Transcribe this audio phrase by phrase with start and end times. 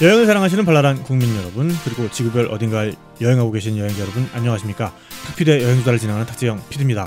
[0.00, 4.92] 여행을 사랑하시는 발랄한 국민 여러분 그리고 지구별 어딘가에 여행하고 계신 여행자 여러분 안녕하십니까
[5.26, 7.04] 탁피대 여행수다를 진행하는 탁재영 PD입니다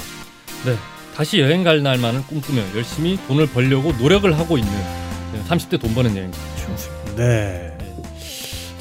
[0.65, 0.75] 네,
[1.15, 4.71] 다시 여행 갈 날만을 꿈꾸며 열심히 돈을 벌려고 노력을 하고 있는
[5.47, 7.15] 30대 돈 버는 여행자 최영수입니다.
[7.15, 7.70] 네.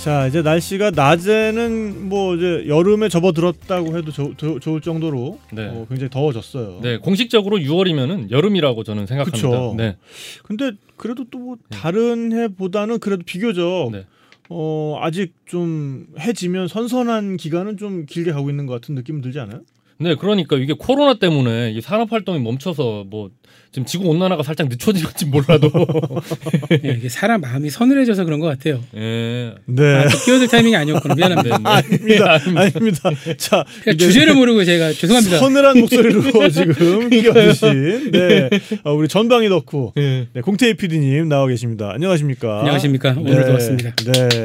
[0.02, 5.66] 자 이제 날씨가 낮에는 뭐 이제 여름에 접어들었다고 해도 조, 조, 좋을 정도로 네.
[5.66, 6.80] 어, 굉장히 더워졌어요.
[6.80, 9.46] 네, 공식적으로 6월이면은 여름이라고 저는 생각합니다.
[9.46, 9.74] 그쵸.
[9.76, 9.98] 네,
[10.42, 11.76] 근데 그래도 또뭐 네.
[11.76, 14.07] 다른 해보다는 그래도 비교적 네.
[14.48, 19.60] 어 아직 좀 해지면 선선한 기간은 좀 길게 가고 있는 것 같은 느낌 들지 않아요?
[19.98, 23.30] 네, 그러니까 이게 코로나 때문에 이 산업 활동이 멈춰서 뭐
[23.73, 25.71] 지금 지구 온난화가 살짝 늦춰질지 몰라도
[26.85, 28.80] 예, 이게 사람 마음이 서늘해져서 그런 것 같아요.
[28.96, 29.54] 예.
[29.65, 29.95] 네.
[29.95, 31.15] 아, 또 끼어들 타이밍이 아니었구나.
[31.15, 31.59] 미안합니다.
[31.59, 31.71] 네, 네.
[31.71, 32.32] 아닙니다.
[32.60, 33.09] 아닙니다.
[33.09, 33.35] 아닙니다.
[33.37, 35.38] 자 주제를 모르고 제가 죄송합니다.
[35.38, 38.51] 서늘한 목소리로 지금 끼어드신 네
[38.82, 40.26] 어, 우리 전방위 덕후 예.
[40.32, 41.93] 네, 공태희 PD님 나와 계십니다.
[41.95, 42.60] 안녕하십니까?
[42.60, 43.13] 안녕하십니까.
[43.13, 43.95] 네, 오늘도 왔습니다.
[44.04, 44.45] 네.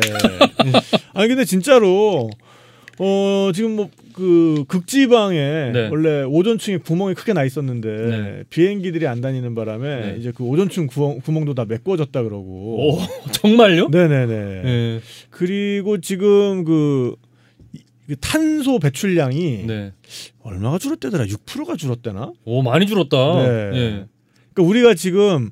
[1.15, 2.29] 아니 근데 진짜로
[2.99, 5.89] 어 지금 뭐 그 극지방에 네.
[5.91, 8.43] 원래 오존층에 구멍이 크게 나 있었는데 네.
[8.49, 10.15] 비행기들이 안 다니는 바람에 네.
[10.17, 12.93] 이제 그 오존층 구멍, 구멍도 다 메꿔졌다 그러고.
[12.93, 12.97] 오,
[13.33, 13.89] 정말요?
[13.89, 14.33] 네네네.
[14.65, 15.01] 예.
[15.29, 17.15] 그리고 지금 그,
[17.73, 19.91] 이- 그 탄소 배출량이 네.
[20.43, 21.25] 얼마가 줄었대더라?
[21.25, 22.31] 6%가 줄었대나?
[22.45, 23.17] 오, 많이 줄었다.
[23.17, 23.49] 네.
[23.73, 24.05] 예.
[24.53, 25.49] 그러니까 우리가 지금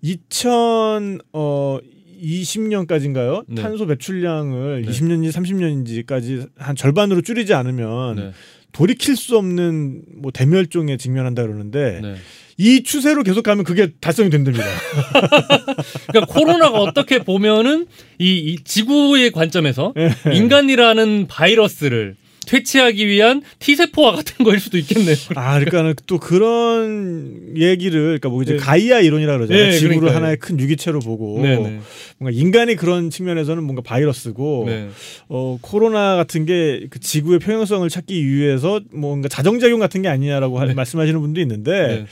[0.00, 1.78] 2000 어,
[2.20, 3.44] 20년까지인가요?
[3.48, 3.62] 네.
[3.62, 4.90] 탄소 배출량을 네.
[4.90, 8.32] 20년인지 30년인지까지 한 절반으로 줄이지 않으면 네.
[8.72, 12.14] 돌이킬 수 없는 뭐 대멸종에 직면한다 그러는데 네.
[12.58, 14.64] 이 추세로 계속 가면 그게 달성이 된답니다.
[16.08, 17.86] 그러니까 코로나가 어떻게 보면은
[18.18, 20.10] 이, 이 지구의 관점에서 네.
[20.34, 22.16] 인간이라는 바이러스를
[22.48, 25.14] 퇴치하기 위한 T세포와 같은 거일 수도 있겠네요.
[25.36, 28.58] 아, 그러니까는 또 그런 얘기를 그러니까 뭐 이제 네.
[28.58, 29.64] 가이아 이론이라 그러잖아요.
[29.64, 30.16] 네, 지구를 그러니까요.
[30.16, 31.80] 하나의 큰 유기체로 보고 네네.
[32.18, 34.88] 뭔가 인간이 그런 측면에서는 뭔가 바이러스고 네.
[35.28, 40.64] 어, 코로나 같은 게 그 지구의 평형성을 찾기 위해서 뭔가 자정작용 같은 게 아니냐라고 하-
[40.66, 40.74] 네.
[40.74, 42.04] 말씀하시는 분도 있는데 네.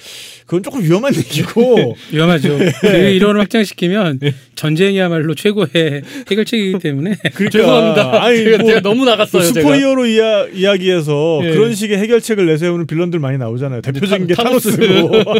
[0.44, 2.58] 그건 조금 위험한 얘기고 위험하죠.
[2.80, 4.20] 그 이론을 확장시키면
[4.54, 8.22] 전쟁이야말로 최고의 해결책이기 때문에 그러니까 죄송합니다.
[8.24, 9.42] 아니, 제가, 뭐 제가 너무 나갔어요.
[9.42, 9.60] 그 제가.
[9.68, 11.50] 슈퍼히어로 이야, 이야기에서 예.
[11.52, 13.80] 그런 식의 해결책을 내세우는 빌런들 많이 나오잖아요.
[13.82, 14.76] 대표적인 게 타- 타노스.
[14.76, 15.34] 타노스고.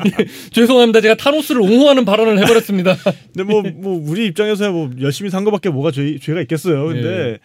[0.52, 1.00] 죄송합니다.
[1.00, 2.96] 제가 타노스를 옹호하는 발언을 해버렸습니다.
[3.34, 6.86] 근데 뭐, 뭐 우리 입장에서야 뭐 열심히 산 거밖에 뭐가 죄, 죄가 있겠어요.
[6.86, 7.38] 근데 예.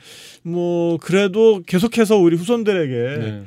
[0.43, 2.93] 뭐 그래도 계속해서 우리 후손들에게
[3.25, 3.41] 네.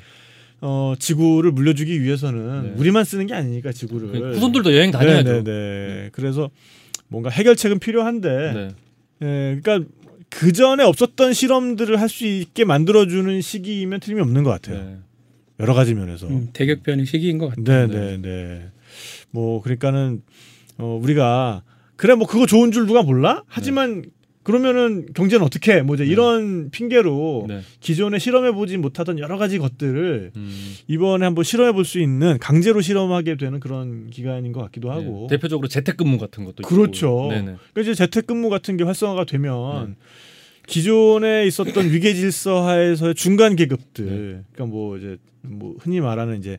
[0.60, 2.72] 어, 지구를 물려주기 위해서는 네.
[2.76, 4.34] 우리만 쓰는 게 아니니까 지구를.
[4.34, 5.32] 후손들도 여행 다녀야죠.
[5.32, 6.08] 네, 네, 네.
[6.12, 6.50] 그래서
[7.08, 8.68] 뭔가 해결책은 필요한데, 네.
[9.22, 9.88] 예, 그러니까
[10.30, 14.84] 그 전에 없었던 실험들을 할 수 있게 만들어주는 시기이면 틀림이 없는 것 같아요.
[14.84, 14.96] 네.
[15.60, 16.26] 여러 가지 면에서.
[16.28, 17.86] 음, 대격변의 시기인 것 같아요.
[17.86, 18.70] 네, 네, 네.
[19.30, 20.22] 뭐 그러니까는
[20.78, 21.62] 어, 우리가
[21.96, 23.42] 그래 뭐 그거 좋은 줄 누가 몰라?
[23.48, 24.04] 하지만
[24.48, 25.72] 그러면은 경제는 어떻게?
[25.74, 25.82] 해?
[25.82, 26.10] 뭐 이제 네.
[26.10, 27.60] 이런 핑계로 네.
[27.80, 30.74] 기존에 실험해 보지 못하던 여러 가지 것들을 음.
[30.86, 35.26] 이번에 한번 실험해 볼 수 있는 강제로 실험하게 되는 그런 기간인 것 같기도 하고.
[35.28, 35.36] 네.
[35.36, 36.62] 대표적으로 재택근무 같은 것도.
[36.66, 37.28] 그렇죠.
[37.28, 39.94] 그러니까 이제 재택근무 같은 게 활성화가 되면 네.
[40.66, 44.16] 기존에 있었던 위계 질서 하에서의 중간 계급들, 네.
[44.52, 46.56] 그러니까 뭐 이제 뭐 흔히 말하는 이제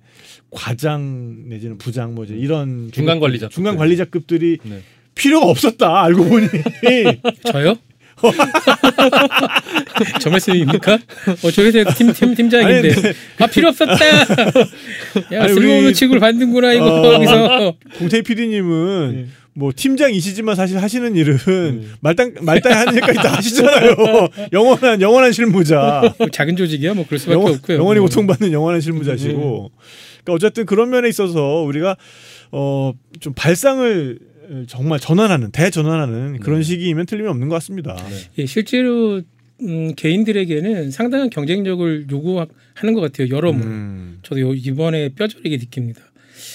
[0.51, 3.55] 과장 내지는 부장 뭐 이제 이런 중간 관리자급들.
[3.55, 4.81] 중간 관리자급들이 네.
[5.19, 6.47] 필요가 없었다 알고 보니
[7.51, 7.75] 저요?
[10.19, 10.99] 저 말씀입니까?
[11.43, 12.89] 어, 저 회사 팀, 팀, 팀장인데.
[12.91, 13.93] 아니, 아, 필요 없었다!
[15.31, 17.13] 야, 쓸모없는 우리- 취급을 받는구나, 이거, 어.
[17.13, 17.75] 여기서.
[17.97, 19.25] 공태희 PD님은 네.
[19.53, 21.87] 뭐 팀장이시지만 사실 하시는 일은 네.
[22.01, 23.95] 말단 말단 하는 일까지 다 하시잖아요.
[24.53, 26.13] 영원한 영원한 실무자.
[26.17, 27.77] 뭐 작은 조직이야, 뭐, 그럴 수밖에 영원, 없고요.
[27.77, 28.05] 영원히 음.
[28.05, 29.71] 고통받는 영원한 실무자시고.
[30.23, 31.95] 그러니까 어쨌든 그런 면에 있어서 우리가
[32.51, 34.17] 어 좀 발상을
[34.67, 36.63] 정말 전환하는 대전환하는 그런 네.
[36.63, 37.95] 시기이면 틀림이 없는 것 같습니다.
[38.37, 39.21] 예, 실제로,
[39.61, 43.65] 음, 개인들에게는 상당한 경쟁력을 요구하는 것 같아요, 여러모로.
[43.69, 46.01] 음, 저도 요- 이번에 뼈저리게 느낍니다.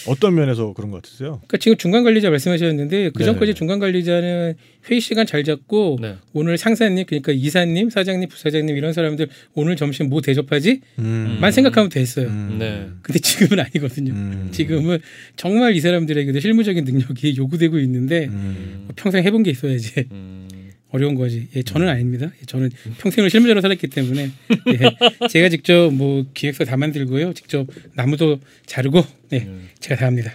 [0.07, 1.41] 어떤 면에서 그런 것 같으세요?
[1.47, 3.55] 그러니까 지금 중간 관리자 말씀하셨는데 그 전까지 네네.
[3.55, 4.55] 중간 관리자는
[4.91, 6.17] 회의 시간 잘 잡고 네.
[6.33, 10.81] 오늘 상사님 그러니까 이사님, 사장님, 부사장님 이런 사람들 오늘 점심 뭐 대접하지?
[10.99, 11.39] 음.
[11.41, 12.29] 만 생각하면 됐어요.
[12.29, 12.57] 음.
[12.59, 12.87] 네.
[13.03, 14.13] 근데 지금은 아니거든요.
[14.13, 14.49] 음.
[14.53, 14.99] 지금은
[15.37, 18.85] 정말 이 사람들에게도 실무적인 능력이 요구되고 있는데 음.
[18.87, 20.49] 뭐 평생 해본 게 있어야지 음.
[20.95, 21.49] 어려운 거지.
[21.57, 22.31] 예, 저는 아닙니다.
[22.41, 24.31] 예, 저는 평생을 실무자로 살았기 때문에
[24.69, 29.69] 예, 제가 직접 뭐 기획서 다 만들고요, 직접 나무도 자르고 네, 음.
[29.81, 30.33] 제가 다 합니다.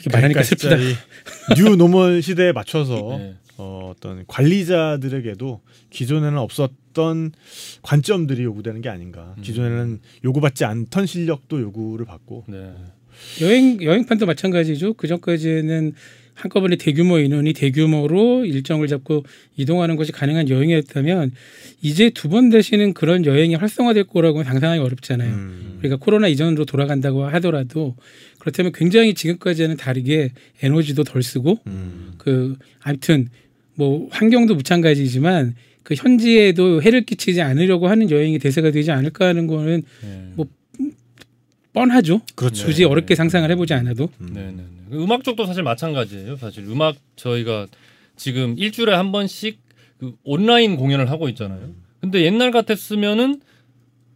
[0.00, 0.76] 이렇게 말하니까 슬프다.
[1.56, 3.34] new normal 시대에 맞춰서 네.
[3.58, 5.60] 어, 어떤 관리자들에게도
[5.90, 7.32] 기존에는 없었던
[7.82, 9.34] 관점들이 요구되는 게 아닌가.
[9.36, 9.42] 음.
[9.42, 12.44] 기존에는 요구받지 않던 실력도 요구를 받고.
[12.48, 12.72] 네.
[13.42, 14.94] 여행 여행판도 마찬가지죠.
[14.94, 15.92] 그 전까지는
[16.34, 19.24] 한꺼번에 대규모 인원이 대규모로 일정을 잡고
[19.56, 21.32] 이동하는 것이 가능한 여행이었다면
[21.80, 25.32] 이제 두번 다시는 그런 여행이 활성화될 거라고는 상상하기 어렵잖아요.
[25.32, 25.76] 음.
[25.78, 27.94] 우리가 코로나 이전으로 돌아간다고 하더라도
[28.38, 30.32] 그렇다면 굉장히 지금까지는 다르게
[30.62, 32.14] 에너지도 덜 쓰고 음.
[32.18, 33.28] 그 아무튼
[33.74, 39.82] 뭐 환경도 마찬가지지만 그 현지에도 해를 끼치지 않으려고 하는 여행이 대세가 되지 않을까 하는 거는
[40.02, 40.32] 네.
[40.34, 40.46] 뭐
[41.74, 42.22] 뻔하죠.
[42.36, 42.64] 그렇죠.
[42.64, 44.30] 굳이 어렵게 상상을 해보지 않아도 음.
[44.32, 44.64] 네네 네.
[44.96, 46.36] 음악 쪽도 사실 마찬가지예요.
[46.36, 47.66] 사실 음악 저희가
[48.16, 49.58] 지금 일주일에 한 번씩
[49.98, 51.60] 그 온라인 공연을 하고 있잖아요.
[52.00, 53.40] 근데 옛날 같았으면은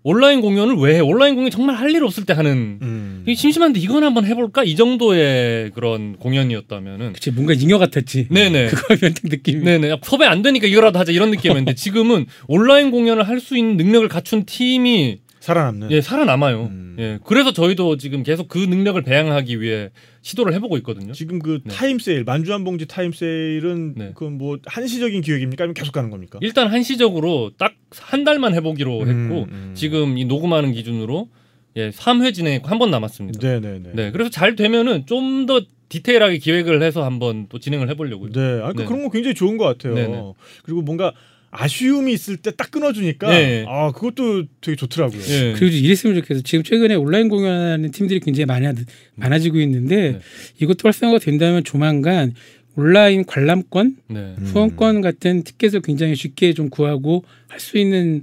[0.04, 1.00] 온라인 공연을 왜 해?
[1.00, 3.24] 온라인 공연 정말 할 일 없을 때 하는 음.
[3.34, 8.28] 심심한데 이건 한번 해볼까 이 정도의 그런 공연이었다면은 그치 뭔가 잉여 같았지.
[8.30, 9.64] 네네 그거면 딱 느낌이.
[9.64, 14.08] 네네 섭외 안 되니까 이거라도 하자 이런 느낌이었는데 지금은 온라인 공연을 할 수 있는 능력을
[14.08, 15.18] 갖춘 팀이
[15.48, 15.90] 살아남는.
[15.90, 16.62] 예 살아남아요.
[16.70, 16.96] 음.
[16.98, 19.90] 예 그래서 저희도 지금 계속 그 능력을 배양하기 위해
[20.22, 21.12] 시도를 해보고 있거든요.
[21.12, 21.74] 지금 그 네.
[21.74, 24.12] time sale 만주 한 봉지 time sale은 네.
[24.14, 25.64] 그뭐 한시적인 기획입니까?
[25.64, 26.38] 아니면 계속 가는 겁니까?
[26.42, 29.72] 일단 한시적으로 딱 한 달만 해보기로 음, 했고 음.
[29.74, 31.28] 지금 이 녹음하는 기준으로
[31.76, 33.38] 예 3회 진행했고 한번 남았습니다.
[33.40, 33.90] 네 네 네.
[33.94, 38.32] 네 그래서 잘 되면은 좀 더 디테일하게 기획을 해서 한번 또 진행을 해보려고요.
[38.32, 38.84] 네, 아, 그 네.
[38.84, 39.94] 그런 거 굉장히 좋은 것 같아요.
[39.94, 40.34] 네네.
[40.64, 41.14] 그리고 뭔가
[41.50, 43.64] 아쉬움이 있을 때 딱 끊어주니까 네.
[43.68, 45.20] 아 그것도 되게 좋더라고요.
[45.28, 45.54] 예.
[45.56, 46.42] 그리고 이랬으면 좋겠어.
[46.42, 48.66] 지금 최근에 온라인 공연하는 팀들이 굉장히 많이
[49.14, 50.18] 많아지고 있는데 네.
[50.60, 52.34] 이것도 활성화가 된다면 조만간
[52.76, 54.18] 온라인 관람권, 네.
[54.38, 54.44] 음.
[54.44, 58.22] 후원권 같은 티켓을 굉장히 쉽게 좀 구하고 할 수 있는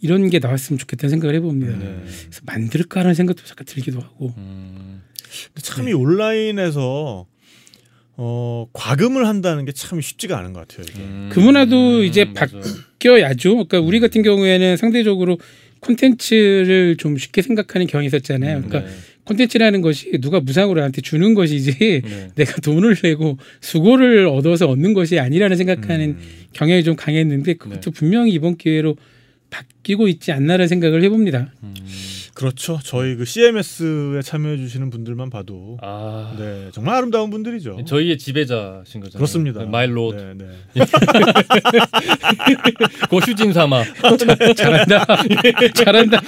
[0.00, 1.76] 이런 게 나왔으면 좋겠다는 생각을 해봅니다.
[1.76, 2.00] 네.
[2.24, 4.34] 그래서 만들까라는 생각도 잠깐 들기도 하고.
[4.38, 5.02] 음,
[5.54, 7.26] 근데 참 이 온라인에서
[8.16, 10.86] 어 과금을 한다는 게 참 쉽지가 않은 것 같아요.
[10.88, 11.00] 이게.
[11.00, 12.60] 음, 그 문화도 이제 맞아요.
[12.98, 13.50] 바뀌어야죠.
[13.52, 15.38] 그러니까 우리 같은 경우에는 상대적으로
[15.80, 18.62] 콘텐츠를 좀 쉽게 생각하는 경향이 있었잖아요.
[18.62, 18.96] 그러니까 네.
[19.24, 22.28] 콘텐츠라는 것이 누가 무상으로 나한테 주는 것이지 네.
[22.36, 26.18] 내가 돈을 내고 수고를 얻어서 얻는 것이 아니라는 생각하는 음.
[26.52, 28.96] 경향이 좀 강했는데 그것도 분명히 이번 기회로
[29.50, 31.52] 바뀌고 있지 않나라는 생각을 해봅니다.
[31.62, 31.74] 음.
[32.34, 32.78] 그렇죠.
[32.82, 37.84] 저희 그 CMS에 참여해 주시는 분들만 봐도 아 네 정말 아름다운 분들이죠.
[37.84, 39.18] 저희의 지배자신 거잖아요.
[39.18, 39.60] 그렇습니다.
[39.60, 40.46] 네, 마일로 네, 네.
[43.10, 43.82] 고슈진 사마.
[44.56, 45.04] 잘한다,
[45.74, 46.20] 잘한다.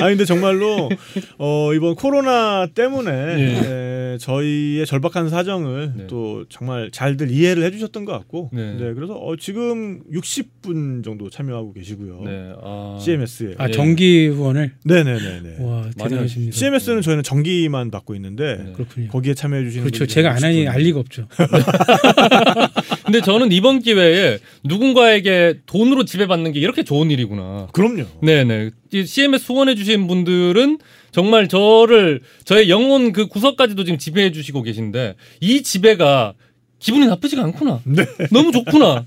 [0.00, 0.90] 아 근데 정말로
[1.38, 4.12] 어, 이번 코로나 때문에 예.
[4.14, 6.06] 에, 저희의 절박한 사정을 네.
[6.08, 8.74] 또 정말 잘들 이해를 해주셨던 것 같고 네.
[8.74, 8.92] 네.
[8.94, 12.22] 그래서 어, 지금 60분 정도 참여하고 계시고요.
[12.24, 12.52] 네.
[12.62, 12.98] 아.
[13.00, 13.72] CMS에 아 예.
[13.72, 15.56] 정기 후원을 네네네네.
[15.60, 16.56] 와 대단하십니다.
[16.56, 18.72] CMS는 저희는 정기만 받고 있는데 네.
[18.72, 19.08] 그렇군요.
[19.08, 19.98] 거기에 참여해 주시는 그렇죠.
[20.00, 20.68] 분들이 제가 안 하니 60분.
[20.70, 21.28] 알 리가 없죠.
[23.04, 27.68] 근데 저는 이번 기회에 누군가에게 돈으로 지배받는 게 이렇게 좋은 일이구나.
[27.72, 28.04] 그럼요.
[28.22, 28.70] 네네.
[28.92, 30.78] 이 CMS 후원해 주신 분들은
[31.12, 36.34] 정말 저를 저의 영혼 그 구석까지도 지금 지배해 주시고 계신데 이 지배가
[36.78, 37.80] 기분이 나쁘지가 않구나.
[37.84, 38.06] 네.
[38.32, 39.04] 너무 좋구나.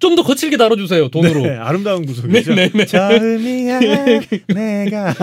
[0.00, 1.42] 좀 더 거칠게 다뤄주세요 돈으로.
[1.42, 2.54] 네, 아름다운 구석이죠.
[2.54, 2.84] 네, 네, 네.
[2.86, 3.78] 처음이야
[4.48, 5.14] 내가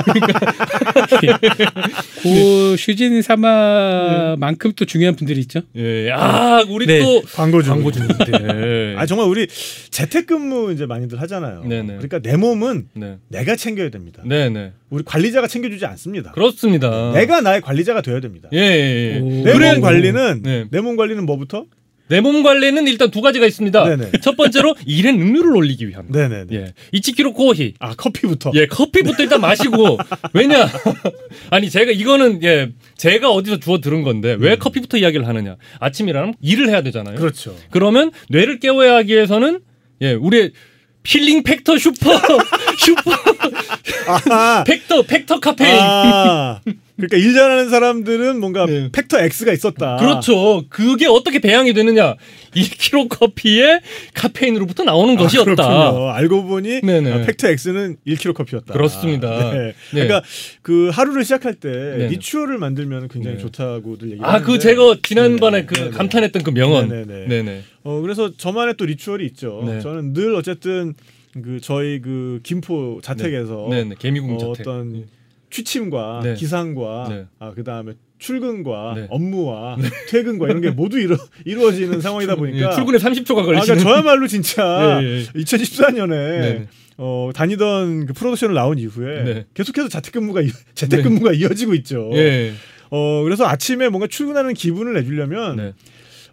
[2.23, 5.61] 고 슈진 사마만큼 또 중요한 분들이 있죠.
[5.75, 6.09] 예.
[6.11, 6.99] 아 우리 네.
[6.99, 7.73] 또 광고 중.
[7.73, 8.95] 광고 중인데.
[8.97, 9.47] 아 정말 우리
[9.89, 11.63] 재택근무 이제 많이들 하잖아요.
[11.65, 11.93] 네 네.
[11.99, 13.17] 그러니까 내 몸은 네.
[13.27, 14.21] 내가 챙겨야 됩니다.
[14.25, 14.73] 네 네.
[14.89, 16.31] 우리 관리자가 챙겨주지 않습니다.
[16.31, 17.11] 그렇습니다.
[17.13, 18.47] 내가 나의 관리자가 되어야 됩니다.
[18.53, 19.19] 예, 예, 예.
[19.19, 20.65] 내 몸 관리는 네.
[20.71, 21.65] 내몸 관리는 뭐부터?
[22.09, 23.83] 내 몸 관리는 일단 두 가지가 있습니다.
[23.83, 24.11] 네네.
[24.21, 26.05] 첫 번째로 일의 능률을 올리기 위함.
[26.09, 26.45] 네네네.
[26.55, 26.73] 예.
[26.91, 27.73] 이치키로 코히.
[27.79, 28.51] 아 커피부터.
[28.55, 29.97] 예, 커피부터 일단 마시고.
[30.33, 30.67] 왜냐?
[31.51, 35.57] 아니, 제가 이거는 예, 제가 어디서 주워 들은 건데 왜 커피부터 이야기를 하느냐?
[35.79, 37.15] 아침 일하면 일을 해야 되잖아요.
[37.15, 37.19] 음.
[37.19, 37.55] 그렇죠.
[37.71, 39.59] 그러면 뇌를 깨워야 하기 위해서는
[40.01, 40.51] 예, 우리의
[41.05, 42.11] healing factor super
[42.77, 43.11] super
[44.29, 45.77] 아, factor factor 카페인.
[45.79, 46.61] 아
[46.95, 48.89] 그러니까 일 잘하는 사람들은 뭔가 네.
[48.91, 49.97] factor X가 있었다.
[49.97, 50.63] 그렇죠.
[50.69, 52.15] 그게 어떻게 배양이 되느냐?
[52.55, 53.81] 1kg 커피에
[54.15, 55.53] 카페인으로부터 나오는 아, 것이었다.
[55.55, 56.09] 그렇군요.
[56.09, 57.13] 알고 보니 네네.
[57.13, 58.73] 아, factor X는 1kg 커피였다.
[58.73, 59.51] 그렇습니다.
[59.51, 59.59] 네.
[59.59, 59.73] 네.
[59.91, 60.23] 그러니까
[60.63, 62.07] 그 하루를 시작할 때 네네.
[62.07, 63.43] ritual을 만들면 굉장히 네.
[63.43, 64.25] 좋다고들 얘기하는데.
[64.25, 65.65] 아, 그 제가 지난번에 네네.
[65.67, 65.89] 그 네네.
[65.91, 66.89] 감탄했던 그 명언.
[67.27, 67.61] 네네.
[67.83, 69.63] 어 그래서 저만의 또 리추얼이 있죠.
[69.67, 69.81] 네.
[69.81, 70.95] 저는 늘 어쨌든
[71.33, 73.95] 그 저희 그 김포 자택에서 네네.
[73.99, 74.61] 개미궁 어, 자택.
[74.67, 75.05] 어떤
[75.49, 76.33] 취침과 네.
[76.33, 77.25] 기상과 네.
[77.39, 79.07] 아 그다음에 출근과 네.
[79.09, 79.77] 업무와
[80.09, 81.15] 퇴근과 이런 게 모두 이루,
[81.45, 83.77] 이루어지는 상황이다 보니까 예, 출근에 30초가 아, 걸리시는.
[83.77, 85.23] 그러니까 저야말로 진짜 예, 예.
[85.41, 86.67] 2014년에 네네.
[86.97, 89.45] 어, 다니던 그 프로덕션을 나온 이후에 네.
[89.53, 92.09] 계속해서 자택근무가 이- 재택근무가 이어지고 있죠.
[92.13, 92.53] 예.
[92.89, 95.73] 어 그래서 아침에 뭔가 출근하는 기분을 내주려면 네.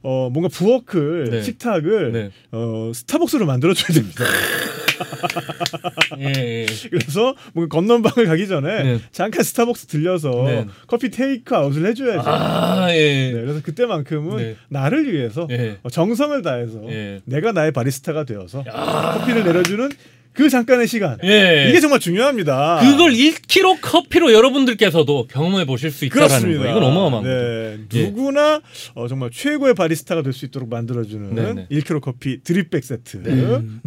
[0.03, 1.43] 어 뭔가 부엌을 네.
[1.43, 2.31] 식탁을 네.
[2.53, 4.25] 어 스타벅스로 만들어줘야 됩니다.
[6.21, 6.67] 예, 예.
[6.91, 8.99] 그래서 뭔가 건넌방을 가기 전에 네.
[9.13, 10.67] 잠깐 스타벅스 들려서 네.
[10.87, 12.23] 커피 테이크 아웃을 해줘야죠.
[12.29, 13.33] 아, 예.
[13.33, 14.57] 네, 그래서 그때만큼은 네.
[14.69, 15.79] 나를 위해서 예.
[15.83, 17.21] 어, 정성을 다해서 예.
[17.25, 19.91] 내가 나의 바리스타가 되어서 커피를 내려주는
[20.35, 21.67] 그 잠깐의 시간 예.
[21.71, 22.81] 이게 정말 중요합니다.
[22.83, 26.65] 그걸 1kg 커피로 여러분들께서도 경험해 보실 수 있다라는 그렇습니다.
[26.65, 26.71] 거.
[26.71, 27.25] 이건 어마어마한.
[27.25, 28.05] 네, 예.
[28.05, 28.61] 누구나
[28.95, 31.67] 어, 정말 최고의 바리스타가 될 수 있도록 만들어주는 네네.
[31.71, 33.19] 1kg 커피 드립백 세트.
[33.27, 33.81] 음.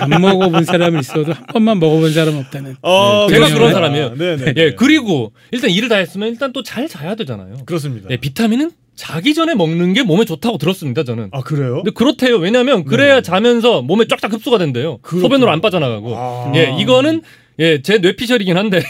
[0.00, 2.76] 안 먹어본 사람이 있어도 한 번만 먹어본 사람 없다는.
[2.82, 3.54] 어, 제가 그렇습니다.
[3.58, 4.14] 그런 사람이에요.
[4.16, 4.54] 네네.
[4.58, 7.56] 예, 그리고 일단 일을 다 했으면 일단 또 잘 자야 되잖아요.
[7.64, 8.08] 그렇습니다.
[8.10, 8.70] 예, 비타민은
[9.02, 11.30] 자기 전에 먹는 게 몸에 좋다고 들었습니다, 저는.
[11.32, 11.82] 아 그래요?
[11.82, 12.36] 근데 그렇대요.
[12.36, 13.22] 왜냐하면 그래야 네.
[13.22, 14.98] 자면서 몸에 쫙쫙 흡수가 된대요.
[14.98, 15.22] 그렇군요.
[15.22, 16.14] 소변으로 안 빠져나가고.
[16.16, 16.52] 아.
[16.54, 17.22] 예, 이거는
[17.58, 18.80] 예, 제 뇌피셜이긴 한데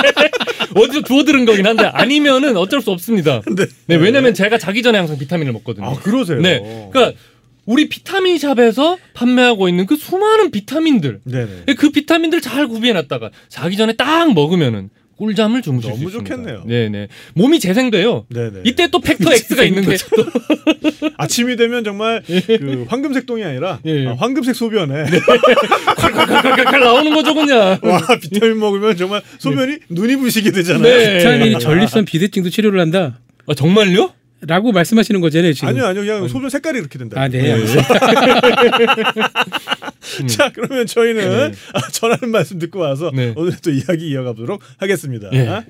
[0.74, 3.42] 어디서 주워 들은 거긴 한데 아니면은 어쩔 수 없습니다.
[3.54, 3.66] 네.
[3.84, 5.84] 네, 왜냐면 제가 자기 전에 항상 비타민을 먹거든요.
[5.84, 6.40] 아 그러세요?
[6.40, 7.18] 네, 그러니까
[7.66, 11.74] 우리 비타민 샵에서 판매하고 있는 그 수많은 비타민들, 네네.
[11.76, 16.34] 그 비타민들 잘 구비해놨다가 자기 전에 딱 먹으면은 꿀잠을 주무실 너무 수 있습니다.
[16.36, 16.64] 좋겠네요.
[16.66, 18.26] 네네, 몸이 재생돼요.
[18.30, 18.60] 네네.
[18.64, 20.24] 이때 또 팩터 X가 있는 게또
[21.18, 24.06] 아침이 되면 정말 그 황금색 똥이 아니라 예.
[24.06, 25.04] 아, 황금색 소변에
[25.96, 27.78] 칼칼칼칼 나오는 거죠 그냥.
[27.82, 30.82] 와 비타민 먹으면 정말 소변이 눈이 부시게 되잖아요.
[30.82, 31.18] 네.
[31.18, 33.18] 비타민이 전립선 비대증도 치료를 한다.
[33.46, 34.12] 아, 정말요?
[34.40, 35.68] 라고 말씀하시는 거잖아요, 지금.
[35.68, 37.20] 아니요 아니요 그냥 소변 색깔이 이렇게 된다.
[37.20, 37.56] 아, 네.
[40.28, 41.58] 자 그러면 저희는 네.
[41.74, 43.32] 아, 전하는 말씀 듣고 와서 네.
[43.36, 45.28] 오늘 또 이야기 이어가도록 하겠습니다.
[45.32, 45.64] 예.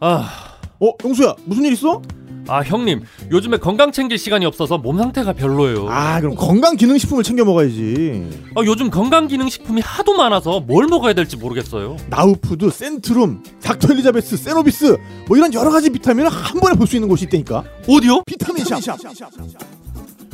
[0.00, 2.02] 아, 어, 영수야, 무슨 일 있어?
[2.48, 5.88] 아 형님 요즘에 건강 챙길 시간이 없어서 몸 상태가 별로예요.
[5.90, 8.28] 아, 아, 그럼 건강 기능 식품을 챙겨 먹어야지.
[8.64, 11.96] 요즘 건강 기능 식품이 하도 많아서 뭘 먹어야 될지 모르겠어요.
[12.08, 14.96] 나우푸드, 센트룸, 닥터 엘리자베스, 세노비스
[15.28, 17.64] 뭐 이런 여러 가지 비타민을 한 번에 볼 수 있는 곳이 있다니까.
[17.86, 18.22] 어디요?
[18.26, 18.80] 비타민 샵.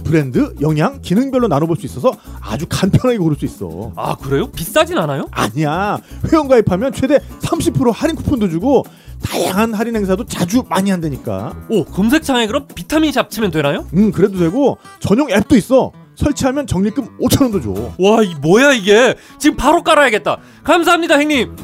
[0.05, 3.91] 브랜드, 영양, 기능별로 나눠볼 수 있어서 아주 간편하게 고를 수 있어.
[3.97, 4.47] 아 그래요?
[4.53, 5.27] 비싸진 않아요?
[5.31, 5.99] 아니야.
[6.31, 8.85] 회원 가입하면 최대 30% 할인 쿠폰도 주고
[9.25, 11.55] 다양한 할인 행사도 자주 많이 한다니까.
[11.69, 13.87] 오 검색창에 그럼 비타민 샵 치면 되나요?
[13.95, 15.93] 음, 그래도 되고 전용 앱도 있어.
[16.15, 17.71] 설치하면 적립금 5천 원도 줘.
[17.99, 20.37] 와 이 뭐야 이게 지금 바로 깔아야겠다.
[20.63, 21.57] 감사합니다 형님.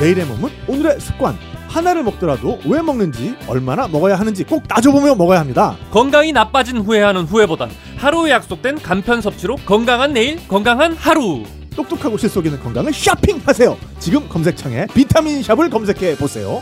[0.00, 1.36] 내일의 몸은 오늘의 습관.
[1.68, 5.76] 하나를 먹더라도 왜 먹는지, 얼마나 먹어야 하는지 꼭 따져보며 먹어야 합니다.
[5.90, 7.68] 건강이 나빠진 후회하는 후회보단
[7.98, 11.42] 하루에 약속된 간편 섭취로 건강한 내일 건강한 하루.
[11.78, 13.78] 똑똑하고 실속 있는 건강을 쇼핑하세요.
[14.00, 16.60] 지금 검색창에 비타민 샵을 검색해 보세요.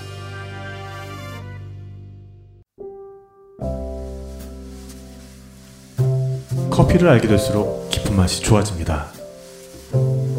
[6.70, 9.06] 커피를 알게 될수록 깊은 맛이 좋아집니다.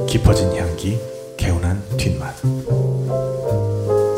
[0.07, 0.99] 깊어진 향기,
[1.35, 2.35] 개운한 뒷맛.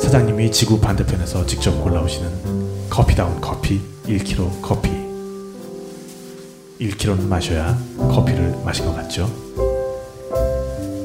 [0.01, 4.89] 사장님이 지구 반대편에서 직접 골라오시는 커피다운 커피 1kg 커피.
[6.81, 9.68] 1kg는 마셔야 커피를 마신 것 같죠?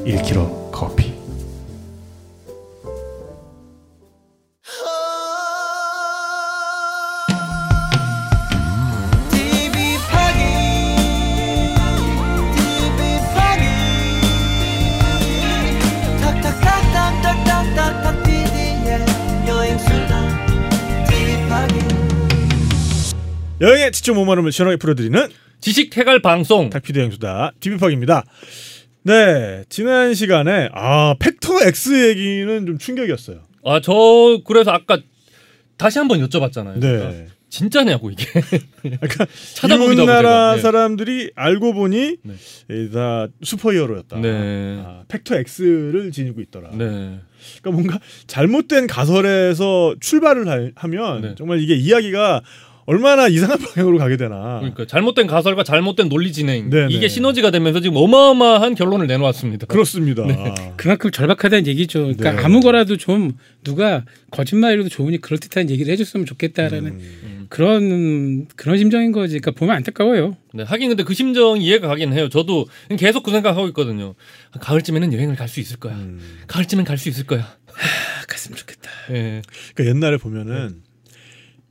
[0.05, 1.15] 1kg 커피.
[23.61, 25.29] 여행의 지점 오만음을 시원하게 풀어드리는
[25.61, 28.25] 지식 해갈 방송 탁피드 행수다 디비팍입니다.
[29.05, 33.41] 네 지난 시간에 아 팩터 X 얘기는 좀 충격이었어요.
[33.63, 34.99] 아 저 그래서 아까
[35.77, 36.79] 다시 한번 여쭤봤잖아요.
[36.79, 37.27] 네.
[37.49, 38.25] 진짜냐고 이게.
[38.81, 40.55] 그러니까 찾아보기도 하고 나라.
[40.55, 40.61] 네.
[40.61, 42.33] 사람들이 알고 보니 네.
[42.69, 44.17] 이다 슈퍼히어로였다.
[44.19, 44.81] 네.
[44.83, 46.69] 아, 팩터 X를 지니고 있더라.
[46.71, 47.19] 네.
[47.61, 51.35] 그러니까 뭔가 잘못된 가설에서 출발을 하- 하면 네.
[51.37, 52.41] 정말 이게 이야기가
[52.87, 54.59] 얼마나 이상한 방향으로 가게 되나.
[54.59, 56.93] 그러니까 잘못된 가설과 잘못된 논리 진행 네네.
[56.93, 59.65] 이게 시너지가 되면서 지금 어마어마한 결론을 내놓았습니다.
[59.67, 60.23] 그렇습니다.
[60.77, 61.99] 그만큼 절박하다는 얘기죠.
[62.01, 62.43] 그러니까 네.
[62.43, 63.31] 아무 거라도 좀
[63.63, 67.45] 누가 거짓말이라도 좋으니 그럴듯한 얘기를 해줬으면 좋겠다라는 음.
[67.49, 69.39] 그런 그런 심정인 거지.
[69.39, 70.37] 그러니까 보면 안타까워요.
[70.53, 72.29] 네, 하긴 근데 그 심정 이해가 가긴 해요.
[72.29, 74.13] 저도 계속 그 생각하고 있거든요.
[74.59, 75.93] 가을쯤에는 여행을 갈 수 있을 거야.
[75.95, 76.19] 음.
[76.47, 77.41] 가을쯤엔 갈 수 있을 거야.
[77.41, 78.89] 아, 갔으면 좋겠다.
[79.11, 79.41] 예.
[79.75, 80.81] 그러니까 옛날에 보면은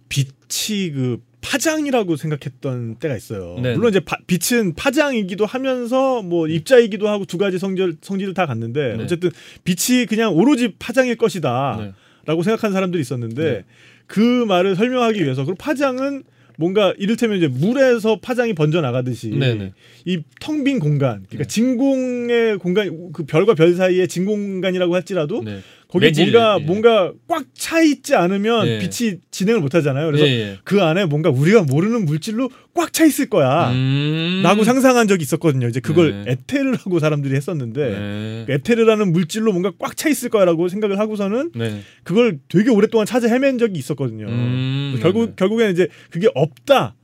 [0.08, 3.58] 빛이 그 파장이라고 생각했던 때가 있어요.
[3.62, 3.75] 네.
[3.75, 8.96] 물론 이제 파- 빛은 파장이기도 하면서 뭐 입자이기도 하고 두 가지 성질 성질을 다 갖는데
[8.96, 9.04] 네.
[9.04, 9.30] 어쨌든
[9.64, 11.82] 빛이 그냥 오로지 파장일 것이다라고
[12.26, 12.42] 네.
[12.42, 13.64] 생각하는 사람들이 있었는데 네.
[14.06, 16.25] 그 말을 설명하기 위해서 그리고 파장은
[16.56, 19.73] 뭔가 이를테면 이제 물에서 파장이 번져 나가듯이 네네.
[20.04, 21.44] 이텅 빈 공간, 그러니까 네.
[21.46, 25.58] 진공의 공간, 그 별과 별 사이의 진공간이라고 할지라도 네.
[25.94, 26.64] 거기 매질, 뭔가 예.
[26.64, 28.78] 뭔가 꽉 차 있지 않으면 예.
[28.80, 30.06] 빛이 진행을 못 하잖아요.
[30.06, 30.58] 그래서 예, 예.
[30.64, 33.70] 그 안에 뭔가 우리가 모르는 물질로 꽉 차 있을 거야.
[33.70, 34.40] 음.
[34.42, 35.68] 라고 상상한 적이 있었거든요.
[35.68, 36.32] 이제 그걸 네.
[36.32, 38.44] 에테르라고 사람들이 했었는데 네.
[38.46, 41.80] 그 에테르라는 물질로 뭔가 꽉 차 있을 거야라고 생각을 하고서는 네.
[42.02, 44.26] 그걸 되게 오랫동안 찾아 헤맨 적이 있었거든요.
[44.26, 44.98] 음.
[45.00, 45.32] 결국 네.
[45.36, 46.96] 결국에는 이제 그게 없다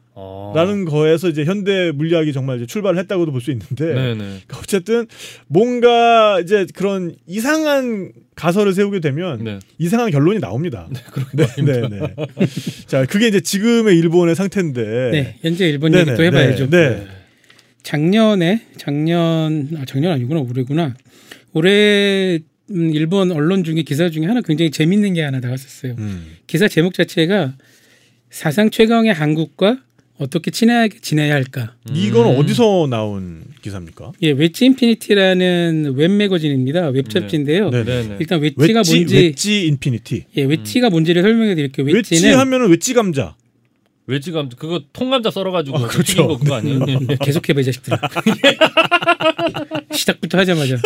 [0.55, 0.91] 라는 아.
[0.91, 4.15] 거에서 이제 현대 물리학이 정말 이제 출발을 했다고도 볼 수 있는데 네네.
[4.17, 5.07] 그러니까 어쨌든
[5.47, 9.59] 뭔가 이제 그런 이상한 가설을 세우게 되면 네.
[9.79, 10.89] 이상한 결론이 나옵니다.
[11.35, 12.15] 네, 네, 네, 네.
[12.87, 15.11] 자, 그게 이제 지금의 일본의 상태인데.
[15.13, 16.71] 네, 현재 일본 네네, 얘기 또 해봐야죠.
[16.71, 16.89] 네.
[16.91, 17.07] 네.
[17.83, 20.95] 작년에 작년 아, 작년 아니구나 올해구나.
[21.53, 22.39] 올해
[22.71, 25.95] 음, 일본 언론 중에 기사 중에 하나 굉장히 재밌는 게 하나 나왔었어요.
[25.99, 26.37] 음.
[26.47, 27.55] 기사 제목 자체가
[28.31, 29.79] 사상 최강의 한국과
[30.21, 31.75] 어떻게 친하게 지내야 할까.
[31.95, 32.39] 이건 음.
[32.39, 34.13] 어디서 나온 기사입니까?
[34.21, 36.89] 예, Wedge Infinity라는 웹 매거진입니다.
[36.89, 37.71] 웹 잡지인데요.
[37.71, 37.85] 네.
[37.85, 38.17] 네네.
[38.21, 40.25] 일단 Wedge가 Wedge, 뭔지 Wedge Infinity.
[40.37, 41.87] 예, Wedge가 뭔지를 설명해 드릴게요.
[41.87, 43.35] 웨지 웨지는 하면은 웨지 감자.
[44.07, 46.13] 웨지 감자 그거 통감자 썰어 가지고 아, 그렇죠.
[46.13, 46.81] 튀긴 거 그거 아니에요?
[47.23, 47.99] 계속 해봐 이 자식들아.
[49.93, 50.77] 시작부터 하자마자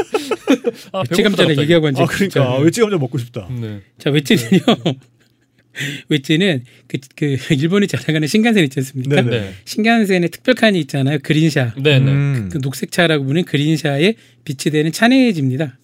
[0.93, 2.05] 아, 웨지 감자를 얘기하고 앉아.
[2.05, 3.49] 아, 그러니까 웨지 감자 먹고 싶다.
[3.50, 3.81] 네.
[3.99, 4.61] 자, Wedge는요.
[6.09, 9.23] Wedge는 그, 그 일본이 잘 나가는 신칸센 있지 않습니까?
[9.23, 9.31] 네네.
[9.31, 9.54] 네.
[9.64, 11.19] 신칸센에 특별칸이 있잖아요.
[11.23, 11.75] グリーン車.
[11.83, 12.11] 네네.
[12.11, 12.49] 음.
[12.52, 14.14] 그 녹색차라고 부르는 그린샤에
[14.45, 15.78] 비치되는 차내지입니다.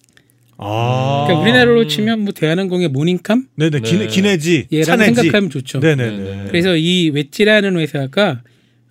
[0.57, 1.23] 아.
[1.25, 3.79] 그러니까 우리나라로 치면 뭐 대한항공의 Morning Calm 네네.
[3.79, 3.89] 네.
[3.89, 4.67] 기내, 기내지.
[4.71, 5.15] 얘라고 차내지.
[5.15, 5.79] 생각하면 좋죠.
[5.79, 6.17] 네네네.
[6.17, 6.43] 네네.
[6.47, 8.43] 그래서 이 Wedge라는 회사가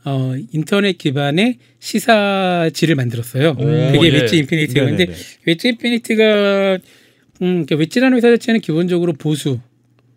[0.05, 3.51] 어, 인터넷 기반의 시사지를 만들었어요.
[3.51, 4.21] 오, 그게 예.
[4.21, 5.07] Wedge Infinity가 근데.
[5.47, 6.79] Wedge Infinity가
[7.43, 9.61] 음, 그러니까 Wedge라는 회사 자체는 기본적으로 보수.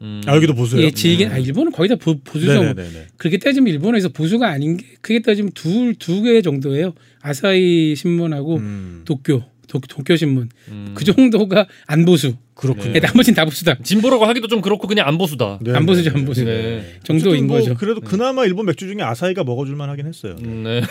[0.04, 0.22] 음.
[0.26, 0.82] 아, 여기도 보세요.
[0.82, 2.64] 예, 지긴 아, 일본은 거의 다 보, 보수정.
[2.76, 3.08] 네네네.
[3.18, 6.94] 그렇게 따지면 일본에서 보수가 아닌 게 크게 따지면 둘 두 개 정도예요.
[7.22, 9.02] 아사히 신문하고 음.
[9.06, 10.92] 도쿄 도, 도쿄 신문 음.
[10.94, 12.36] 그 정도가 안 보수.
[12.54, 12.94] 그렇군요.
[12.96, 13.76] 예, 나머지는 다 보수다.
[13.82, 15.58] 진보라고 하기도 좀 그렇고 그냥 안 보수다.
[15.62, 16.20] 네, 안 네, 보수죠, 네.
[16.20, 16.44] 안 보수.
[16.44, 17.00] 네.
[17.04, 17.74] 정도인 뭐 거죠.
[17.76, 20.36] 그래도 그나마 일본 맥주 중에 아사히가 먹어줄 만 하긴 했어요.
[20.44, 20.82] 음, 네.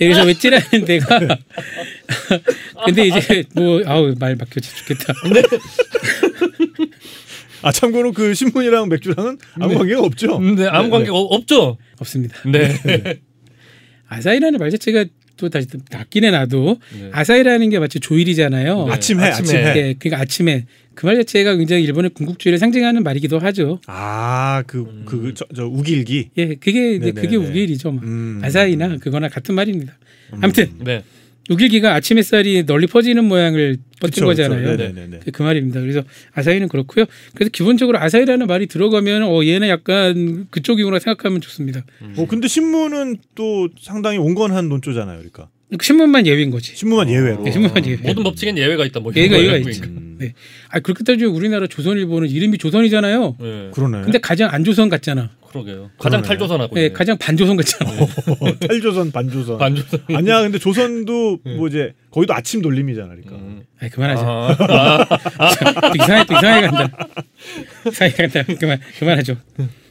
[0.00, 1.18] 예, 그래서 웨지라는 데가
[2.86, 5.12] 근데 이제 뭐 아우 말 막혀 죽겠다.
[7.62, 10.38] 아 참고로 그 신문이랑 맥주랑은 아무 관계가 없죠.
[10.38, 11.76] 근데 아무 관계가 없- 없죠.
[11.98, 12.36] 없습니다.
[12.50, 13.20] 네.
[14.08, 15.04] 아사히라는 말 자체가
[15.36, 17.08] 또 다시 또 낫긴 나도 네.
[17.12, 18.86] 아사히라는 게 마치 조일이잖아요.
[18.86, 18.92] 네.
[18.92, 19.48] 아침해, 아침에.
[19.64, 19.76] 아침해.
[19.88, 23.80] 예, 그러니까 아침에 그 말 자체가 굉장히 일본의 군국주의를 상징하는 말이기도 하죠.
[23.86, 26.30] 아, 그, 그, 저, 저 우길기.
[26.36, 27.12] 예, 그게 네네네.
[27.12, 27.92] 그게 우길이죠.
[27.92, 28.02] 뭐.
[28.02, 28.40] 음.
[28.44, 29.96] 아사히나 그거나 같은 말입니다.
[30.42, 31.02] 아무튼 네.
[31.50, 34.76] 우길기가 아침 햇살이 널리 퍼지는 모양을 뻗은 그쵸, 거잖아요.
[34.76, 34.76] 그쵸.
[34.76, 35.20] 네네네.
[35.24, 35.80] 그, 그 말입니다.
[35.80, 37.06] 그래서 아사히는 그렇고요.
[37.34, 41.84] 그래서 기본적으로 아사히라는 말이 들어가면 어 얘는 약간 그쪽이구나 생각하면 좋습니다.
[42.16, 45.48] 어, 근데 신문은 또 상당히 온건한 논조잖아요, 그러니까.
[45.76, 46.74] 그 신문만 예외인 거지.
[46.74, 47.42] 신문만 예외로.
[47.42, 47.96] 네, 신문만 예외.
[47.98, 49.00] 모든 법칙엔 예외가 있다.
[49.00, 49.58] 뭐 예외가 예외가.
[49.60, 49.86] 그러니까.
[49.86, 50.09] 음.
[50.20, 50.34] 네.
[50.68, 53.36] 아 그렇게 따지면 우리나라 조선일보는 이름이 조선이잖아요.
[53.40, 53.70] 네.
[53.72, 54.02] 그러네.
[54.02, 55.30] 근데 가장 안 조선 같잖아.
[55.50, 55.90] 그러게요.
[55.98, 56.28] 가장 그러네.
[56.28, 56.76] 탈조선하고.
[56.78, 56.92] 예, 있네.
[56.92, 57.90] 가장 반조선 같잖아.
[57.90, 58.06] 어,
[58.68, 59.58] 탈조선, 반조선.
[59.58, 60.00] 반조선.
[60.14, 63.32] 아니야, 근데 조선도 뭐 이제 거기도 아침 돌림이잖아, 그러니까.
[63.34, 63.62] 음.
[63.80, 64.22] 아 그만하자.
[64.26, 65.06] 아,
[65.88, 67.08] 또 이상하게 또 이상하게 간다.
[67.88, 68.54] 이상하게 간다.
[68.60, 69.36] 그만 그만하죠.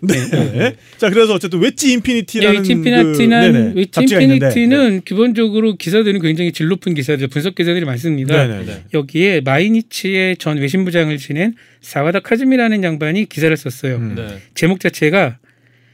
[0.01, 0.75] 네.
[0.97, 4.45] 자, 그래서 어쨌든 Wedge 예, Infinity라는 Wedge 그, Infinity는 잡지가 있는데.
[4.47, 8.47] Infinity는 기본적으로 기사들은 굉장히 질 높은 기사들, 분석 기사들이 많습니다.
[8.47, 8.65] 네네.
[8.65, 8.83] 네.
[8.93, 13.95] 여기에 마이니치의 전 외신부장을 지낸 사와다 카즈미라는 양반이 기사를 썼어요.
[13.97, 14.15] 음.
[14.15, 14.39] 네.
[14.55, 15.39] 제목 자체가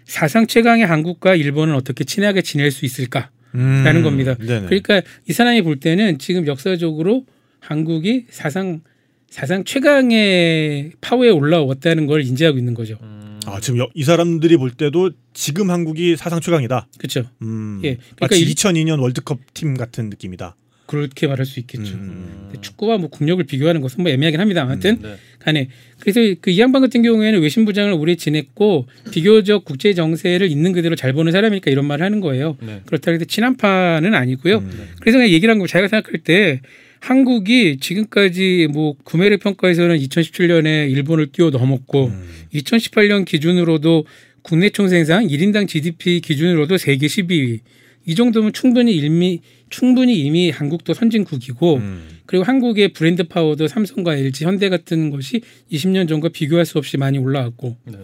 [0.06, 3.30] 사상 최강의 한국과 일본은 어떻게 친하게 지낼 수 있을까?
[3.54, 4.36] 라는 겁니다.
[4.42, 4.46] 음.
[4.46, 4.66] 네네.
[4.68, 7.26] 그러니까 이 사람이 볼 때는 지금 역사적으로
[7.62, 8.82] 한국이 사상
[9.30, 12.98] 사상 최강의 파워에 올라왔다는 걸 인지하고 있는 거죠.
[13.02, 13.40] 음.
[13.46, 16.88] 아, 지금 여- 이 사람들이 볼 때도 지금 한국이 사상 최강이다.
[16.98, 17.24] 그렇죠?
[17.42, 17.80] 음.
[17.84, 20.56] 예, 그러니까 마치 일- 2002년 월드컵 팀 같은 느낌이다.
[20.86, 21.96] 그렇게 말할 수 있겠죠.
[21.96, 22.48] 음.
[22.48, 24.64] 근데 축구와 뭐 국력을 비교하는 것은 뭐 애매하긴 합니다.
[24.64, 25.16] 아무튼 네.
[25.40, 25.70] 간에
[26.00, 31.12] 그래서 그 이 양반 같은 경우에는 외신부장을 오래 지냈고 비교적 국제 정세를 있는 그대로 잘
[31.12, 32.58] 보는 사람이니까 이런 말을 하는 거예요.
[32.62, 32.82] 네.
[32.86, 34.60] 그렇다고 해서 친한파는 아니고요.
[34.60, 34.88] 음.
[35.02, 36.62] 그래서 그냥 얘기를 한거 자기가 생각할 때
[37.02, 42.30] 한국이 지금까지 뭐 구매력 평가에서는 2017년에 일본을 뛰어넘었고 음.
[42.54, 44.06] 2018년 기준으로도
[44.42, 47.60] 국내 총생산 1인당 GDP 기준으로도 세계 12위.
[48.08, 52.20] 이 정도면 충분히 이미 충분히 이미 한국도 선진국이고 음.
[52.26, 57.18] 그리고 한국의 브랜드 파워도 삼성과 LG, 현대 같은 것이 20년 전과 비교할 수 없이 많이
[57.18, 57.98] 올라왔고 네.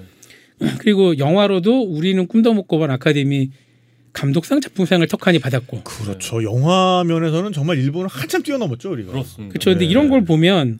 [0.80, 3.52] 그리고 영화로도 우리는 꿈도 못 꿔본 아카데미
[4.14, 6.44] 감독상 작품상을 턱하니 받았고 그렇죠.
[6.44, 9.12] 영화 면에서는 정말 일본을 한참 뛰어넘었죠, 우리가.
[9.12, 9.54] 그렇습니다.
[9.54, 9.70] 그렇죠.
[9.72, 9.92] 근데 네.
[9.92, 10.80] 이런 걸 보면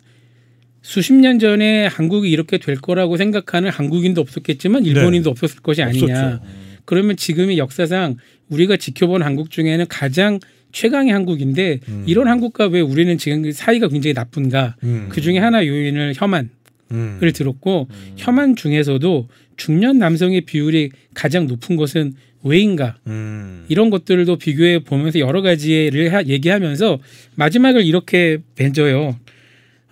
[0.82, 6.06] 수십 년 전에 한국이 이렇게 될 거라고 생각하는 한국인도 없었겠지만 일본인도 없었을 것이 아니냐.
[6.08, 6.34] 네.
[6.34, 6.46] 없었죠.
[6.86, 8.18] 그러면 지금이 역사상
[8.50, 10.40] 우리가 지켜본 한국 중에는 가장
[10.72, 12.04] 최강의 한국인데 음.
[12.08, 14.76] 이런 한국과 왜 우리는 지금 사이가 굉장히 나쁜가?
[14.84, 15.08] 음.
[15.10, 16.50] 그 중에 하나 요인을 혐한을
[16.92, 17.20] 음.
[17.34, 22.98] 들었고 혐한 중에서도 중년 남성의 비율이 가장 높은 것은 왜인가?
[23.08, 23.66] 음.
[23.70, 27.00] 이런 것들도 비교해 보면서 여러 가지를 하- 얘기하면서
[27.36, 29.16] 마지막을 이렇게 벤져요.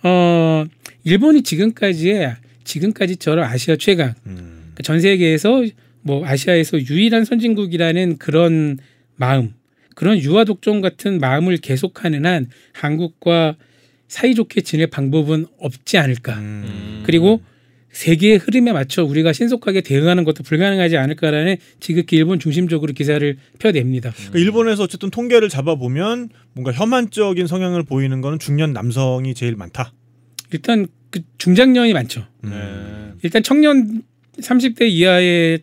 [0.02, 0.64] 어,
[1.04, 4.34] 일본이 지금까지의 지금까지처럼 아시아 최강, 음.
[4.74, 5.64] 그러니까 전 세계에서
[6.02, 8.78] 뭐 아시아에서 유일한 선진국이라는 그런
[9.16, 9.52] 마음,
[9.94, 13.56] 그런 유아 독종 같은 마음을 계속하는 한 한국과
[14.08, 16.34] 사이좋게 지낼 방법은 없지 않을까.
[16.38, 17.02] 음.
[17.06, 17.40] 그리고
[17.92, 24.12] 세계의 흐름에 맞춰 우리가 신속하게 대응하는 것도 불가능하지 않을까라는 지극히 일본 중심적으로 기사를 펴냅니다.
[24.12, 29.92] 그러니까 일본에서 어쨌든 통계를 잡아보면 뭔가 혐한적인 성향을 보이는 거는 중년 남성이 제일 많다.
[30.52, 32.26] 일단 그 중장년이 많죠.
[32.42, 32.50] 네.
[33.22, 34.02] 일단 청년
[34.38, 35.60] 30대 이하의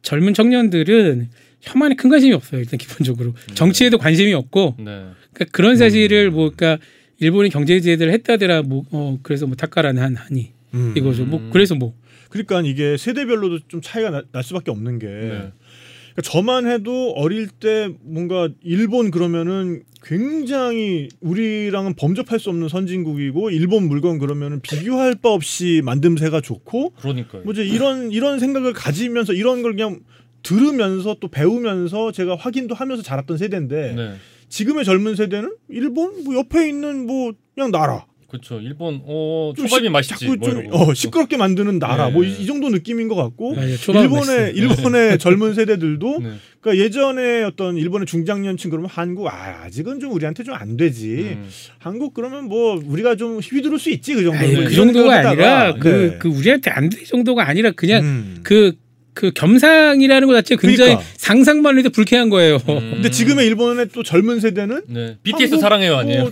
[0.00, 1.28] 젊은 청년들은
[1.62, 2.60] 혐한에 큰 관심이 없어요.
[2.60, 4.84] 일단 기본적으로 정치에도 관심이 없고 네.
[5.32, 6.84] 그러니까 그런 사실을 뭐 그러니까
[7.18, 10.94] 일본이 경제 제재를 했다더라 뭐 어, 그래서 뭐 탁가라는 한 하니 음.
[10.96, 11.24] 이거죠.
[11.24, 11.94] 뭐 그래서 뭐
[12.30, 15.28] 그러니까 이게 세대별로도 좀 차이가 나- 날 수밖에 없는 게 네.
[15.28, 23.86] 그러니까 저만 해도 어릴 때 뭔가 일본 그러면은 굉장히 우리랑은 범접할 수 없는 선진국이고 일본
[23.86, 27.42] 물건 그러면은 비교할 바 없이 만듦새가 좋고 그러니까요.
[27.44, 30.00] 뭐 이제 이런 이런 생각을 가지면서 이런 걸 그냥
[30.42, 34.12] 들으면서 또 배우면서 제가 확인도 하면서 자랐던 세대인데 네.
[34.48, 38.58] 지금의 젊은 세대는 일본 뭐 옆에 있는 뭐 그냥 나라 그렇죠.
[38.60, 40.24] 일본 어좀 초밥이 시- 맛있지.
[40.26, 40.76] 자꾸 뭐좀 이러고.
[40.78, 42.12] 어, 시끄럽게 만드는 나라 네.
[42.14, 44.54] 뭐이 정도 느낌인 것 같고 아, 예, 초밥은 일본의.
[44.56, 46.30] 일본의 젊은 세대들도 네.
[46.60, 51.48] 그러니까 예전에 어떤 일본의 중장년층 그러면 한국 아, 아직은 좀 우리한테 좀 안 되지 음.
[51.78, 55.88] 한국 그러면 뭐 우리가 좀 휘두를 수 있지 그 정도 아니, 그 정도가 아니라 그,
[55.88, 56.18] 네.
[56.18, 58.40] 그 우리한테 안 될 정도가 아니라 그냥 음.
[58.42, 58.72] 그,
[59.14, 61.14] 그 겸상이라는 것 자체가 굉장히 그러니까.
[61.16, 62.56] 상상만 해도 불쾌한 거예요.
[62.68, 62.92] 음.
[62.94, 65.18] 근데 지금의 일본의 또 젊은 세대는 네.
[65.22, 66.30] BTS 한국 사랑해요 아니에요?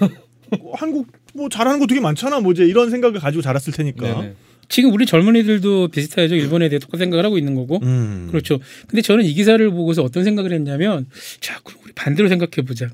[0.58, 4.34] 뭐, 한국 뭐 잘하는 거 되게 많잖아 뭐 이제 이런 생각을 가지고 자랐을 테니까 네네.
[4.70, 6.36] 지금 우리 젊은이들도 비슷하죠.
[6.36, 7.80] 일본에 대해 똑같은 생각을 하고 있는 거고.
[7.82, 8.28] 음.
[8.30, 8.60] 그렇죠.
[8.86, 11.06] 근데 저는 이 기사를 보고서 어떤 생각을 했냐면,
[11.40, 12.88] 자, 그럼 우리 반대로 생각해 보자.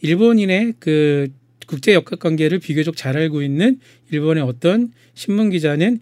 [0.00, 1.28] 일본인의 그
[1.66, 3.78] 국제 역학 관계를 비교적 잘 알고 있는
[4.10, 6.00] 일본의 어떤 신문 기자는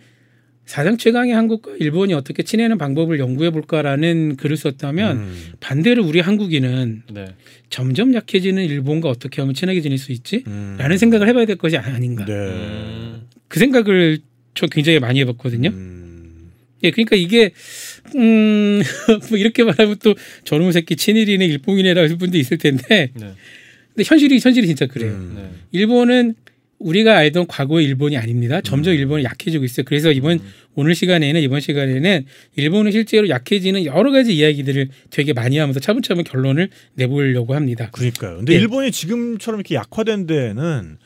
[0.71, 5.53] 사상 최강의 한국과 일본이 어떻게 친해하는 방법을 연구해 볼까라는 글을 썼다면 음.
[5.59, 7.25] 반대로 우리 한국인은 네.
[7.71, 10.45] 점점 약해지는 일본과 어떻게 하면 친하게 지낼 수 있지?
[10.47, 10.77] 음.
[10.79, 12.25] 라는 생각을 해봐야 될 것이 아닌가.
[12.25, 12.33] 네.
[12.35, 13.23] 음.
[13.49, 14.21] 그 생각을
[14.55, 15.71] 저 굉장히 많이 해봤거든요.
[15.71, 16.53] 음.
[16.85, 17.51] 예, 그러니까 이게
[18.15, 18.81] 음,
[19.29, 23.33] 뭐 이렇게 말하면 또 저놈 새끼 친일이네 일본이네라고 할 분도 있을 텐데, 네.
[23.89, 25.11] 근데 현실이 현실이 진짜 그래요.
[25.15, 25.33] 음.
[25.35, 25.51] 네.
[25.73, 26.37] 일본은
[26.81, 28.61] 우리가 알던 과거의 일본이 아닙니다.
[28.63, 29.85] 점점 일본이 약해지고 있어요.
[29.85, 30.41] 그래서 이번
[30.75, 36.71] 오늘 시간에는 이번 시간에는 일본은 실제로 약해지는 여러 가지 이야기들을 되게 많이 하면서 차분차분 결론을
[36.95, 37.91] 내보려고 합니다.
[37.93, 38.39] 그러니까요.
[38.39, 38.59] 근데 예.
[38.59, 40.99] 일본이 지금처럼 이렇게 약화된 데에는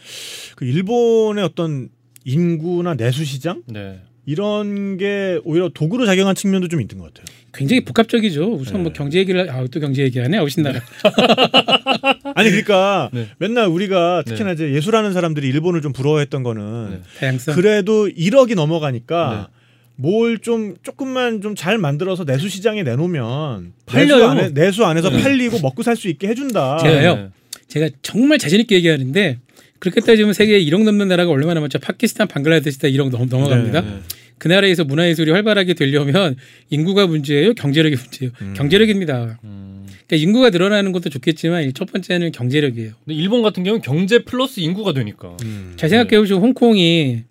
[0.56, 1.88] 그 일본의 어떤
[2.24, 4.00] 인구나 내수 시장 네.
[4.26, 7.26] 이런 게 오히려 도구로 작용한 측면도 좀 있는 것 같아요.
[7.52, 8.54] 굉장히 복합적이죠.
[8.54, 8.98] 우선 뭐 네.
[8.98, 10.38] 경제 얘기를 아, 또 경제 얘기하네.
[10.48, 10.80] 신나라.
[12.34, 13.28] 아니 그러니까 네.
[13.38, 17.00] 맨날 우리가 특히나 이제 예술하는 사람들이 일본을 좀 부러워했던 거는 네.
[17.20, 17.54] 다양성.
[17.54, 19.48] 그래도 1억이 넘어가니까
[19.96, 24.28] 뭘 좀 조금만 좀 잘 만들어서 내수 시장에 내놓으면 내수, 팔려요.
[24.28, 25.22] 안에, 내수 안에서 네.
[25.22, 26.78] 팔리고 먹고 살 수 있게 해준다.
[26.78, 27.14] 제가요.
[27.16, 27.28] 네.
[27.68, 29.38] 제가 정말 자신 있게 얘기하는데
[29.78, 31.78] 그렇게 따지면 세계에 1억 넘는 나라가 얼마나 많죠?
[31.78, 33.80] 파키스탄, 방글라데시 다 1억 넘, 넘어갑니다.
[33.82, 33.98] 네, 네.
[34.38, 36.36] 그 나라에서 문화예술이 활발하게 되려면
[36.70, 38.32] 인구가 문제예요, 경제력이 문제예요.
[38.42, 38.54] 음.
[38.56, 39.38] 경제력입니다.
[39.44, 39.73] 음.
[40.06, 42.92] 그러니까 인구가 늘어나는 것도 좋겠지만 첫 번째는 경제력이에요.
[43.04, 45.74] 근데 일본 같은 경우는 경제 플러스 인구가 되니까 음.
[45.76, 47.24] 잘 생각해 보시고 홍콩이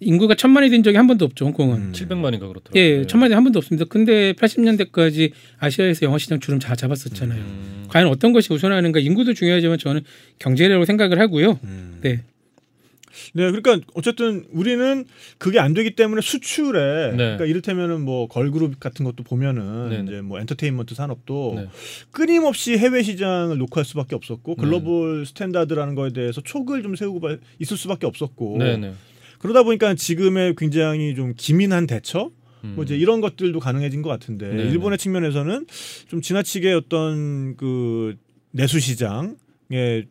[0.00, 1.44] 인구가 천만이 된 적이 한 번도 없죠.
[1.44, 1.76] 홍콩은.
[1.76, 1.92] 음.
[1.92, 2.74] 700만인가 그렇더라고요.
[2.76, 3.84] 예, 천만이 한 번도 없습니다.
[3.88, 7.38] 근데 80년대까지 아시아에서 영화 시장 주름 다 잡았었잖아요.
[7.38, 7.84] 음.
[7.88, 8.98] 과연 어떤 것이 우선하는가?
[8.98, 10.00] 인구도 중요하지만 저는
[10.38, 11.58] 경제력으로 생각을 하고요.
[11.64, 11.98] 음.
[12.00, 12.20] 네.
[13.34, 15.04] 네, 그러니까 어쨌든 우리는
[15.38, 17.16] 그게 안 되기 때문에 수출에 네.
[17.16, 20.02] 그러니까 이를테면은 뭐 걸그룹 같은 것도 보면은 네, 네.
[20.04, 21.68] 이제 뭐 엔터테인먼트 산업도 네.
[22.10, 24.62] 끊임없이 해외 시장을 노크할 수밖에 없었고 네.
[24.62, 28.92] global standard라는 거에 대해서 촉을 좀 세우고 봐- 있을 수밖에 없었고 네네.
[29.38, 32.30] 그러다 보니까 지금의 굉장히 좀 기민한 대처
[32.64, 32.72] 음.
[32.76, 35.66] 뭐 이제 이런 것들도 가능해진 것 같은데 네, 일본의 측면에서는
[36.08, 38.16] 좀 지나치게 어떤 그
[38.50, 40.04] 내수 시장에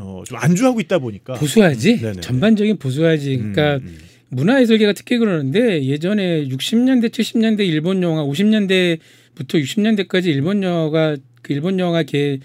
[0.00, 2.00] 어, 좀 안주하고 있다 보니까 보수하지.
[2.02, 2.20] 음.
[2.20, 3.36] 전반적인 보수하지.
[3.36, 3.98] 그러니까 음, 음.
[4.30, 8.98] 문화예술계가 특히 그러는데 예전에 60년대, 70년대 일본 영화, 50년대부터
[9.54, 12.40] 60년대까지 일본 영화가 그 일본 영화계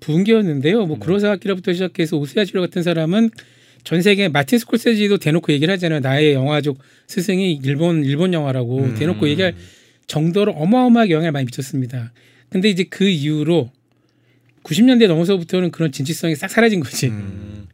[0.00, 0.86] 부흥기였는데요.
[0.86, 1.00] 뭐 네.
[1.04, 3.30] 구로사와키라부터 시작해서 오스야시로 같은 사람은
[3.84, 6.00] 전 세계 마틴 스콜세지도 대놓고 얘기를 하잖아요.
[6.00, 8.94] 나의 영화적 스승이 일본 일본 영화라고 음.
[8.94, 9.54] 대놓고 얘기할
[10.06, 12.12] 정도로 어마어마하게 영향을 많이 미쳤습니다.
[12.50, 13.70] 근데 이제 그 이후로
[14.68, 17.06] 90년대 넘어서부터는 그런 진취성이 싹 사라진 거지.
[17.08, 17.66] 음.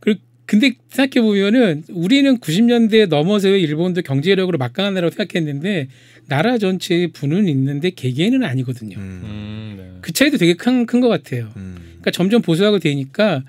[0.00, 0.14] 그
[0.46, 5.88] 근데 생각해 보면은 우리는 90년대 넘어서의 일본도 경제력으로 막강한 나라고 생각했는데
[6.28, 8.98] 나라 전체의 부는 있는데 개개인은 아니거든요.
[8.98, 9.98] 음, 네.
[10.00, 11.50] 그 차이도 되게 큰 큰 것 같아요.
[11.54, 13.42] 그러니까 점점 보수하고 되니까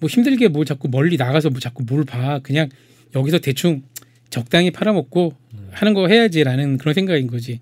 [0.00, 2.40] 뭐 힘들게 뭘 자꾸 멀리 나가서 뭐 자꾸 뭘 봐.
[2.42, 2.68] 그냥
[3.14, 3.82] 여기서 대충
[4.30, 5.34] 적당히 팔아먹고
[5.70, 7.60] 하는 거 해야지라는 그런 생각인 거지.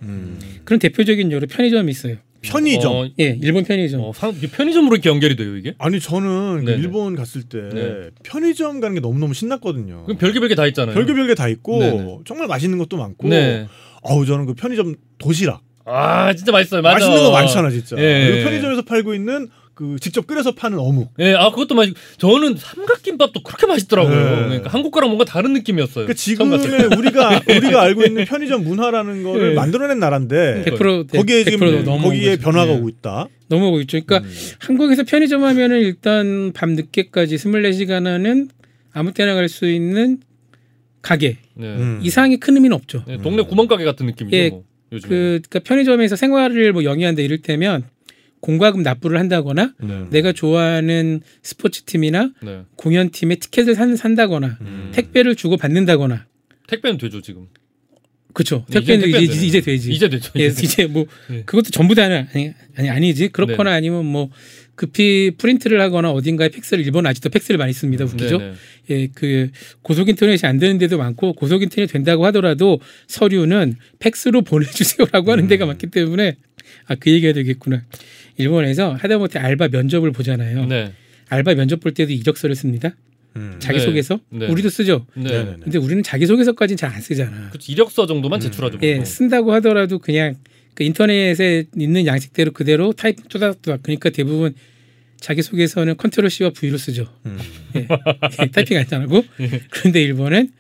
[0.65, 2.17] 그런 대표적인 예로 편의점이 있어요.
[2.43, 2.93] 편의점.
[2.93, 4.01] 어, 예, 일본 편의점.
[4.03, 5.75] 어, 상- 이게 편의점으로 이렇게 연결이 돼요 이게?
[5.79, 6.83] 아니 저는 그 네네.
[6.83, 8.11] 일본 갔을 때 네.
[8.23, 10.05] 편의점 가는 게 너무 너무 신났거든요.
[10.05, 10.95] 그럼 별게 별게 다 있잖아요.
[10.95, 12.19] 별게 별게 다 있고 네네.
[12.27, 13.29] 정말 맛있는 것도 많고.
[13.29, 13.67] 네.
[14.05, 16.83] 아우 저는 그 편의점 도시락 아 진짜 맛있어요.
[16.83, 16.95] 맞아.
[16.99, 17.97] 맛있는 거 많잖아 진짜.
[17.99, 18.29] 예.
[18.31, 21.13] 그리고 편의점에서 팔고 있는 그 직접 끓여서 파는 어묵.
[21.19, 21.93] 예, 아 그것도 맛있.
[22.17, 24.15] 저는 삼각김밥도 그렇게 맛있더라고요.
[24.15, 24.45] 네.
[24.47, 26.07] 그러니까 한국 거랑 뭔가 다른 느낌이었어요.
[26.07, 26.17] 그 때.
[26.17, 26.59] 지금의
[26.97, 29.55] 우리가 우리가 알고 있는 편의점 문화라는 거를 네.
[29.55, 32.43] 만들어낸 나라인데 100% 네, 거기에 100% 지금 넘어온 거기에 거죠.
[32.43, 32.79] 변화가 네.
[32.79, 33.29] 오고 있다.
[33.49, 34.01] 넘어오고 있죠.
[34.03, 34.35] 그러니까 음.
[34.61, 38.49] 한국에서 편의점 하면은 일단 밤 늦게까지 24시간 하는
[38.95, 40.21] 아무 때나 갈 수 있는
[41.03, 41.67] 가게 네.
[41.67, 42.01] 음.
[42.03, 43.05] 이상의 큰 의미는 없죠.
[43.07, 44.35] 네, 동네 구멍가게 같은 느낌이죠.
[44.37, 45.09] 예, 뭐, 요즘.
[45.11, 47.85] 그 그러니까 편의점에서 생활을 뭐 영위한다 이를테면
[48.47, 50.05] 공과금 납부를 한다거나 네.
[50.11, 52.63] 내가 좋아하는 스포츠 팀이나 네.
[52.77, 54.91] 공연 팀의 티켓을 산, 산다거나 음.
[54.95, 56.27] 택배를 주고 받는다거나
[56.69, 57.49] 택배는 되죠 지금.
[58.33, 58.65] 그렇죠.
[58.69, 59.93] 네, 택배는 이제 이제, 이제, 되지.
[59.93, 60.31] 이제 되죠.
[60.39, 60.87] 예, 이제.
[60.87, 61.43] 뭐 네.
[61.45, 63.29] 그것도 전부 다는 아니, 아니 아니지.
[63.31, 64.31] 그렇거나 아니면 뭐
[64.77, 68.05] 급히 프린트를 하거나 어딘가에 팩스를 일본 아직도 팩스를 많이 씁니다.
[68.05, 68.39] 웃기죠.
[68.39, 68.55] 네네.
[68.91, 69.51] 예, 그
[69.83, 72.79] 고속 인터넷이 안 되는 데도 많고 고속 인터넷 된다고 하더라도
[73.09, 76.37] 서류는 팩스로 보내주세요라고 하는 데가 많기 때문에
[76.87, 77.83] 아 그 얘기가 되겠구나.
[78.37, 80.67] 일본에서 하다못해 알바 면접을 보잖아요.
[80.67, 80.93] 네.
[81.29, 82.95] 알바 면접 볼 때도 이력서를 씁니다.
[83.37, 83.57] 음.
[83.59, 84.47] 자기소개서 네.
[84.47, 85.07] 우리도 쓰죠.
[85.15, 85.57] 네.
[85.63, 87.51] 근데 우리는 자기소개서까지는 잘 안 쓰잖아.
[87.51, 88.79] 그치, 이력서 정도만 제출하죠.
[88.83, 89.05] 예.
[89.05, 90.37] 쓴다고 하더라도 그냥
[90.75, 94.55] 그 인터넷에 있는 양식대로 그대로 타입 쪼닥쪼닥 그러니까 대부분
[95.21, 97.09] 자기소개서는 Control C와 V로 쓰죠.
[97.27, 97.39] 음.
[97.75, 97.87] 예,
[98.43, 99.25] 예, 타이핑 안 하고
[99.71, 100.51] 그런데 일본은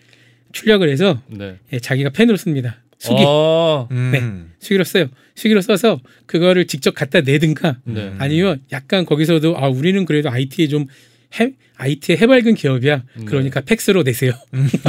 [0.52, 1.56] 출력을 해서 네.
[1.72, 2.82] 예, 자기가 펜으로 씁니다.
[2.98, 4.10] 수기 아, 음.
[4.12, 4.54] 네.
[4.58, 5.08] 수기로 써요.
[5.34, 8.14] 수기로 써서 그거를 직접 갖다 내든가 네.
[8.18, 10.86] 아니면 약간 거기서도 아 우리는 그래도 IT에 좀
[11.38, 13.04] 해, IT에 해맑은 기업이야.
[13.18, 13.24] 네.
[13.26, 14.32] 그러니까 팩스로 내세요.
[14.54, 14.68] 음.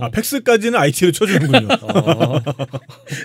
[0.00, 0.04] 어.
[0.04, 0.06] 어.
[0.06, 1.68] 아 팩스까지는 IT로 쳐주는군요.
[1.70, 2.42] 아.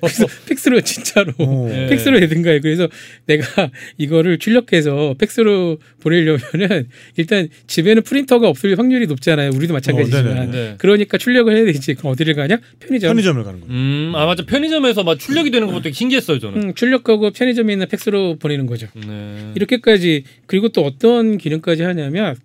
[0.02, 1.68] 그래서 팩스 로 진짜로 어.
[1.70, 1.88] 네.
[1.88, 2.60] 팩스로 내든가 해.
[2.60, 2.88] 그래서
[3.26, 9.52] 내가 이거를 출력해서 팩스로 보내려면은 일단 집에는 프린터가 없을 확률이 높잖아요.
[9.54, 10.38] 우리도 마찬가지지만.
[10.38, 10.52] 어.
[10.52, 10.76] 네.
[10.78, 11.94] 그러니까 출력을 해야 되지.
[11.96, 12.58] 그럼 어디를 가냐?
[12.80, 13.10] 편의점.
[13.10, 13.74] 편의점을 가는 거예요.
[13.74, 16.64] 음, 아 맞아 편의점에서 막 출력이 되는 것도 되게 신기했어요 저는.
[16.64, 18.88] 음, 출력하고 편의점에 있는 팩스로 보내는 거죠.
[18.96, 19.52] 네.
[19.56, 22.36] 이렇게까지 그리고 또 어떤 기능까지 하냐면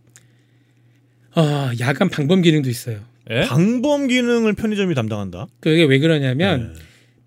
[1.35, 3.01] 아 야간 방범 기능도 있어요.
[3.31, 3.43] 예?
[3.43, 5.47] 방범 기능을 편의점이 담당한다.
[5.61, 6.81] 그게 왜 그러냐면 네.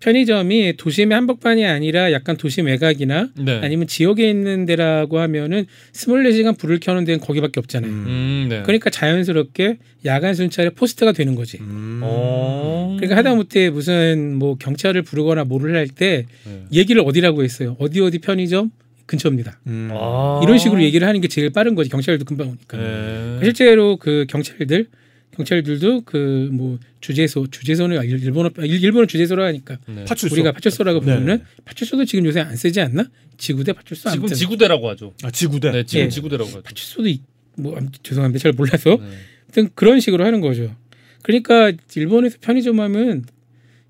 [0.04, 3.60] 편의점이 도심의 한복판이 아니라 약간 도심 외곽이나 네.
[3.62, 7.90] 아니면 지역에 있는 데라고 하면은 24시간 불을 켜는 데는 거기밖에 없잖아요.
[7.90, 8.04] 음.
[8.06, 8.62] 음, 네.
[8.64, 11.56] 그러니까 자연스럽게 야간 순찰에 포스트가 되는 거지.
[11.60, 12.00] 음.
[12.02, 12.96] 어.
[12.98, 16.64] 그러니까 하다못해 무슨 뭐 경찰을 부르거나 뭐를 할때 네.
[16.70, 17.76] 얘기를 어디라고 했어요.
[17.78, 18.72] 어디 어디 편의점
[19.06, 19.58] 근처입니다.
[19.68, 19.88] 음.
[19.92, 20.40] 아.
[20.44, 21.88] 이런 식으로 얘기를 하는 게 제일 빠른 거지.
[21.88, 22.76] 경찰도 금방 오니까.
[22.76, 23.38] 네.
[23.42, 24.86] 실제로 그 경찰들
[25.34, 30.04] 경찰들도 그 뭐 주재소 주재소는 일- 일본어 일- 일본은 주재소로 하니까 네.
[30.04, 30.34] 파출소.
[30.34, 31.06] 우리가 파출소라고 네.
[31.14, 33.08] 부르는 파출소도 지금 요새 안 쓰지 않나?
[33.36, 35.12] 지구대 파출소 지금 아무튼 지구대라고 하죠.
[35.22, 35.70] 아 지구대.
[35.72, 36.08] 네, 지금 예.
[36.08, 36.62] 지구대라고 하죠.
[36.62, 37.20] 파출소도 이-
[37.56, 39.06] 뭐 죄송한데 잘 몰라서 네.
[39.46, 40.74] 하여튼 그런 식으로 하는 거죠.
[41.22, 43.24] 그러니까 일본에서 편의점 하면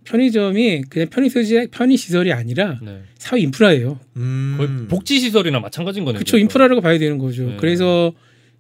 [0.05, 3.01] 편의점이 그냥 편의시설이, 편의시설이 아니라 네.
[3.19, 3.99] 사회 인프라예요.
[4.17, 4.55] 음.
[4.59, 6.19] 거의 복지 시설이나 마찬가지인 거네요.
[6.19, 6.37] 그렇죠.
[6.37, 7.47] 인프라라고 봐야 되는 거죠.
[7.47, 7.57] 네.
[7.59, 8.13] 그래서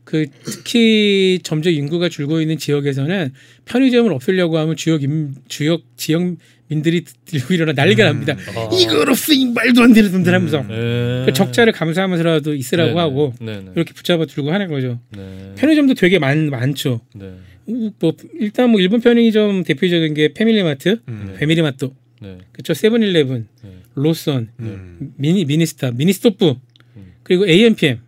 [0.04, 3.32] 그 특히 점점 인구가 줄고 있는 지역에서는
[3.64, 6.36] 편의점을 없애려고 하면 주역 임, 주역 지역
[6.68, 8.36] 민들이 들고 일어나 난리가 납니다.
[8.54, 8.70] 아.
[8.72, 11.24] 이걸 없으니 말도 안 되는 놈들 하면서 네.
[11.26, 13.00] 그 적자를 감수하면서라도 있으라고 네네.
[13.00, 13.70] 하고 네네.
[13.76, 15.00] 이렇게 붙잡아 들고 하는 거죠.
[15.10, 15.52] 네.
[15.56, 17.00] 편의점도 되게 많, 많죠.
[17.14, 17.34] 네.
[17.66, 21.34] 우, 뭐 일단 뭐 일본 편의점 대표적인 게 패밀리마트, 음.
[21.38, 21.90] 패밀리마트,
[22.20, 22.38] 네.
[22.52, 22.74] 그렇죠.
[22.74, 23.70] 세븐일레븐, 네.
[23.94, 25.12] 로선, 음.
[25.16, 26.56] 미니 미니스타, 미니스토프,
[26.96, 27.12] 음.
[27.22, 28.00] 그리고 AMPM.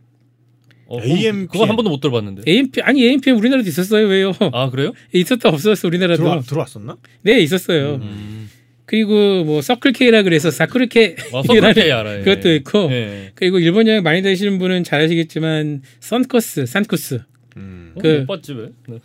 [0.89, 1.47] 어, AMPM.
[1.49, 2.43] 그거 한 번도 못 들어봤는데.
[2.49, 4.07] AMP 아니 AMPM 우리나라도 있었어요.
[4.07, 4.33] 왜요?
[4.53, 4.93] 아 그래요?
[5.13, 6.23] 있었다 없었어 우리나라도.
[6.23, 6.97] 들어와, 들어왔었나?
[7.23, 7.97] 네 있었어요.
[7.97, 8.49] 음.
[8.85, 12.23] 그리고 뭐 Circle K라 그래서 サークルK 아, Circle K 알아요.
[12.25, 13.33] 그것도 있고 네.
[13.35, 17.21] 그리고 일본 여행 많이 다니시는 분은 잘 아시겠지만 Sunkus, サンクス.
[17.57, 17.93] 음.
[17.97, 18.69] 어, 그- 못 봤지 왜?
[18.89, 18.99] 네.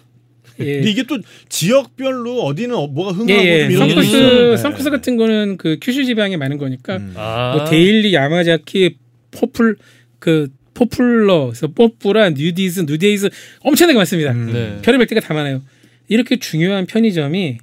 [0.60, 0.74] 예.
[0.76, 1.18] 근데 이게 또
[1.50, 3.62] 지역별로 어디는 어- 뭐가 흥하고 예, 예.
[3.64, 4.56] 좀 이런 게 Sunkus, 있어요.
[4.56, 4.90] 네.
[4.92, 7.14] 같은 거는 그 큐슈 지방에 많은 거니까 음.
[7.16, 7.56] 아.
[7.58, 8.98] 뭐 Daily, 야마자키,
[9.32, 9.78] Pop-
[10.20, 13.30] 그 Poplar, 그래서 ポプラ, NewDays, ニューデイズ
[13.62, 14.32] 엄청나게 많습니다.
[14.32, 14.54] 음.
[14.54, 14.82] 네.
[14.82, 15.62] 별의별 데가 다 많아요.
[16.08, 17.58] 이렇게 중요한 편의점이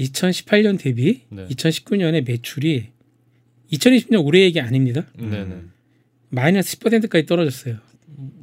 [0.00, 1.46] 2018년 대비 네.
[1.48, 2.88] 2019년에 매출이
[3.72, 5.06] 2020년 올해 얘기 아닙니다.
[5.16, 5.56] 네네.
[6.30, 7.76] 마이너스 10%까지 떨어졌어요.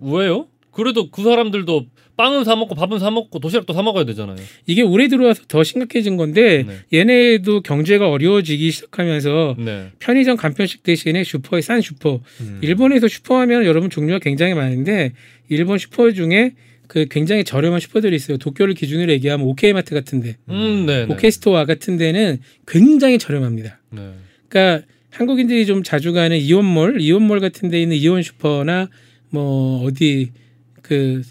[0.02, 0.48] 왜요?
[0.72, 4.38] 그래도 그 사람들도 빵은 사 먹고 밥은 사 먹고 도시락도 사 먹어야 되잖아요.
[4.67, 7.00] 이게 올해 들어와서 더 심각해진 건데 네.
[7.00, 9.88] 얘네도 경제가 어려워지기 시작하면서 네.
[10.00, 12.21] 편의점 간편식 대신에 슈퍼에 싼 슈퍼.
[12.41, 12.60] 음.
[12.62, 15.13] 일본에서 슈퍼하면 여러분 종류가 굉장히 많은데
[15.50, 16.54] 일본 슈퍼 중에
[16.88, 18.38] 그 굉장히 저렴한 슈퍼들이 있어요.
[18.38, 21.06] 도쿄를 기준으로 얘기하면 오케이마트 같은데, 음, 네.
[21.06, 21.13] 네.
[21.13, 23.80] 오케이스토어 같은 데는 굉장히 저렴합니다.
[23.91, 24.12] 네.
[24.50, 28.89] 그러니까 한국인들이 좀 자주 가는 이온몰, 이온몰 같은 데 있는 이온 슈퍼나
[29.30, 30.32] 뭐 어디
[30.82, 31.21] 그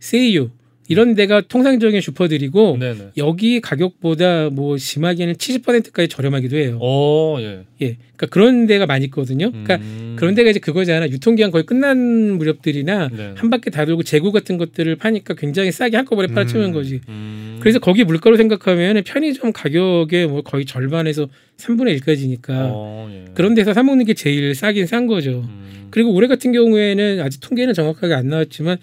[0.00, 0.50] 세이유
[0.88, 3.08] 이런 데가 통상적인 슈퍼들이고 네, 네.
[3.16, 6.78] 여기 가격보다 뭐 심하게는 70%까지 저렴하기도 해요.
[6.80, 7.64] 어, 예.
[7.82, 7.96] 예.
[8.16, 9.50] 그러니까 그런 데가 많이 있거든요.
[9.50, 10.14] 그러니까 음.
[10.16, 11.08] 그런 데가 이제 그거잖아.
[11.08, 11.98] 유통기한 거의 끝난
[12.38, 13.34] 무렵들이나 네.
[13.36, 16.72] 한 바퀴 다 돌고 재고 같은 것들을 파니까 굉장히 싸게 한꺼번에 팔아치우는 음.
[16.72, 17.00] 거지.
[17.08, 17.58] 음.
[17.60, 23.24] 그래서 거기 물가로 생각하면 편의점 가격의 뭐 거의 절반에서 3분의 1까지니까 어, 예.
[23.34, 25.40] 그런 데서 사 먹는 게 제일 싸긴 싼 거죠.
[25.48, 25.88] 음.
[25.90, 28.78] 그리고 올해 같은 경우에는 아직 통계는 정확하게 안 나왔지만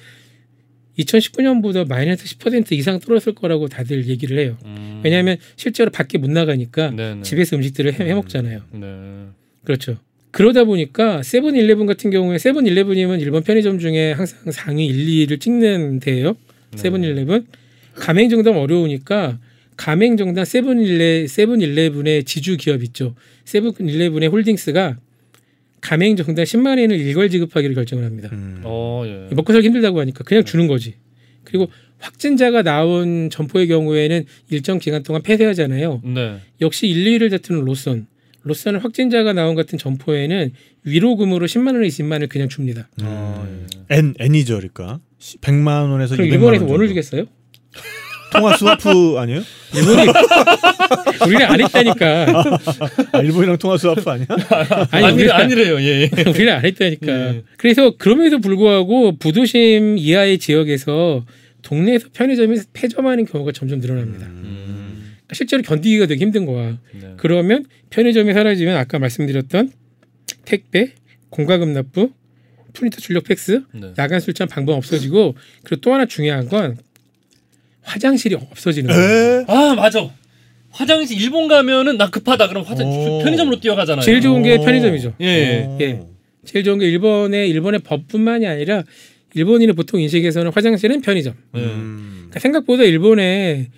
[1.00, 4.58] 2019년보다 마이너스 10% 이상 떨어졌을 거라고 다들 얘기를 해요.
[4.66, 5.02] 음.
[5.04, 7.22] 왜냐하면 실제로 밖에 못 나가니까 네, 네.
[7.22, 8.62] 집에서 음식들을 해, 해 먹잖아요.
[8.72, 9.26] 네.
[9.64, 9.98] 그렇죠.
[10.32, 16.36] 그러다 보니까 세븐일레븐 같은 경우에 세븐일레븐이면 일본 편의점 중에 항상 상위 1, 2를 찍는 데예요.
[16.72, 16.78] 네.
[16.78, 17.46] 세븐일레븐
[17.96, 19.40] 가맹점당 어려우니까
[19.78, 23.16] 가맹점당 세븐일레 세븐일레븐의 지주 기업 있죠.
[23.46, 24.98] 세븐일레븐의 홀딩스가
[25.84, 28.30] 가맹점당 10만 원을 일괄 지급하기로 결정을 합니다.
[28.32, 28.62] 음.
[28.63, 29.36] 어, 예.
[29.36, 30.96] 먹고 살기 힘들다고 하니까 그냥 주는 거지.
[31.43, 31.69] 그리고
[32.00, 36.02] 확진자가 나온 점포의 경우에는 일정 기간 동안 폐쇄하잖아요.
[36.06, 36.38] 네.
[36.62, 38.08] 역시 1, 2위를 다투는 로손.
[38.44, 40.52] 로손은 확진자가 나온 같은 점포에는
[40.84, 42.89] 위로금으로 10만 원에 20만 원을 그냥 줍니다.
[43.02, 43.67] 어, 음.
[43.91, 43.98] 예.
[43.98, 45.00] 엔 엔이죠, 그러니까
[45.41, 46.88] 100만 원에서 그럼 200만 일본에서 원 원을.
[46.88, 47.26] 주겠어요?
[48.34, 49.41] 통화 스와프 아니에요?
[49.76, 50.08] 일본이
[51.28, 52.43] 우리는 안 했다니까.
[53.13, 54.26] 아, 일본이랑 통화 스와프 아니야?
[54.91, 55.80] 아니, 아니, 우리가- 아니래요.
[55.82, 56.02] 예.
[56.02, 56.10] 예.
[56.30, 57.06] 우리는 안 했다니까.
[57.06, 57.43] 네.
[57.58, 61.26] 그래서 그럼에도 불구하고 부도심 이하의 지역에서
[61.62, 64.26] 동네에서 편의점이 폐점하는 경우가 점점 늘어납니다.
[64.28, 65.15] 음.
[65.32, 66.78] 실제로 견디기가 되게 힘든 거야.
[66.93, 67.13] 네.
[67.17, 69.72] 그러면 편의점이 사라지면 아까 말씀드렸던
[70.46, 70.91] 택배,
[71.30, 72.12] 공과금 납부,
[72.74, 73.93] 프린터 출력 팩스, 네.
[73.98, 76.78] 야간 술장 방법 없어지고 그리고 또 하나 중요한 건
[77.84, 79.39] 화장실이 없어지는 거예요.
[79.41, 79.46] 에?
[79.48, 80.10] 아, 맞아.
[80.72, 83.19] 화장실 일본 가면은 나 급하다 그럼 화장 오.
[83.24, 84.04] 편의점으로 뛰어가잖아요.
[84.04, 84.62] 제일 좋은 게 오.
[84.62, 85.13] 편의점이죠.
[85.22, 85.63] 예, 예.
[85.67, 85.78] 어.
[85.82, 86.02] 예.
[86.46, 88.84] 제일 좋은 게 일본의 일본의 법뿐만이 아니라
[89.36, 91.36] 일본인의 보통 인식에서는 화장실은 편의점.
[91.56, 91.60] 예.
[91.60, 92.13] 음.
[92.15, 93.69] 그러니까 생각보다 일본에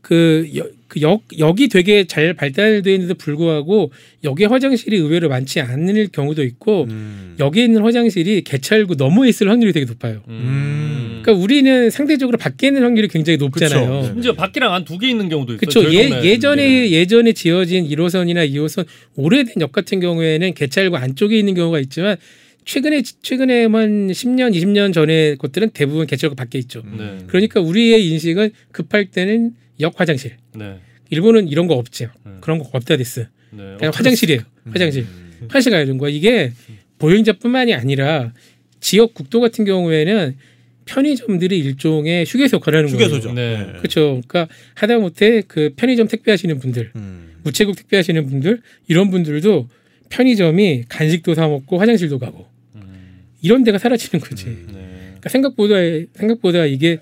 [0.00, 3.92] 그, 여, 그 역, 역이 되게 잘 발달되어 있는데도 불구하고
[4.24, 7.36] 역에 화장실이 의외로 많지 않을 경우도 있고 음.
[7.38, 10.22] 역에 있는 화장실이 개찰구 너머에 있을 확률이 되게 높아요.
[10.28, 11.20] 음.
[11.22, 14.00] 그러니까 우리는 상대적으로 밖에 있는 확률이 굉장히 높잖아요.
[14.00, 14.12] 그쵸.
[14.14, 15.84] 심지어 밖이랑 안두개 있는 경우도 있어요.
[15.84, 15.94] 그렇죠.
[15.94, 16.24] 예.
[16.24, 22.16] 예전에 예전에 지어진 1호선이나 2호선 오래된 역 같은 경우에는 개찰구 안쪽에 있는 경우가 있지만
[22.64, 26.82] 최근에 최근에 한 10년, 20년 전에 것들은 대부분 개찰구 밖에 있죠.
[26.96, 27.18] 네.
[27.26, 30.36] 그러니까 우리의 인식은 급할 때는 역 화장실.
[30.54, 30.78] 네.
[31.10, 32.10] 일본은 이런 거 없죠.
[32.26, 32.38] 음.
[32.40, 33.22] 그런 거 없다 됐어.
[33.50, 33.76] 네.
[33.78, 34.40] 그냥 화장실이에요.
[34.70, 35.06] 화장실.
[35.48, 36.10] 화장실 가야 되는 거야.
[36.10, 36.52] 이게
[36.98, 38.32] 보행자뿐만이 아니라
[38.80, 40.36] 지역 국도 같은 경우에는
[40.84, 43.06] 편의점들이 일종의 휴게소 역할을 하는 거예요.
[43.06, 43.32] 휴게소죠.
[43.34, 43.72] 네.
[43.78, 44.20] 그렇죠.
[44.26, 47.34] 그러니까 하다못해 그 편의점 택배하시는 분들, 음.
[47.44, 49.68] 우체국 택배하시는 분들 이런 분들도
[50.08, 53.20] 편의점이 간식도 사 먹고 화장실도 가고 음.
[53.42, 54.46] 이런 데가 사라지는 거지.
[54.46, 54.88] 네.
[55.18, 55.74] 그러니까 생각보다
[56.14, 57.00] 생각보다 이게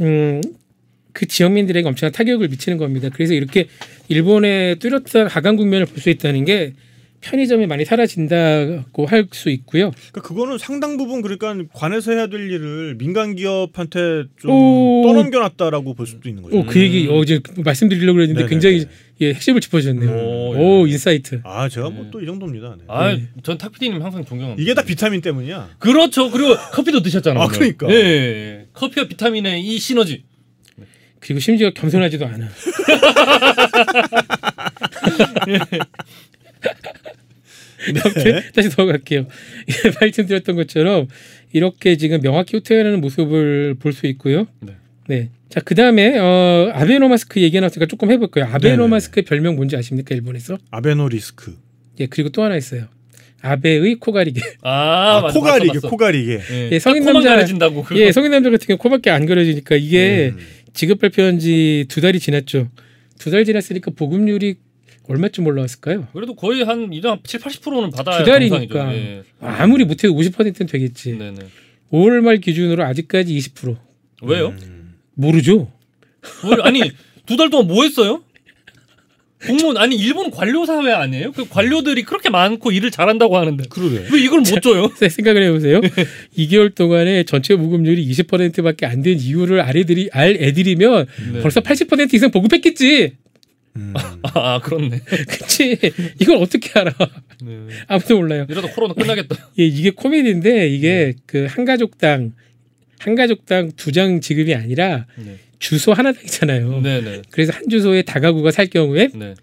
[0.00, 0.40] 음,
[1.18, 3.08] 그 지역민들에게 엄청난 타격을 미치는 겁니다.
[3.12, 3.66] 그래서 이렇게
[4.08, 6.74] 일본의 뚜렷한 하강 국면을 볼 수 있다는 게
[7.20, 9.90] 편의점이 많이 사라진다고 할 수 있고요.
[9.90, 15.02] 그러니까 그거는 상당 부분 그러니까 관에서 해야 될 일을 민간 기업한테 좀 오.
[15.04, 16.56] 떠넘겨놨다라고 볼 수도 있는 거죠.
[16.56, 18.48] 오, 그 얘기 어제 말씀드리려고 그랬는데 네네네.
[18.48, 18.86] 굉장히
[19.20, 20.08] 예, 핵심을 짚어주셨네요.
[20.08, 20.92] 오, 오, 예.
[20.92, 21.40] insight.
[21.42, 22.10] 아 제가 뭐 네.
[22.12, 22.76] 또 이 정도입니다.
[22.78, 22.84] 네.
[22.86, 23.24] 아, 네.
[23.42, 24.62] 전 탁피디님 항상 존경합니다.
[24.62, 25.70] 이게 다 비타민 때문이야.
[25.80, 26.30] 그렇죠.
[26.30, 27.42] 그리고 커피도 드셨잖아요.
[27.42, 27.48] 아.
[27.48, 27.90] 그러니까.
[27.90, 28.66] 예.
[28.72, 30.27] 커피와 비타민의 이 시너지.
[31.20, 32.48] 그리고 심지어 겸손하지도 않아.
[38.04, 39.20] 아무튼 다시 넘어갈게요.
[39.68, 41.08] 예, 말씀드렸던 것처럼
[41.52, 44.46] 이렇게 지금 명확히 후퇴하는 모습을 볼 수 있고요.
[44.60, 44.72] 네.
[45.08, 45.30] 네.
[45.48, 48.44] 자, 그 다음에, 어, 아베노 마스크 얘기 나왔으니까 조금 해볼까요?
[48.52, 50.14] 아베노마스크의 별명 뭔지 아십니까?
[50.14, 50.58] 일본에서?
[50.70, 51.56] 아베노 리스크.
[52.00, 52.84] 예, 그리고 또 하나 있어요.
[53.40, 54.42] 아베의 코가리개.
[54.62, 55.88] 아, 아, 맞아, 코가리게 맞어, 맞어.
[55.88, 56.40] 코가리게.
[56.50, 56.68] 예.
[56.72, 57.86] 예, 성인 남자- 가려진다고.
[57.94, 60.38] 예, 성인 남자 같은 경우 코밖에 안 그려지니까 이게 음.
[60.74, 62.68] 지급 발표한 지 두 달이 지났죠.
[63.18, 64.56] 두 달 지났으니까 보급률이
[65.08, 66.06] 얼마쯤 올라왔을까요?
[66.12, 68.94] 그래도 거의 한 이상 7, 80%는 받아야 두 달이니까.
[68.94, 69.22] 예.
[69.40, 71.16] 아무리 못해도 50%는 되겠지.
[71.16, 71.38] 네네.
[71.92, 73.76] 5월 말 기준으로 아직까지 20%.
[74.22, 74.48] 왜요?
[74.60, 74.94] 음.
[75.14, 75.72] 모르죠.
[76.44, 76.80] 뭘- 아니
[77.26, 78.22] 두 달 동안 뭐 했어요?
[79.46, 81.32] 공무원 아니 일본 관료 사회 아니에요?
[81.32, 84.04] 그 관료들이 그렇게 많고 일을 잘한다고 하는데 그러게.
[84.12, 84.90] 왜 이걸 못 줘요?
[84.98, 85.80] 생각을 해보세요.
[86.36, 91.40] 2개월 동안에 전체 무급률이 20%밖에 안 된 이유를 아래들이 알 애들이면 네.
[91.40, 93.12] 벌써 80% 이상 보급했겠지.
[93.76, 93.94] 음.
[94.34, 95.00] 아 그렇네.
[95.28, 95.78] 그치?
[96.20, 96.92] 이걸 어떻게 알아?
[97.44, 97.58] 네.
[97.86, 98.44] 아무도 몰라요.
[98.48, 99.36] 이러다 코로나 끝나겠다.
[99.60, 102.32] 예, 이게 코미디인데 이게 그 한가족당
[102.98, 105.36] 한가족당 두 장 지급이 아니라 네.
[105.58, 106.80] 주소 하나당이잖아요.
[106.82, 107.22] 네네.
[107.30, 109.34] 그래서 한 주소에 다가구가 살 경우에 네.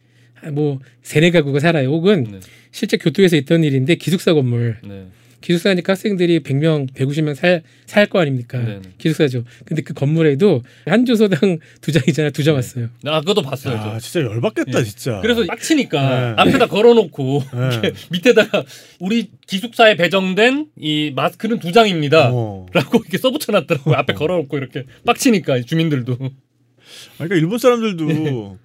[0.51, 1.89] 뭐 세네 가구가 살아요.
[1.89, 2.39] 혹은 네.
[2.71, 5.05] 실제 교토에서 있던 일인데 기숙사 건물 네.
[5.45, 8.57] 기숙사니까 학생들이 100명, 150명 살 살 거 아닙니까?
[8.59, 8.81] 네네.
[8.97, 9.43] 기숙사죠.
[9.63, 12.31] 근데 그 건물에도 한 주소당 두 장이잖아.
[12.31, 12.89] 두장 왔어요.
[13.05, 13.77] 아 그것도 봤어요.
[13.77, 13.99] 아 저.
[13.99, 14.83] 진짜 열받겠다 예.
[14.83, 15.19] 진짜.
[15.21, 16.33] 그래서 빡치니까 네.
[16.41, 17.59] 앞에다 걸어놓고 네.
[17.71, 18.63] 이렇게 밑에다가
[18.99, 22.31] 우리 기숙사에 배정된 이 마스크는 두 장입니다.
[22.33, 22.65] 어.
[22.73, 23.95] 라고 이렇게 써붙여놨더라고요.
[23.95, 26.17] 앞에 걸어놓고 이렇게 빡치니까 주민들도.
[27.17, 28.57] 그러니까 일본 사람들도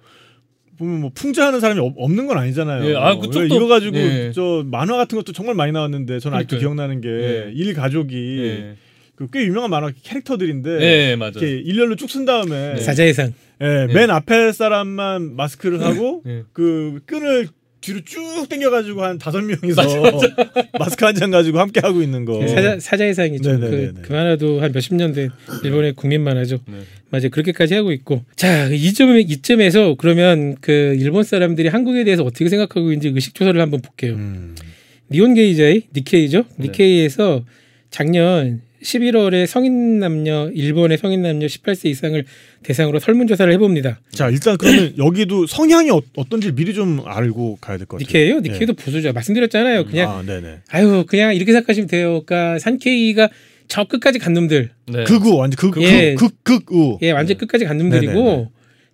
[0.81, 2.89] 보면 뭐 풍자하는 사람이 없- 없는 건 아니잖아요.
[2.89, 4.31] 예, 아, 그쪽도- 이거 가지고 예.
[4.35, 6.59] 저 만화 같은 것도 정말 많이 나왔는데 저는 아직도.
[6.59, 7.51] 기억나는 게 예.
[7.53, 8.75] 일 가족이 예,
[9.15, 11.31] 그꽤 유명한 만화 캐릭터들인데 네, 맞아요.
[11.35, 13.33] 이렇게 일렬로 쭉 쓴 다음에 사자예상.
[13.61, 13.93] 예, 예.
[13.93, 16.43] 맨 앞에 사람만 마스크를 하고 예.
[16.53, 17.47] 그 끈을
[17.81, 19.81] 뒤로 쭉 당겨가지고 한 다섯 명이서
[20.79, 22.45] 마스크 한 장 가지고 함께 하고 있는 거.
[22.47, 23.57] 사자 사자예상이죠.
[23.57, 23.91] 네네네네.
[23.93, 25.29] 그, 그 만화도 한 몇십 년 된
[25.63, 26.59] 일본의 국민 만화죠.
[26.67, 26.77] 네.
[27.09, 27.29] 맞아요.
[27.31, 28.23] 그렇게까지 하고 있고.
[28.35, 33.81] 자, 이점 이점에서 그러면 그 일본 사람들이 한국에 대해서 어떻게 생각하고 있는지 의식 조사를 한번
[33.81, 34.13] 볼게요.
[34.13, 34.55] 음.
[35.11, 36.45] 니온 게이자이 니케이죠.
[36.57, 36.67] 네.
[36.67, 37.43] 니케이에서
[37.89, 42.23] 작년 11월에 성인 남녀 일본의 성인 남녀 18세 이상을
[42.63, 43.99] 대상으로 설문 조사를 해봅니다.
[44.11, 48.07] 자 일단 그러면 여기도 성향이 어, 어떤지 미리 좀 알고 가야 될 것 같아요.
[48.07, 48.39] 니케이요?
[48.39, 49.13] 니케이도 보수죠.
[49.13, 49.85] 말씀드렸잖아요.
[49.85, 50.59] 그냥 아 네네.
[50.69, 52.23] 아유 그냥 이렇게 생각하시면 돼요.
[52.25, 53.29] 그러니까 산케이가
[53.67, 54.71] 저 끝까지 간 놈들.
[54.87, 55.03] 네.
[55.05, 56.15] 극우 완전 극 예.
[56.15, 56.99] 극 극우.
[57.03, 58.13] 예, 완전 끝까지 간 놈들이고.
[58.13, 58.47] 네네네.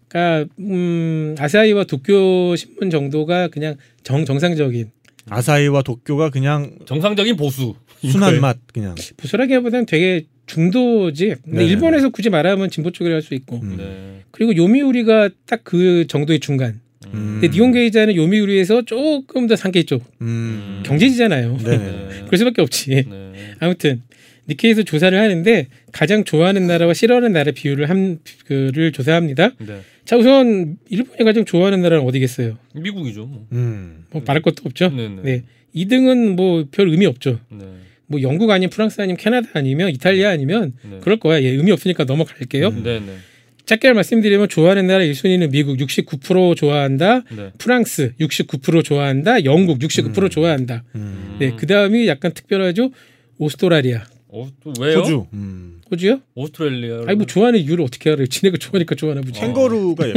[0.09, 4.91] 그러니까 음, 아사히와 도쿄 신문 정도가 그냥 정 정상적인
[5.29, 7.75] 아사히와 도쿄가 그냥 정상적인 보수.
[8.01, 8.95] 순한 맛 그냥.
[9.17, 11.35] 부스라기보다는 되게 중도지.
[11.43, 11.65] 근데 네네네.
[11.71, 13.59] 일본에서 굳이 말하면 진보 쪽이라 할 수 있고.
[13.61, 13.75] 음.
[13.77, 14.23] 네.
[14.31, 16.79] 그리고 요미우리가 딱 그 정도의 중간.
[17.13, 17.39] 음.
[17.41, 20.03] 근데 니온 게이자는 요미우리에서 조금 더 상계 쪽.
[20.21, 20.83] 음.
[20.85, 21.57] 경제지잖아요.
[21.57, 21.77] 네네.
[21.77, 22.09] 네.
[22.25, 23.05] 그럴 수밖에 없지.
[23.09, 23.33] 네.
[23.59, 24.03] 아무튼
[24.49, 29.51] 니케이에서 조사를 하는데 가장 좋아하는 나라와 싫어하는 나라 비율을 한 그를 조사합니다.
[30.07, 30.09] 네.
[30.09, 32.57] 자 우선 일본이 가장 좋아하는 나라는 어디겠어요?
[32.73, 33.25] 미국이죠.
[33.25, 33.45] 뭐.
[33.51, 34.05] 음.
[34.11, 34.89] 뭐 말할 것도 없죠.
[34.89, 35.21] 네, 네.
[35.21, 35.43] 네.
[35.75, 37.39] 2등은 뭐 별 의미 없죠.
[37.49, 37.65] 네.
[38.07, 40.99] 뭐 영국 아니면 프랑스 아니면 캐나다 아니면 이탈리아 아니면 네.
[41.01, 41.41] 그럴 거야.
[41.43, 42.69] 예, 의미 없으니까 넘어갈게요.
[42.71, 43.17] 네, 네.
[43.65, 47.23] 짧게 말씀드리면 좋아하는 나라 1순위는 미국 69% 좋아한다.
[47.35, 47.51] 네.
[47.57, 49.43] 프랑스 69% 좋아한다.
[49.43, 50.85] 영국 69% 좋아한다.
[50.95, 51.35] 음.
[51.37, 52.91] 네, 그 다음이 약간 특별하죠.
[53.39, 54.05] 오스트라리아.
[54.29, 54.99] 어, 또 왜요?
[54.99, 55.27] 호주.
[55.33, 55.81] 음.
[55.89, 56.21] 호주요?
[56.35, 57.03] 오스트레일리아.
[57.07, 58.27] 아니 뭐 좋아하는 이유를 어떻게 알아요?
[58.27, 59.39] 지네가 좋아하니까 좋아하나 보지.
[59.39, 60.13] 캥거루가 예-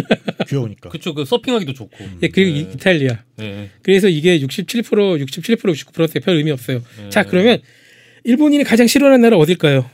[0.49, 0.89] 귀여우니까.
[0.91, 1.15] 그쵸.
[1.15, 1.97] 그 서핑하기도 좋고.
[2.23, 2.59] 예, 그리고 네.
[2.59, 3.23] 이- 이탈리아.
[3.37, 3.71] 네.
[3.83, 4.85] 그래서 이게 67%
[5.25, 6.83] 67% 69%대 별 의미 없어요.
[7.01, 7.09] 네.
[7.09, 7.61] 자, 그러면
[8.25, 9.89] 일본인이 가장 싫어하는 나라 어딜까요?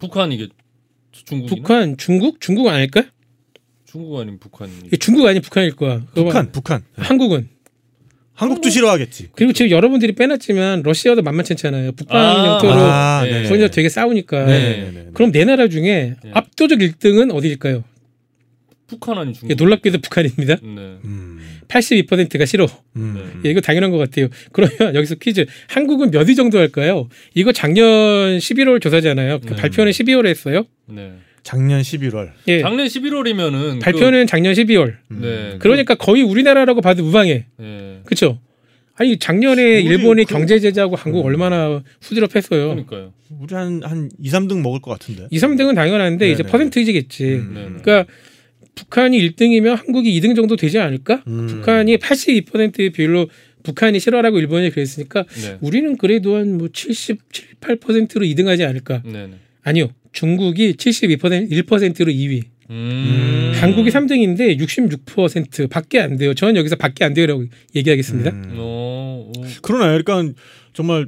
[0.00, 0.48] 북한 이게
[1.12, 1.46] 중국.
[1.48, 2.40] 북한, 중국?
[2.40, 3.04] 중국 아닐까?
[3.84, 4.70] 중국 아니면 북한.
[4.86, 6.00] 이게 중국 아니 북한일 거야.
[6.06, 6.30] 그거 봐.
[6.30, 6.82] 북한, 북한.
[6.96, 7.48] 한국은.
[8.34, 9.28] 한국도 싫어하겠지.
[9.34, 11.92] 그리고 지금 여러분들이 빼놨지만 러시아도 만만찮잖아요.
[11.92, 13.42] 북한 아, 영토로 아, 네.
[13.42, 13.48] 네.
[13.48, 14.46] 거기서 되게 싸우니까.
[14.46, 15.06] 네네네.
[15.14, 16.30] 그럼 네 나라 중에 네.
[16.32, 17.84] 압도적 1등은 어디일까요?
[18.86, 19.54] 북한 아닌 중국.
[19.56, 20.56] 놀랍게도 북한입니다.
[20.56, 20.60] 네.
[21.04, 21.40] 음.
[21.68, 22.66] 82%가 싫어.
[22.96, 23.40] 음.
[23.44, 24.28] 예, 이거 당연한 것 같아요.
[24.52, 25.46] 그러면 여기서 퀴즈.
[25.68, 27.08] 한국은 몇 위 정도 할까요?
[27.34, 27.84] 이거 작년
[28.38, 29.40] 11월 조사잖아요.
[29.40, 29.56] 그 네.
[29.56, 30.64] 발표는 12월에 했어요.
[30.86, 31.12] 네.
[31.42, 32.30] 작년 11월.
[32.48, 32.60] 예.
[32.60, 34.94] 작년 11월이면은 발표는 작년 12월.
[35.08, 35.56] 그, 네.
[35.58, 37.46] 그러니까 거의 우리나라라고 봐도 무방해.
[37.56, 38.00] 그, 네.
[38.04, 38.38] 그렇죠?
[38.94, 42.68] 아니 작년에 우리 일본이 그- 경제 제재하고 한국 얼마나 후드럽했어요.
[42.68, 43.12] 그러니까요.
[43.40, 45.26] 우리 한한 2, 3등 먹을 것 같은데.
[45.30, 46.50] 2, 3등은 당연한데 이제 네네.
[46.52, 47.24] 퍼센트이지겠지.
[47.24, 47.52] 음.
[47.54, 47.62] 네.
[47.82, 48.04] 그러니까
[48.74, 51.22] 북한이 1등이면 한국이 2등 정도 되지 않을까?
[51.26, 51.46] 음.
[51.46, 53.28] 북한이 82%의 비율로
[53.64, 55.56] 북한이 싫어라고 일본이 그랬으니까 네.
[55.60, 57.16] 우리는 그래도 한 뭐 77,
[57.60, 59.02] 8%로 2등하지 않을까?
[59.04, 59.26] 네.
[59.26, 59.30] 네.
[59.62, 59.88] 아니요.
[60.12, 62.42] 중국이 72% 1%로 2위.
[62.70, 63.52] 음.
[63.54, 66.34] 한국이 3등인데 66% 밖에 안 돼요.
[66.34, 67.44] 저는 여기서 밖에 안 돼요라고
[67.74, 68.30] 얘기하겠습니다.
[68.30, 68.54] 음.
[68.56, 69.42] 어, 어.
[69.62, 70.34] 그러나 그러니까
[70.72, 71.06] 정말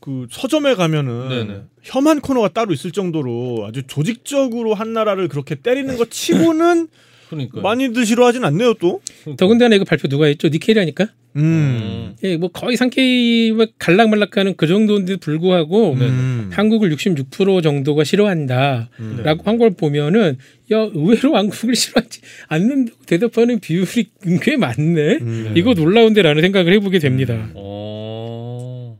[0.00, 1.62] 그 서점에 가면은 네네.
[1.82, 6.88] 혐한 코너가 따로 있을 정도로 아주 조직적으로 한 나라를 그렇게 때리는 것 치고는
[7.28, 7.60] 그러니까.
[7.60, 9.00] 많이들 싫어하진 않네요 또.
[9.36, 10.48] 더군다나 이거 발표 누가 했죠?
[10.48, 11.08] 니케이라니까.
[11.36, 12.14] 음.
[12.24, 16.48] 예, 뭐 거의 상케이와 갈락말락하는 그 정도인데 불구하고 음.
[16.50, 19.38] 한국을 66% 정도가 싫어한다라고 음.
[19.44, 20.38] 한걸 보면은
[20.72, 24.06] 야 의외로 한국을 싫어하지 않는다고 대답하는 비율이
[24.42, 25.18] 꽤 많네.
[25.20, 25.52] 음.
[25.56, 27.50] 이거 놀라운데라는 생각을 해보게 됩니다.
[27.54, 28.98] 어.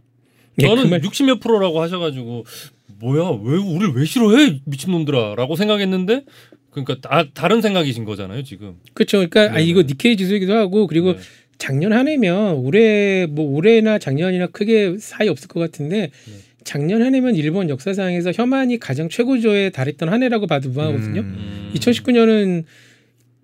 [0.61, 2.45] 예, 저는 그 말- 60몇 프로라고 하셔가지고
[2.99, 6.25] 뭐야 왜 우리를 왜 싫어해 미친놈들아라고 생각했는데
[6.85, 8.75] 그러니까 다, 다른 생각이신 거잖아요, 지금.
[8.93, 9.19] 그렇죠.
[9.19, 9.65] 그러니까 아, 네네.
[9.65, 11.19] 이거 니케이 지수이기도 하고 그리고 네.
[11.59, 16.33] 작년 한 해면 올해 뭐 올해나 작년이나 크게 사이 없을 것 같은데 네.
[16.65, 21.21] 작년 한 해면 일본 역사상에서 혐한이 가장 최고조에 달했던 한 해라고 봐도 무방하거든요.
[21.21, 21.71] 음.
[21.75, 22.65] 2019년은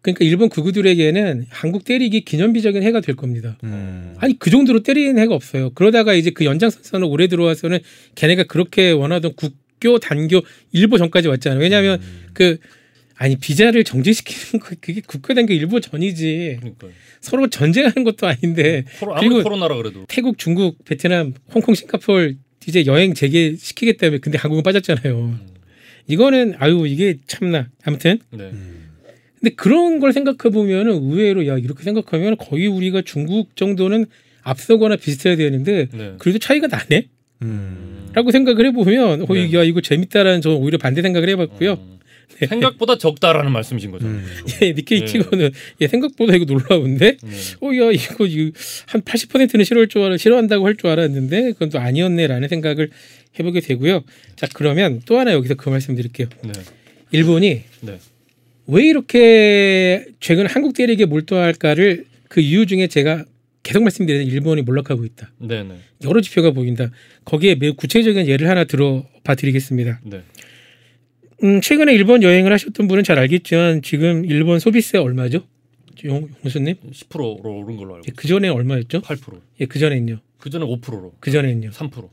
[0.03, 3.57] 그러니까 일본 극우들에게는 한국 때리기 기념비적인 해가 될 겁니다.
[3.65, 4.15] 음.
[4.19, 5.71] 아니 그 정도로 때리는 해가 없어요.
[5.71, 7.79] 그러다가 이제 그 연장선상으로 올해 들어와서는
[8.17, 11.61] 걔네가 그렇게 원하던 국교 단교 일보 전까지 왔잖아요.
[11.61, 12.01] 왜냐하면
[12.35, 12.59] 그
[13.23, 16.89] 아니 비자를 정지시키는 거 그게 국교 단교 일보 전이지 그러니까
[17.21, 22.35] 서로 전쟁하는 것도 아닌데 코로, 아무리 그리고- 코로나라 그래도 태국, 중국, 베트남, 홍콩, 싱가포르
[22.67, 25.39] 이제 여행 재개 시키겠다며 근데 한국은 빠졌잖아요.
[26.09, 28.51] 이거는 아유 이게 참나 아무튼 네.
[29.39, 34.07] 근데 그런 걸 생각해 보면은 의외로 야 이렇게 생각하면 거의 우리가 중국 정도는
[34.43, 36.15] 앞서거나 비슷해야 되는데 네.
[36.19, 37.07] 그래도 차이가 나네?
[37.43, 38.09] 음.
[38.15, 39.53] 라고 생각을 해보면 어, 네.
[39.55, 41.73] 야 이거 재밌다라는 저는 오히려 반대 생각을 해봤고요.
[41.75, 41.93] 음.
[42.47, 44.07] 생각보다 적다라는 말씀이신 거죠.
[44.07, 44.25] 음.
[44.63, 45.07] 예, 니케이 네.
[45.07, 47.31] 치고는 예, 생각보다 이거 놀라운데 네.
[47.63, 48.51] 어야 이거, 이거
[48.87, 52.91] 한 80%는 싫어할 줄 알아 싫어한다고 할 줄 알았는데 그건 또 아니었네라는 생각을
[53.39, 54.03] 해보게 되고요.
[54.37, 56.29] 자 그러면 또 하나 여기서 그 말씀드릴게요.
[56.45, 56.53] 네.
[57.13, 57.99] 일본이 네.
[58.67, 63.25] 왜 이렇게 최근 한국 대륙에 몰두할까를 그 이유 중에 제가
[63.63, 65.31] 계속 말씀드리는 일본이 몰락하고 있다.
[65.39, 65.63] 네.
[65.63, 65.77] 네.
[66.05, 66.91] 여러 지표가 보인다.
[67.25, 70.01] 거기에 매우 구체적인 예를 하나 들어봐 드리겠습니다.
[70.05, 70.23] 네.
[71.43, 75.45] 음, 최근에 일본 여행을 하셨던 분은 잘 알겠지만 지금 일본 소비세 얼마죠?
[76.05, 76.77] 용, 용수님?
[76.91, 78.07] 10%로 오른 걸로 알고.
[78.17, 79.03] 그 전에 얼마였죠?
[79.03, 79.41] 8%.
[79.61, 80.19] 예, 그 전에는요.
[80.39, 81.15] 그 전에 5%로.
[81.21, 81.71] 그 전에는요.
[81.71, 82.09] 3%.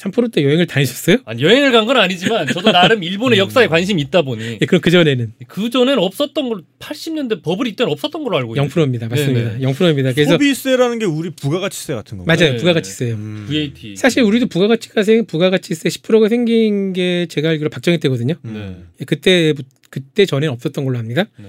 [0.00, 1.18] 3%때 여행을 다니셨어요?
[1.26, 4.90] 아니 여행을 간 건 아니지만 저도 나름 일본의 역사에 관심이 있다 보니 예, 그럼 그
[4.90, 8.68] 전에는 그 전에는 없었던 걸 80년대 버블 이때는 없었던 걸로 알고 있어요.
[8.68, 9.08] 0%입니다.
[9.08, 9.58] 맞습니다.
[9.58, 9.72] 네네.
[9.72, 10.12] 0%입니다.
[10.12, 12.36] 그래서 소비세라는 게 우리 부가가치세 같은 건가요?
[12.36, 12.52] 맞아요.
[12.52, 12.58] 네.
[12.58, 13.14] 부가가치세요.
[13.14, 13.46] 음.
[13.50, 13.96] VAT.
[13.96, 18.34] 사실 우리도 부가가치가 생 부가가치세 10%가 생긴 게 제가 알기로 박정희 때거든요.
[18.42, 18.76] 네.
[19.00, 19.52] 예, 그때
[19.90, 21.24] 그때 전에는 없었던 걸로 합니다.
[21.38, 21.46] 네.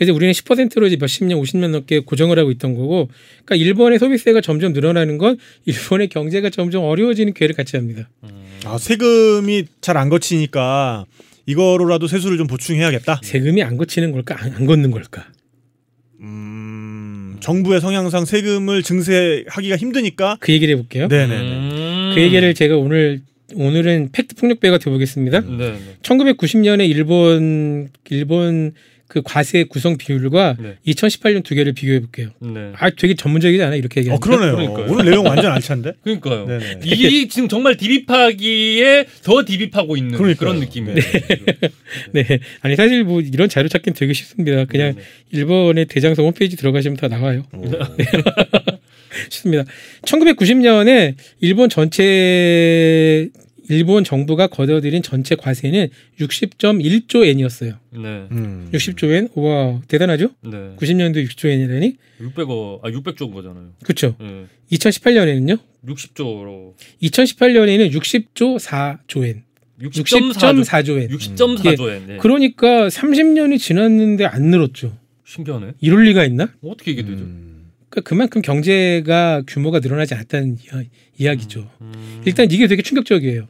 [0.00, 3.10] 그래서 우리는 10%로 이제 몇십 년, 50년 넘게 고정을 하고 있던 거고,
[3.44, 5.36] 그러니까 일본의 소비세가 점점 늘어나는 건
[5.66, 8.08] 일본의 경제가 점점 어려워지는 기회를 같이 합니다.
[8.22, 8.30] 음.
[8.64, 11.04] 아, 세금이 잘 안 거치니까
[11.44, 13.20] 이거로라도 세수를 좀 보충해야겠다.
[13.22, 15.26] 세금이 안 거치는 걸까, 안, 안 걷는 걸까?
[16.20, 20.38] 음, 정부의 성향상 세금을 증세하기가 힘드니까.
[20.40, 21.08] 그 얘기를 해볼게요.
[21.08, 21.40] 네네네.
[21.42, 22.12] 음.
[22.14, 23.20] 그 얘기를 제가 오늘
[23.54, 25.40] 오늘은 팩트 폭력배가 되보겠습니다.
[25.40, 25.56] 네.
[25.56, 25.78] 네.
[26.02, 28.72] 1990년에 일본 일본
[29.10, 30.76] 그 과세 구성 비율과 네.
[30.86, 32.28] 2018년 두 개를 비교해 볼게요.
[32.38, 32.70] 네.
[32.76, 34.54] 아, 되게 전문적이지 않아 이렇게 얘기하는 어, 그러네요.
[34.54, 34.86] 그러니까요.
[34.88, 35.94] 오늘 내용 완전 알찬데?
[36.04, 36.46] 그러니까요.
[36.46, 36.80] 네네.
[36.84, 40.36] 이 지금 정말 디비파기에 더 디비파고 있는 그러니까요.
[40.38, 40.94] 그런 느낌이에요.
[42.14, 42.24] 네.
[42.60, 44.64] 아니 사실 뭐 이런 자료 찾기는 되게 쉽습니다.
[44.66, 45.02] 그냥 네, 네.
[45.32, 47.42] 일본의 대장성 홈페이지 들어가시면 다 나와요.
[47.52, 47.64] 오.
[49.28, 49.64] 쉽습니다.
[50.02, 53.28] 1990년에 일본 전체
[53.70, 57.74] 일본 정부가 걷어들인 전체 과세는 60.1조 엔이었어요.
[57.92, 57.98] 네.
[58.32, 58.68] 음.
[58.72, 59.28] 60조 엔?
[59.34, 60.30] 와 대단하죠?
[60.42, 60.74] 네.
[60.76, 61.96] 90년도 6조 엔이라니?
[62.20, 63.72] 600억 아 600조인 거잖아요.
[63.84, 64.16] 그렇죠.
[64.20, 64.46] 네.
[64.72, 65.58] 2018년에는요?
[65.86, 69.44] 60조로 2018년에는 60조 4조 엔.
[69.80, 71.08] 60.4조 60.4조 엔.
[71.08, 72.06] 60.4조 엔.
[72.08, 72.16] 네.
[72.18, 74.96] 그러니까 30년이 지났는데 안 늘었죠.
[75.24, 75.72] 신기하네.
[75.80, 76.52] 이럴 리가 있나?
[76.62, 77.22] 어떻게 이게 되죠?
[77.22, 77.70] 음.
[77.88, 80.84] 그러니까 그만큼 경제가 규모가 늘어나지 않았다는 이야-
[81.18, 81.70] 이야기죠.
[81.80, 82.22] 음.
[82.26, 83.48] 일단 이게 되게 충격적이에요.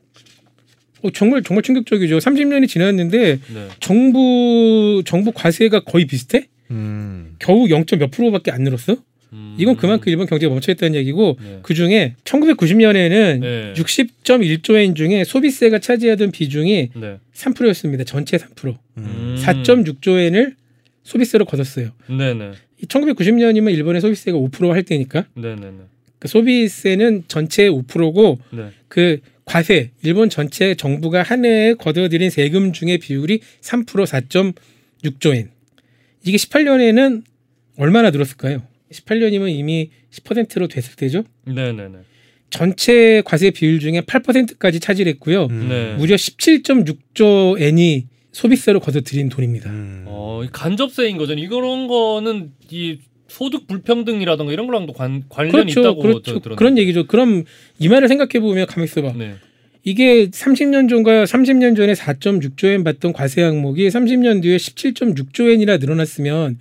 [1.02, 2.18] 어, 정말 정말 충격적이죠.
[2.18, 3.68] 30년이 지났는데 네.
[3.80, 6.48] 정부 정부 과세가 거의 비슷해?
[6.70, 7.36] 음.
[7.38, 7.84] 겨우 0.
[7.98, 8.96] 몇 프로밖에 안 늘었어?
[9.32, 9.56] 음.
[9.58, 11.58] 이건 그만큼 일본 경제가 멈춰있다는 얘기고 네.
[11.62, 13.74] 그 중에 1990년에는 네.
[13.74, 17.18] 60.1조 엔 중에 소비세가 차지하던 비중이 네.
[17.34, 18.04] 3%였습니다.
[18.04, 18.76] 전체 3%.
[18.98, 19.36] 음.
[19.38, 20.54] 4.6조 엔을
[21.02, 21.90] 소비세로 걷었어요.
[22.08, 22.52] 네, 네.
[22.86, 25.78] 1990년이면 일본의 소비세가 5%할 때니까 네, 네, 네.
[26.18, 28.70] 그 소비세는 전체 5%고 네.
[28.88, 29.18] 그
[29.50, 33.84] 과세 일본 전체 정부가 한 해에 걷어들인 세금 중의 비율이 3%
[35.02, 35.50] 4.6조 엔.
[36.24, 37.24] 이게 18년에는
[37.76, 38.62] 얼마나 늘었을까요?
[38.92, 41.24] 18년이면 이미 10%로 됐을 때죠.
[41.46, 41.98] 네, 네, 네.
[42.50, 45.46] 전체 과세 비율 중에 8%까지 차지했고요.
[45.46, 45.68] 음.
[45.68, 45.94] 네.
[45.94, 49.68] 무려 17.6조 엔이 소비세로 걷어들인 돈입니다.
[49.68, 50.04] 음.
[50.06, 51.32] 어, 이 간접세인 거죠.
[51.32, 53.00] 이런 거는 이
[53.30, 56.22] 소득 불평등이라던가 이런 거랑도 관, 관련이 그렇죠, 있다고 그렇죠.
[56.22, 56.56] 저 들었는데.
[56.56, 57.06] 그런 얘기죠.
[57.06, 57.44] 그럼
[57.78, 59.12] 이 말을 생각해 보면 가만 있어봐.
[59.16, 59.36] 네.
[59.84, 66.58] 이게 30년 전과 30년 전에 4.6조 엔 받던 과세 항목이 30년 뒤에 17.6조 엔이나 늘어났으면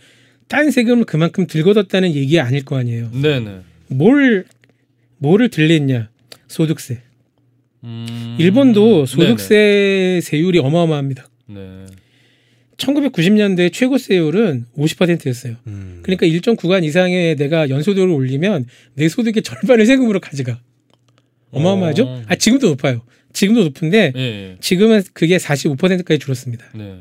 [0.48, 3.10] 딴 세금을 그만큼 들걷었다는 얘기 아닐 거 아니에요.
[3.14, 3.60] 네, 네.
[3.88, 4.46] 뭘
[5.18, 6.10] 뭐를 들랬냐?
[6.48, 7.02] 소득세.
[7.84, 8.38] 음.
[8.40, 11.28] 일본도 소득세 세율이 어마어마합니다.
[11.48, 11.60] 네네.
[11.68, 11.86] 네.
[12.80, 15.56] 1990년대 최고 세율은 50%였어요.
[15.68, 16.00] 음.
[16.02, 18.66] 그러니까 일정 구간 이상의 내가 연소득을 올리면
[18.96, 20.60] 내 소득의 절반을 세금으로 가져가.
[21.52, 22.04] 어마어마하죠?
[22.04, 22.24] 어.
[22.28, 23.02] 아 지금도 높아요.
[23.34, 24.58] 지금도 높은데 예, 예.
[24.60, 26.66] 지금은 그게 45%까지 줄었습니다.
[26.76, 27.00] 네.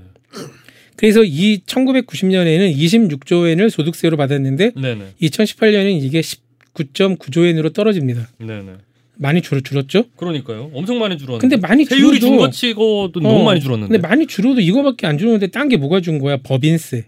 [0.97, 5.15] 그래서 이 1990년에는 26조 엔을 소득세로 받았는데 네네.
[5.23, 8.29] 2018년에는 이게 19.9조 엔으로 떨어집니다.
[8.39, 8.73] 네네.
[9.19, 10.05] 많이 줄, 줄었죠?
[10.17, 10.71] 그러니까요.
[10.73, 11.41] 엄청 많이 줄었는데.
[11.41, 13.93] 근데 많이 세율이 준 줄어도 것 치고도 어, 너무 많이 줄었는데.
[13.93, 16.37] 근데 많이 줄어도 이거밖에 안 줄었는데 딴 게 뭐가 준 거야?
[16.39, 17.07] 법인세.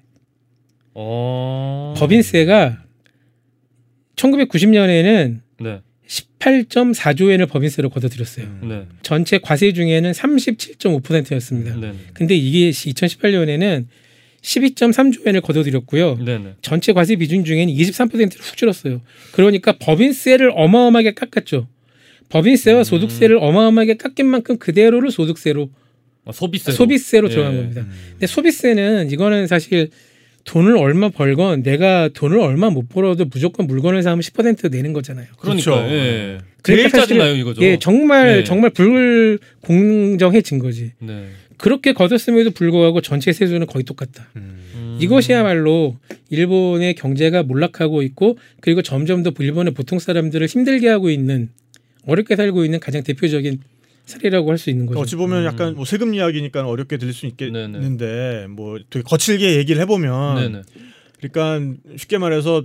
[0.94, 1.94] 어.
[1.96, 2.84] 법인세가
[4.16, 5.80] 1990년에는 네.
[6.06, 8.46] 18.4조 엔을 법인세로 걷어들였어요.
[8.62, 8.86] 네.
[9.02, 11.76] 전체 과세 중에는 37.5%였습니다.
[11.76, 11.94] 네네.
[12.12, 13.86] 근데 이게 2018년에는
[14.42, 16.16] 12.3조 엔을 걷어들였고요.
[16.24, 16.54] 네네.
[16.62, 19.00] 전체 과세 비중 중에는 23%를 훅 줄었어요.
[19.32, 21.68] 그러니까 법인세를 어마어마하게 깎았죠.
[22.30, 22.84] 법인세와 음.
[22.84, 25.70] 소득세를 어마어마하게 깎인 만큼 그대로를 소득세로
[26.24, 26.72] 아, 소비세.
[26.72, 27.32] 소비세로 예.
[27.32, 27.86] 들어간 겁니다.
[28.12, 29.90] 근데 소비세는 이거는 사실
[30.44, 35.26] 돈을 얼마 벌건 내가 돈을 얼마 못 벌어도 무조건 물건을 사면 10% 내는 거잖아요.
[35.38, 35.70] 그러니까.
[35.70, 35.92] 그렇죠.
[35.92, 36.38] 예.
[36.62, 37.62] 그러니까 제일 짜증나요 이거죠.
[37.62, 38.44] 예, 정말 네.
[38.44, 40.92] 정말 불공정해진 거지.
[41.00, 41.28] 네.
[41.56, 44.28] 그렇게 걷었음에도 불구하고 전체 세수는 거의 똑같다.
[44.36, 44.98] 음.
[45.00, 45.96] 이것이야말로
[46.30, 51.50] 일본의 경제가 몰락하고 있고 그리고 점점 더 일본의 보통 사람들을 힘들게 하고 있는
[52.06, 53.60] 어렵게 살고 있는 가장 대표적인
[54.06, 54.98] 사례라고 할 수 있는 거죠.
[55.00, 60.34] 어찌 보면 약간 뭐 세금 이야기니까 어렵게 들릴 수 있겠는데 뭐 되게 거칠게 얘기를 해보면
[60.36, 60.62] 네네.
[61.18, 62.64] 그러니까 쉽게 말해서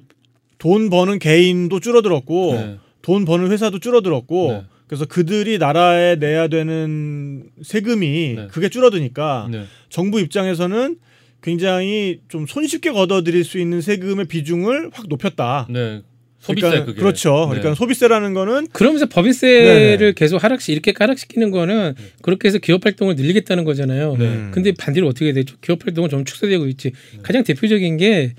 [0.58, 2.78] 돈 버는 개인도 줄어들었고 네.
[3.02, 4.64] 돈 버는 회사도 줄어들었고 네.
[4.88, 8.48] 그래서 그들이 나라에 내야 되는 세금이 네.
[8.48, 9.66] 그게 줄어드니까 네.
[9.90, 10.98] 정부 입장에서는
[11.42, 15.68] 굉장히 좀 손쉽게 걷어들일 수 있는 세금의 비중을 확 높였다.
[15.70, 16.02] 네.
[16.46, 17.00] 소비세 그러니까 그게.
[17.00, 17.48] 그렇죠.
[17.50, 17.60] 네.
[17.60, 20.14] 그러니까 소비세라는 거는 그러면서 법인세를 네네.
[20.16, 24.16] 계속 하락시 이렇게 하락시키는 거는 그렇게 해서 기업 활동을 늘리겠다는 거잖아요.
[24.18, 24.48] 네.
[24.52, 25.56] 근데 반대로 어떻게 되죠?
[25.62, 26.92] 기업 활동은 좀 축소되고 있지.
[27.24, 28.34] 가장 대표적인 게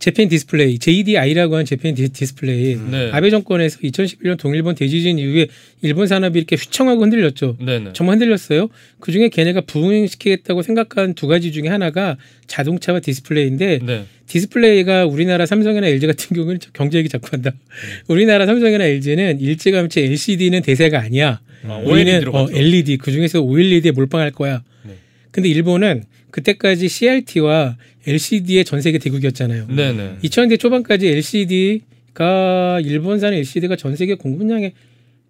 [0.00, 2.76] 재팬 디스플레이, JDI라고 하는 재팬 디- 디스플레이.
[2.90, 3.10] 네.
[3.12, 5.46] 아베 정권에서 2011년 동일본 대지진 이후에
[5.82, 7.58] 일본 산업이 이렇게 휘청하고 흔들렸죠.
[7.60, 7.90] 네네.
[7.92, 8.68] 정말 흔들렸어요.
[8.98, 14.04] 그 중에 걔네가 부흥시키겠다고 생각한 두 가지 중에 하나가 자동차와 디스플레이인데 네.
[14.26, 17.52] 디스플레이가 우리나라 삼성이나 LG 같은 경우는 저 경제 얘기 자꾸 한다.
[18.08, 21.40] 우리나라 삼성이나 LG는 일찌감치 LCD는 대세가 아니야.
[21.64, 22.48] 아, 우리는 어.
[22.50, 24.62] LED 그 중에서 OLED에 몰빵할 거야.
[24.86, 24.94] 네.
[25.30, 27.76] 근데 일본은 그때까지 CRT와
[28.06, 29.66] LCD의 전 세계 대국이었잖아요.
[29.68, 30.16] 네네.
[30.22, 34.72] 2000년대 초반까지 LCD가 일본산 LCD가 전 세계 공급량의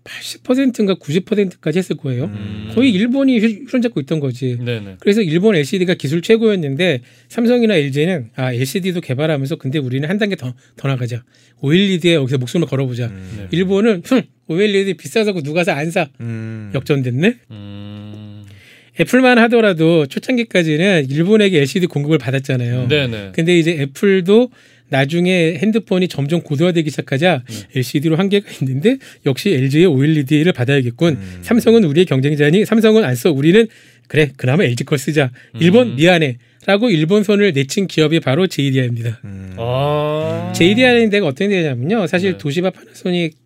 [0.03, 2.25] 80%인가 90%까지 했을 거예요.
[2.25, 2.71] 음.
[2.75, 4.57] 거의 일본이 휘- 휘어잡고 있던 거지.
[4.59, 4.97] 네네.
[4.99, 10.55] 그래서 일본 LCD가 기술 최고였는데 삼성이나 LG는 아 LCD도 개발하면서 근데 우리는 한 단계 더,
[10.77, 11.23] 더 나가자.
[11.61, 13.09] OLED에 여기서 목숨을 걸어보자.
[13.09, 13.49] 네.
[13.51, 16.09] 일본은 흠, OLED 비싸다고 누가 사 안 사.
[16.21, 16.71] 음.
[16.75, 17.35] 역전됐네.
[18.99, 19.01] 음.
[19.01, 22.89] 애플만 하더라도 초창기까지는 일본에게 LCD 공급을 받았잖아요.
[22.89, 23.33] 네네.
[23.35, 24.51] 근데 이제 애플도
[24.91, 31.19] 나중에 핸드폰이 점점 고도화되기 시작하자 LCD로 한계가 있는데 역시 LG의 OLED를 받아야겠군.
[31.43, 33.31] 삼성은 우리의 경쟁자니 삼성은 안 써.
[33.31, 33.67] 우리는
[34.09, 35.31] 그래 그나마 LG 걸 쓰자.
[35.61, 35.97] 일본 음.
[35.97, 39.21] 미안해.라고 일본 손을 내친 기업이 바로 JDI입니다.
[39.57, 40.53] 아.
[40.57, 42.09] JDI라는 데가 어떤 데냐면요.
[42.09, 42.39] 사실 네.
[42.39, 43.37] 도시바 파나소닉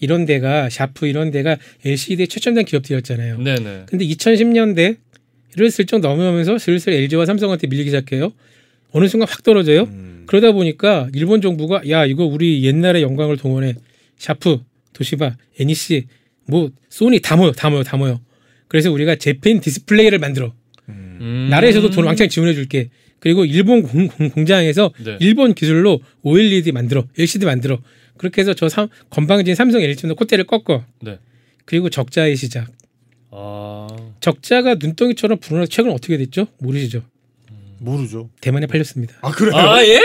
[0.00, 3.38] 이런 데가 샤프 이런 데가 LCD의 최첨단 기업들이었잖아요.
[3.38, 3.84] 네네.
[3.86, 8.32] 근데 2010년대를 슬쩍 넘어오면서 슬슬 LG와 삼성한테 밀리기 시작해요.
[8.92, 9.82] 어느 순간 확 떨어져요.
[9.82, 10.24] 음.
[10.26, 13.74] 그러다 보니까 일본 정부가 야 이거 우리 옛날의 영광을 동원해
[14.18, 14.60] 샤프,
[14.92, 16.06] 도시바, NEC,
[16.46, 18.20] 뭐 소니 다 모여, 다 모여, 다 모여.
[18.68, 20.52] 그래서 우리가 재팬 디스플레이를 만들어.
[20.88, 21.48] 음.
[21.50, 22.90] 나라에서도 돈 왕창 지원해 줄게.
[23.20, 25.16] 그리고 일본 공, 장에서 네.
[25.20, 27.80] 일본 기술로 OLED 만들어, LCD 만들어.
[28.18, 30.84] 그렇게 해서 저 삼, 건방진 삼성 LG는 콧대를 꺾어.
[31.00, 31.18] 네.
[31.64, 32.68] 그리고 적자의 시작.
[33.30, 33.86] 아.
[34.20, 36.48] 적자가 눈덩이처럼 불어나서 최근 어떻게 됐죠?
[36.58, 37.02] 모르시죠?
[37.78, 38.30] 모르죠.
[38.40, 39.14] 대만에 팔렸습니다.
[39.22, 39.54] 아 그래요?
[39.56, 40.00] 아 예?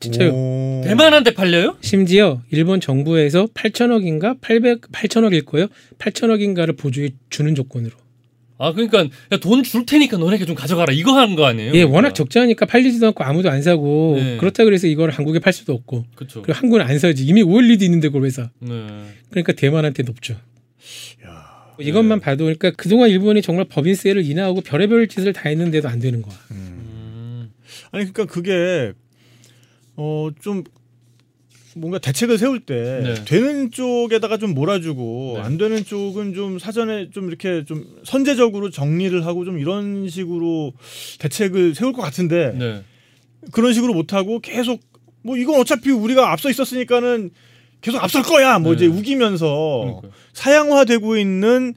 [0.00, 0.30] 진짜요?
[0.32, 0.82] 오.
[0.84, 1.78] 대만한테 팔려요?
[1.80, 5.68] 심지어 일본 정부에서 8천억인가 800 8천억일 거예요.
[5.98, 7.92] 8천억인가를 보조해 주는 조건으로.
[8.58, 9.06] 아 그러니까
[9.40, 11.72] 돈 줄 테니까 너네가 좀 가져가라 이거 하는 거 아니에요?
[11.74, 14.38] 예, 워낙 적자니까 팔리지도 않고 아무도 안 사고 네.
[14.38, 16.40] 그렇다 그래서 이걸 한국에 팔 수도 없고 그렇죠.
[16.42, 18.50] 그리고 한국은 안 사지 이미 OLED 있는데 그걸 왜 사?
[18.60, 18.70] 네.
[19.30, 20.36] 그러니까 대만한테 높죠.
[21.78, 26.34] 이것만 봐도 그러니까 그동안 일본이 정말 법인세를 인하하고 별의별 짓을 다 했는데도 안 되는 거야.
[26.52, 27.50] 음.
[27.92, 28.92] 아니 그러니까 그게
[29.96, 30.64] 어 좀
[31.76, 33.24] 뭔가 대책을 세울 때 네.
[33.26, 35.42] 되는 쪽에다가 좀 몰아주고 네.
[35.42, 40.72] 안 되는 쪽은 좀 사전에 좀 이렇게 좀 선제적으로 정리를 하고 좀 이런 식으로
[41.18, 42.82] 대책을 세울 것 같은데 네.
[43.52, 44.80] 그런 식으로 못 하고 계속
[45.22, 47.30] 뭐 이건 어차피 우리가 앞서 있었으니까는
[47.82, 48.76] 계속 앞설 거야 뭐 네.
[48.76, 50.12] 이제 우기면서 그러니까요.
[50.32, 51.74] 사양화되고 있는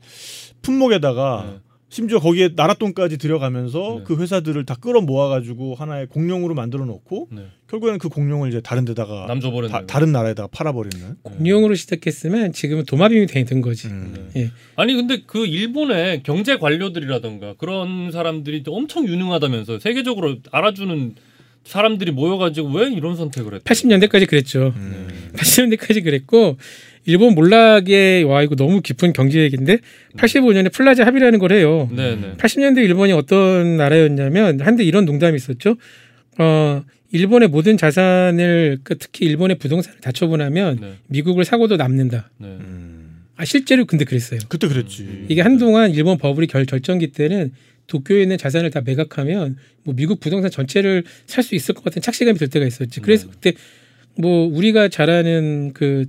[0.61, 1.59] 품목에다가 네.
[1.89, 4.03] 심지어 거기에 나랏돈까지 들여가면서 네.
[4.05, 7.47] 그 회사들을 다 끌어 모아가지고 하나의 공룡으로 만들어 놓고 네.
[7.67, 9.71] 결국에는 그 공룡을 이제 다른 데다가 남 줘버렸네.
[9.71, 11.15] 다, 다른 나라에다가 팔아버리는.
[11.23, 13.87] 공룡으로 시작했으면 지금은 도마뱀이 된 거지.
[13.87, 14.29] 음.
[14.35, 14.51] 예.
[14.75, 21.15] 아니 근데 그 일본의 경제 관료들이라던가 그런 사람들이 엄청 유능하다면서 세계적으로 알아주는
[21.63, 23.63] 사람들이 모여가지고 왜 이런 선택을 했대?
[23.73, 24.73] 80년대까지 그랬죠.
[24.75, 25.07] 음.
[25.33, 26.57] 80년대까지 그랬고
[27.05, 29.79] 일본 몰락에 와 이거 너무 깊은 경제 얘기인데
[30.17, 31.89] 85년에 플라자 합의라는 걸 해요.
[31.95, 32.33] 네네.
[32.37, 35.75] 80년대 일본이 어떤 나라였냐면 한때 이런 농담이 있었죠.
[36.37, 40.93] 어 일본의 모든 자산을 그 특히 일본의 부동산을 다 처분하면 네.
[41.07, 42.29] 미국을 사고도 남는다.
[42.37, 42.47] 네.
[42.47, 43.23] 음.
[43.35, 44.39] 아 실제로 근데 그랬어요.
[44.49, 45.25] 그때 그랬지.
[45.29, 47.51] 이게 한동안 일본 버블이 결 결정기 때는
[47.87, 52.37] 도쿄에 있는 자산을 다 매각하면 뭐 미국 부동산 전체를 살 수 있을 것 같은 착시감이
[52.37, 52.99] 들 때가 있었지.
[52.99, 53.31] 그래서 네.
[53.33, 53.53] 그때
[54.17, 56.05] 뭐 우리가 잘 아는 그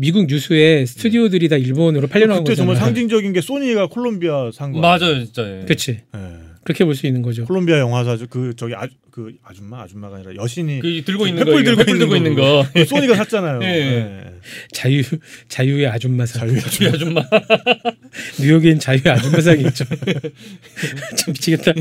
[0.00, 2.56] 미국 뉴스의 스튜디오들이 다 일본으로 팔려나간 그때 거잖아.
[2.66, 4.80] 정말 상징적인 게 소니가 콜롬비아 산 거.
[4.80, 5.42] 맞아요, 진짜.
[5.60, 5.64] 예.
[5.64, 6.00] 그렇지.
[6.14, 6.18] 예.
[6.64, 7.44] 그렇게 볼 수 있는 거죠.
[7.44, 11.58] 콜롬비아 영화사 그 저기 아, 그 아줌마 아줌마가 아니라 여신이 그 들고 있는 거, 들고
[11.82, 12.64] 횃불 들고 있는 있는 거.
[12.72, 13.60] 그 소니가 샀잖아요.
[13.62, 13.66] 예.
[13.66, 14.20] 예.
[14.72, 15.02] 자유
[15.48, 16.48] 자유의 아줌마상.
[16.48, 17.22] 자유 이 아줌마.
[18.40, 19.84] 뉴욕엔 자유의 아줌마상이 있죠.
[21.16, 21.72] 참 미치겠다.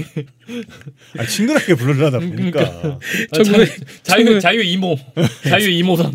[1.18, 3.00] 아, 친근하게 부르려다 음, 보니까.
[3.34, 4.98] 천구백- 자유 천구백- 자유 이모.
[5.44, 6.14] 자유 이모상.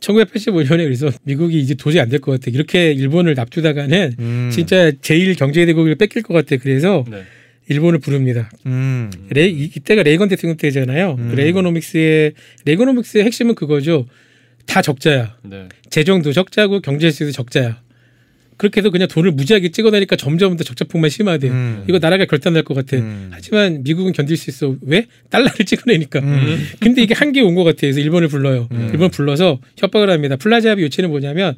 [0.00, 2.50] 1985년에 그래서 미국이 이제 도저히 안 될 것 같아.
[2.50, 4.50] 이렇게 일본을 납두다가는 음.
[4.52, 6.56] 진짜 제1 경제대국을 뺏길 것 같아.
[6.56, 7.22] 그래서 네.
[7.68, 8.50] 일본을 부릅니다.
[8.66, 9.10] 음.
[9.30, 11.16] 레, 이- 이때가 레이건 대통령 때잖아요.
[11.18, 11.28] 음.
[11.30, 12.32] 그 레이거노믹스의
[12.64, 14.06] 레이거노믹스의 핵심은 그거죠.
[14.66, 15.36] 다 적자야.
[15.42, 15.68] 네.
[15.90, 17.80] 재정도 적자고 경상수지도 적자야.
[18.62, 21.48] 그렇게 해서 그냥 돈을 무지하게 찍어내니까 점점 더 적자폭만 심화돼.
[21.48, 21.84] 요 음.
[21.88, 22.96] 이거 나라가 결단날 것 같아.
[22.96, 23.30] 음.
[23.32, 24.76] 하지만 미국은 견딜 수 있어.
[24.82, 25.06] 왜?
[25.30, 26.20] 달러를 찍어내니까.
[26.20, 26.64] 음.
[26.78, 27.78] 근데 이게 한계 온 것 같아.
[27.80, 28.68] 그래서 일본을 불러요.
[28.70, 28.88] 음.
[28.92, 30.36] 일본 불러서 협박을 합니다.
[30.36, 31.56] 플라자 합의 요체는 뭐냐면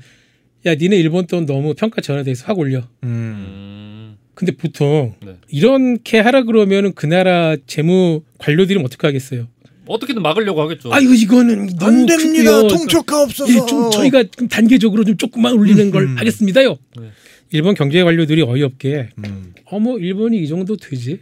[0.64, 2.78] 야 니네 일본 돈 너무 평가 절하돼서 확 올려.
[3.02, 3.08] 음.
[3.08, 4.16] 음.
[4.34, 5.34] 근데 보통 네.
[5.50, 9.46] 이렇게 하라 그러면은 그 나라 재무 관료들은 어떻게 하겠어요?
[9.86, 10.92] 어떻게든 막으려고 하겠죠.
[10.92, 12.52] 아유 이거는 안 됩니다.
[12.62, 12.68] 크고요.
[12.68, 13.52] 통표가 없어서.
[13.52, 16.18] 예, 좀 저희가 좀 단계적으로 좀 조금만 올리는 걸 음.
[16.18, 16.76] 하겠습니다요.
[17.00, 17.10] 네.
[17.52, 19.52] 일본 경제 관료들이 어이없게 음.
[19.66, 21.20] 어머 일본이 이 정도 되지?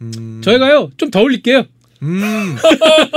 [0.00, 0.40] 음.
[0.42, 1.64] 저희가요 좀 더 올릴게요.
[2.02, 2.56] 음.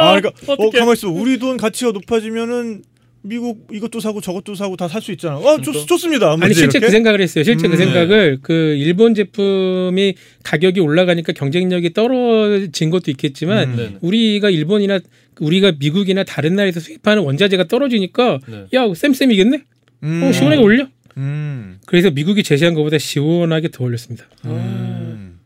[0.00, 0.70] 아, 그러니까 어.
[0.70, 1.08] 가만 있어.
[1.10, 2.82] 우리 돈 가치가 높아지면은
[3.22, 5.36] 미국 이것도 사고 저것도 사고 다 살 수 있잖아.
[5.36, 5.86] 어, 좋, 그러니까.
[5.86, 6.36] 좋습니다.
[6.40, 7.44] 아니 실제 그 생각을 했어요.
[7.44, 13.76] 실제 그 음, 생각을 그 일본 제품이 가격이 올라가니까 경쟁력이 떨어진 것도 있겠지만 음.
[13.76, 13.96] 네.
[14.00, 14.98] 우리가 일본이나
[15.40, 18.66] 우리가 미국이나 다른 나라에서 수입하는 원자재가 떨어지니까 네.
[18.74, 19.62] 야 쌤쌤이겠네?
[20.02, 20.22] 음.
[20.24, 20.86] 어, 시원하게 올려.
[21.16, 21.78] 음.
[21.86, 24.26] 그래서 미국이 제시한 것보다 시원하게 더 올렸습니다.
[24.46, 25.38] 음.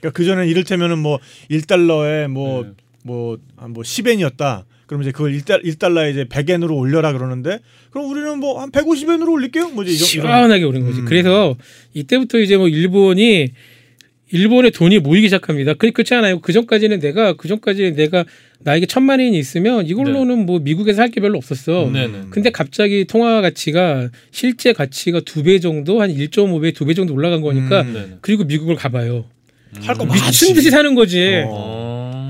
[0.00, 1.18] 그러니까 그 전에 이를테면은 뭐
[1.50, 2.70] 1달러에 뭐 네.
[3.04, 4.64] 뭐한뭐 10엔이었다.
[4.94, 7.58] 그럼 이제 그걸 1달 1달러에 이제 100엔으로 올려라 그러는데
[7.90, 9.70] 그럼 우리는 뭐 한 150엔으로 올릴게요.
[9.70, 11.00] 뭐지 시원하게 오른 거지.
[11.00, 11.04] 음.
[11.04, 11.56] 그래서
[11.94, 13.48] 이때부터 이제 뭐 일본이
[14.30, 15.74] 일본의 돈이 모이기 시작합니다.
[15.74, 16.38] 그 그렇지 않아요.
[16.40, 18.24] 그 전까지는 내가 그 전까지는 내가
[18.60, 21.90] 나에게 천만 엔이 있으면 이걸로는 뭐 미국에서 할 게 별로 없었어.
[21.92, 22.20] 네 네.
[22.30, 27.40] 근데 갑자기 통화 가치가 실제 가치가 두 배 정도 한 1.5배, 두 배 정도 올라간
[27.42, 28.18] 거니까 음.
[28.20, 29.24] 그리고 미국을 가봐요.
[29.80, 31.42] 할거 미친 듯이 사는 거지.
[31.48, 31.83] 어.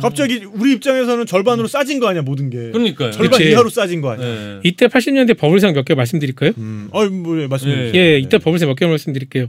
[0.04, 0.08] 어.
[0.08, 2.70] 갑자기 우리 입장에서는 절반으로 싸진 거 아니야 모든 게.
[2.70, 3.10] 그러니까요.
[3.10, 3.50] 절반 그치.
[3.50, 4.26] 이하로 싸진 거 아니야.
[4.26, 4.60] 네.
[4.64, 6.52] 이때 80년대 버블상 몇 개 말씀드릴까요?
[6.58, 6.88] 음.
[6.92, 7.86] 어, 뭐 예, 말씀해 예.
[7.86, 8.02] 주세요.
[8.02, 9.48] 예, 이때 버블상 몇 개 말씀드릴게요.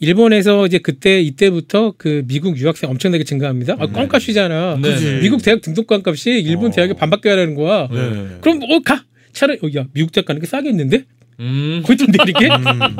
[0.00, 3.76] 일본에서 이제 그때 이때부터 그 미국 유학생 엄청나게 증가합니다.
[3.78, 4.78] 아, 껌값이잖아.
[4.82, 4.94] 네.
[4.94, 5.18] 그지.
[5.22, 6.70] 미국 대학 등록관 값이 일본 어.
[6.72, 7.88] 대학에 반밖에 하라는 거야.
[7.90, 8.38] 네.
[8.40, 9.04] 그럼 어 가.
[9.32, 11.04] 차라리 어, 야 미국 대학 가는 게 싸겠는데?
[11.42, 11.82] 음.
[11.84, 12.46] 돈 내리게?
[12.46, 12.96] 음.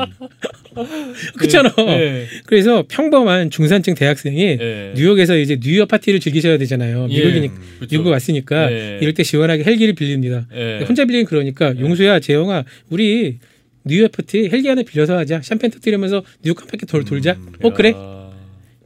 [1.39, 1.73] 그렇잖아.
[1.77, 2.27] 네.
[2.47, 4.93] 그래서 평범한 중산층 대학생이 네.
[4.97, 7.07] 뉴욕에서 이제 뉴욕 파티를 즐기셔야 되잖아요.
[7.11, 7.19] 예.
[7.19, 7.97] 미국이니까 그쵸.
[7.97, 8.99] 미국 왔으니까 네.
[9.01, 10.47] 이럴 때 시원하게 헬기를 빌립니다.
[10.51, 10.85] 네.
[10.85, 13.39] 혼자 빌리는 그러니까 용수야 재영아 우리
[13.85, 17.91] 뉴욕 파티 헬기 하나 빌려서 하자 샴페인 터뜨리면서 뉴욕 한 바퀴 돌 돌자 어 그래
[17.91, 18.31] 야,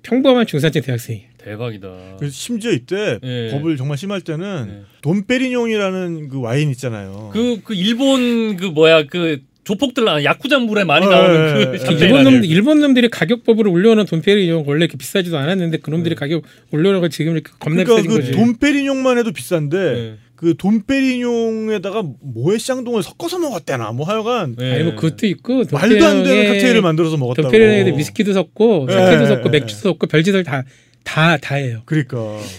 [0.02, 1.88] 평범한 중산층 대학생이 대박이다.
[2.18, 3.50] 그래서 심지어 이때 예.
[3.52, 4.82] 법을 정말 심할 때는 네.
[5.02, 7.30] 돈페리뇽이라는 그 와인 있잖아요.
[7.32, 11.94] 그, 그 일본 그 뭐야 그 조폭들 나 야쿠자 물에 많이 어, 나오는 예, 그
[11.94, 12.04] 예.
[12.04, 12.44] 일본 놈?
[12.44, 16.42] 일본 놈들이 가격법으로 올려놓은 돈페리뇽 원래 이렇게 비싸지도 않았는데 그 놈들이 가격
[16.72, 18.32] 올려놓은 걸 지금 이렇게 겁나 그러니까 그 거지.
[18.32, 20.14] 돈페리뇽만 해도 비싼데 네.
[20.36, 24.74] 그 돈페리뇽에다가 모에샹동을 섞어서 먹었대나 뭐 하여간 네.
[24.74, 27.48] 아니 뭐 그것도 있고 말도 안 되는 돈페리뇽에 칵테일을 만들어서 먹었다고.
[27.48, 29.50] 돈페리뇽에도 위스키도 섞고 예, 사케도 예, 섞고 예.
[29.50, 30.64] 맥주도 섞고 별짓을 다
[31.06, 31.82] 다다 해요.
[31.86, 32.18] 그러니까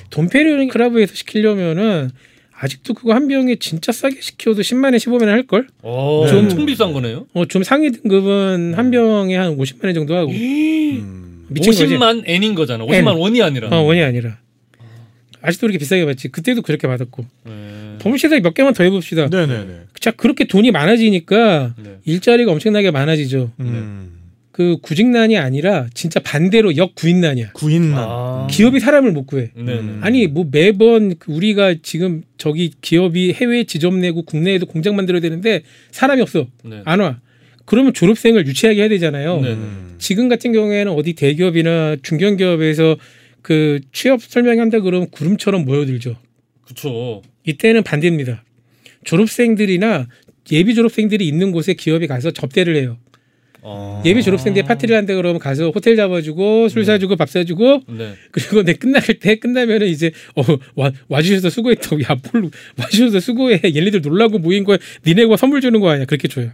[0.09, 2.09] 돈페리뇽 클럽에서 시키려면은
[2.53, 5.67] 아직도 그거 한 병에 진짜 싸게 시켜도 10만 원, 15만 원할 걸?
[5.83, 6.35] 어, 네.
[6.35, 7.27] 엄청 비싼 거네요.
[7.33, 11.45] 어, 좀 상위 등급은 한 병에 한 50만 원 정도 하고 음.
[11.49, 11.85] 미친 거지.
[11.85, 12.85] 50만 엔인 거잖아.
[12.85, 13.17] 50만 엔.
[13.17, 13.69] 원이 아니라.
[13.69, 14.39] 어, 원이 아니라.
[15.41, 16.29] 아직도 그렇게 비싸게 받지.
[16.29, 17.25] 그때도 그렇게 받았고.
[17.43, 17.97] 네.
[17.99, 19.27] 범시대 몇 개만 더 해봅시다.
[19.27, 19.79] 네네네.
[19.99, 21.97] 자, 그렇게 돈이 많아지니까 네.
[22.05, 23.51] 일자리가 엄청나게 많아지죠.
[23.59, 24.16] 음.
[24.57, 27.51] 그 구직난이 아니라 진짜 반대로 역구인난이야.
[27.51, 27.93] 구인난.
[27.95, 28.47] 아.
[28.49, 29.51] 기업이 사람을 못 구해.
[29.55, 29.99] 네네.
[30.01, 35.61] 아니 뭐 매번 그 우리가 지금 저기 기업이 해외에 지점 내고 국내에도 공장 만들어야 되는데
[35.91, 36.81] 사람이 없어 네.
[36.85, 37.19] 안 와.
[37.65, 39.41] 그러면 졸업생을 유치하게 해야 되잖아요.
[39.41, 39.57] 네네.
[39.99, 42.97] 지금 같은 경우에는 어디 대기업이나 중견기업에서
[43.43, 46.15] 그 취업 설명한다 그러면 구름처럼 모여들죠.
[46.65, 47.21] 그쵸.
[47.45, 48.43] 이때는 반대입니다.
[49.03, 50.07] 졸업생들이나
[50.51, 52.97] 예비 졸업생들이 있는 곳에 기업이 가서 접대를 해요.
[53.63, 54.01] 아.
[54.05, 58.13] 예비 졸업생들 파티를 한다 그러면 가서 호텔 잡아주고 술 사주고 밥 사주고 네.
[58.31, 60.43] 그리고 내 끝날 때 끝나면은 이제 어
[60.75, 66.05] 와 와주셔서 수고했다고 야뭘 와주셔서 수고해 얘네들 놀라고 모인 거야 니네가 선물 주는 거 아니야
[66.05, 66.51] 그렇게 줘요.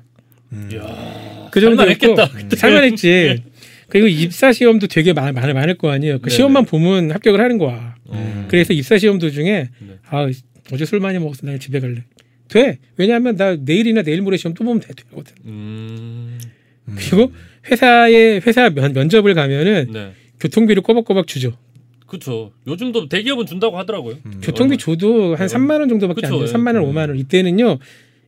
[0.72, 1.50] 이야.
[1.52, 2.56] 그 정도 그때.
[2.56, 3.44] 살만했지.
[3.90, 6.18] 그리고 입사 시험도 되게 많, 많, 많을 거 아니에요.
[6.20, 6.36] 그 네네.
[6.36, 7.96] 시험만 보면 합격을 하는 거야.
[8.06, 8.46] 어.
[8.50, 9.96] 그래서 입사 시험 도중에 네.
[10.10, 10.28] 아
[10.72, 12.04] 어제 술 많이 먹어서 나 집에 갈래.
[12.48, 12.78] 돼.
[12.98, 14.94] 왜냐하면 나 내일이나 내일 모레 시험 또 보면 돼.
[14.94, 15.34] 되거든.
[15.46, 16.40] 음.
[16.96, 17.32] 그리고
[17.70, 20.12] 회사에 회사 면, 면접을 가면은 네.
[20.40, 21.54] 교통비를 꼬박꼬박 주죠.
[22.08, 22.52] 그쵸.
[22.68, 24.18] 요즘도 대기업은 준다고 하더라고요.
[24.42, 25.54] 교통비 줘도 한 네.
[25.56, 26.48] 3만 원 정도밖에 그쵸, 안 돼요.
[26.48, 26.54] 예.
[26.54, 27.18] 3만 원, 5만 원.
[27.18, 27.80] 이때는요.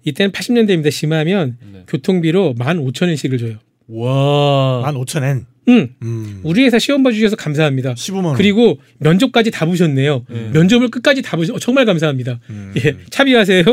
[0.05, 0.91] 이때는 80년대입니다.
[0.91, 1.83] 심하면 네.
[1.87, 3.57] 교통비로 15,000엔씩을 줘요.
[3.87, 4.81] 와.
[4.81, 5.45] 만 오천 엔.
[5.67, 5.89] 응.
[6.01, 6.41] 음.
[6.43, 7.93] 우리 회사 시험 봐 주셔서 감사합니다.
[7.93, 8.35] 15만 원.
[8.35, 10.25] 그리고 면접까지 다 보셨네요.
[10.29, 10.51] 음.
[10.53, 11.59] 면접을 끝까지 다 보셨.
[11.59, 12.39] 정말 감사합니다.
[12.49, 12.73] 음.
[12.77, 13.63] 예, 차비하세요.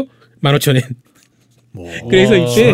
[0.43, 0.83] 15,000원.
[1.73, 1.91] 뭐.
[2.09, 2.39] 그래서 와.
[2.39, 2.73] 이때.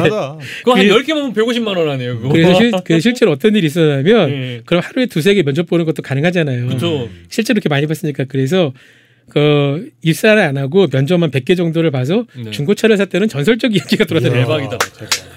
[0.59, 2.29] 그거 한 그- 10개 먹으면 150만 원 아니에요, 그거.
[2.31, 4.61] 그래서 실, 그 실제로 어떤 일이 있었냐면 예.
[4.67, 6.67] 그럼 하루에 두세 개 면접 보는 것도 가능하잖아요.
[6.69, 7.09] 그쵸.
[7.29, 8.73] 실제로 이렇게 많이 봤으니까 그래서
[9.31, 12.51] 그 입사를 안 하고 면접만 100개 정도를 봐서 네.
[12.51, 14.41] 중고차를 샀다는 전설적 이야기가 돌아다녀요.
[14.47, 14.79] 대박이다.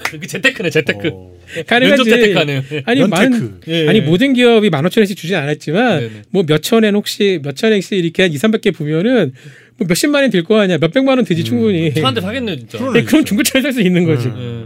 [0.03, 1.09] 그 재테크네, 재테크.
[1.13, 1.31] 어.
[1.69, 2.03] 면접.
[2.05, 2.61] 재테크하네요.
[2.85, 3.59] 아니 많은 연테크.
[3.67, 4.01] 예, 아니 예.
[4.01, 6.23] 모든 기업이 15,000원씩 주진 않았지만.
[6.29, 9.33] 뭐 몇천 엔 혹시 몇천 엔씩 이렇게 한 2, 300개 보면은
[9.77, 10.77] 뭐 몇십만 원 들 거 아니야.
[10.77, 11.93] 몇백만 원 되지 충분히.
[11.93, 12.79] 차한대 사겠네, 진짜.
[12.95, 14.27] 예, 그럼 중고차를 살 수 있는 거지.
[14.29, 14.63] 예.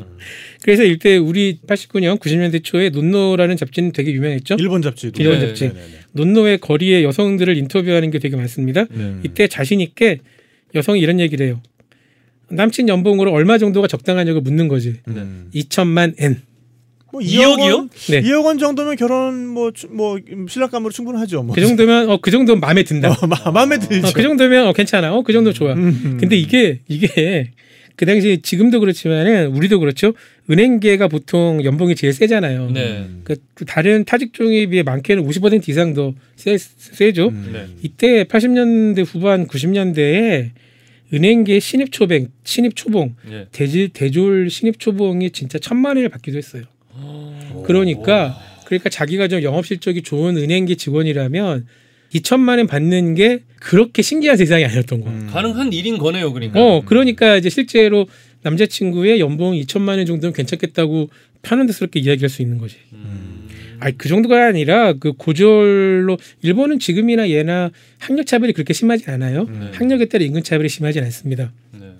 [0.65, 4.55] 그래서 이때 우리 89년 90년대 초에 논노라는 잡지는 되게 유명했죠.
[4.57, 5.21] 일본 잡지도.
[5.21, 5.67] 일본 네, 잡지.
[5.67, 5.99] 네, 네, 네.
[6.13, 8.85] 논노의 거리에 여성들을 인터뷰하는 게 되게 많습니다.
[8.89, 9.17] 네.
[9.23, 10.21] 이때 자신 있게
[10.73, 11.61] 여성이 이런 얘기를 해요.
[12.49, 14.95] 남친 연봉으로 얼마 정도가 적당하냐고 묻는 거지.
[15.07, 15.51] 음.
[15.53, 16.41] 2천만 엔.
[17.11, 17.57] 뭐 2억이요?
[17.59, 17.89] 2억 원?
[18.09, 18.21] 네.
[18.23, 20.17] 2억 원 정도면 결혼 뭐뭐
[20.49, 21.43] 신랑감으로 충분하죠.
[21.43, 21.53] 뭐.
[21.53, 23.11] 그 정도면 어그 정도면 마음에 든다.
[23.11, 24.07] 어, 마, 마음에 들죠.
[24.07, 25.13] 어, 그 정도면 어 괜찮아.
[25.13, 25.73] 어그 정도 좋아.
[25.73, 26.17] 음.
[26.19, 27.51] 근데 이게 이게
[27.95, 30.13] 그 당시 지금도 그렇지만은 우리도 그렇죠.
[30.49, 32.71] 은행계가 보통 연봉이 제일 세잖아요.
[32.71, 33.07] 네.
[33.23, 37.29] 그 다른 타직종에 비해 많게는 50% 이상 더 세, 세죠.
[37.29, 37.49] 음.
[37.53, 37.67] 네.
[37.81, 40.51] 이때 80년대 후반 90년대에
[41.13, 43.47] 은행계 신입 초봉, 신입 초봉, 예.
[43.51, 46.63] 대질 대졸 신입 초봉이 진짜 천만 원을 받기도 했어요.
[47.65, 51.67] 그러니까 그러니까 자기가 좀 영업 실적이 좋은 은행계 직원이라면
[52.15, 55.13] 2천만 원 받는 게 그렇게 신기한 세상이 아니었던 거야.
[55.13, 55.27] 음.
[55.31, 56.59] 가능한 일인 거네요, 그러니까.
[56.59, 58.07] 어, 그러니까 이제 실제로
[58.43, 61.09] 남자친구의 연봉 2천만 원 정도는 괜찮겠다고
[61.41, 62.77] 편안스럽게 이야기할 수 있는 거지.
[62.93, 63.47] 음.
[63.79, 69.45] 아니 그 정도가 아니라 그 고졸로 일본은 지금이나 예나 학력 차별이 그렇게 심하진 않아요.
[69.45, 69.71] 네.
[69.73, 71.51] 학력에 따라 임금 차별이 심하진 않습니다.
[71.71, 71.91] 네.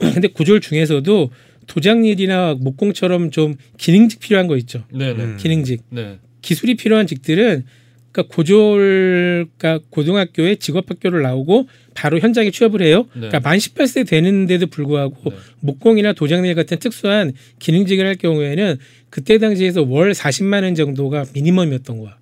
[0.12, 1.30] 근데 고졸 중에서도
[1.66, 4.82] 도장일이나 목공처럼 좀 기능직 필요한 거 있죠.
[4.92, 5.22] 네, 네.
[5.22, 5.36] 음.
[5.38, 6.18] 기능직 네.
[6.42, 7.64] 기술이 필요한 직들은
[8.12, 13.06] 그러니까 고졸 그러니까 고등학교에 직업학교를 나오고 바로 현장에 취업을 해요.
[13.14, 13.28] 네.
[13.28, 15.36] 그러니까 만 18세 되는데도 불구하고 네.
[15.60, 18.78] 목공이나 도장일 같은 특수한 기능직을 할 경우에는
[19.10, 22.16] 그때 당시에서 월 40만 원 정도가 미니멈이었던 거야.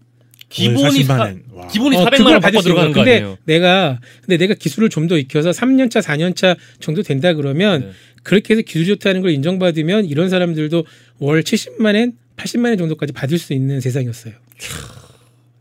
[0.50, 1.42] 기본이 40만 사, 엔.
[1.52, 1.68] 와.
[1.68, 3.00] 기본이 어, 400만 그걸 원 받을 받고 수 있는 들어가는 거.
[3.00, 3.38] 근데 아니에요?
[3.44, 7.90] 내가 근데 내가 기술을 좀 더 익혀서 3년 차, 4년 차 정도 된다 그러면 네.
[8.22, 10.84] 그렇게 해서 기술이 좋다는 걸 인정받으면 이런 사람들도
[11.18, 14.34] 월 70만 엔, 80만 엔 정도까지 받을 수 있는 세상이었어요.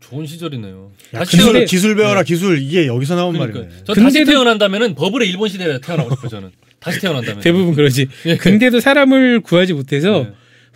[0.08, 0.90] 좋은 시절이네요.
[1.14, 3.82] 야, 다시 기술, 기술 배워라 기술 이게 여기서 나온 그러니까 말이네.
[3.84, 6.50] 저 다시 근데도- 태어난다면은 버블의 일본 시대에 태어나고 싶어요 저는.
[6.80, 7.40] 다시 태어난다면.
[7.42, 8.08] 대부분 그러지.
[8.26, 8.36] 예.
[8.36, 10.32] 근데도 사람을 구하지 못해서 네.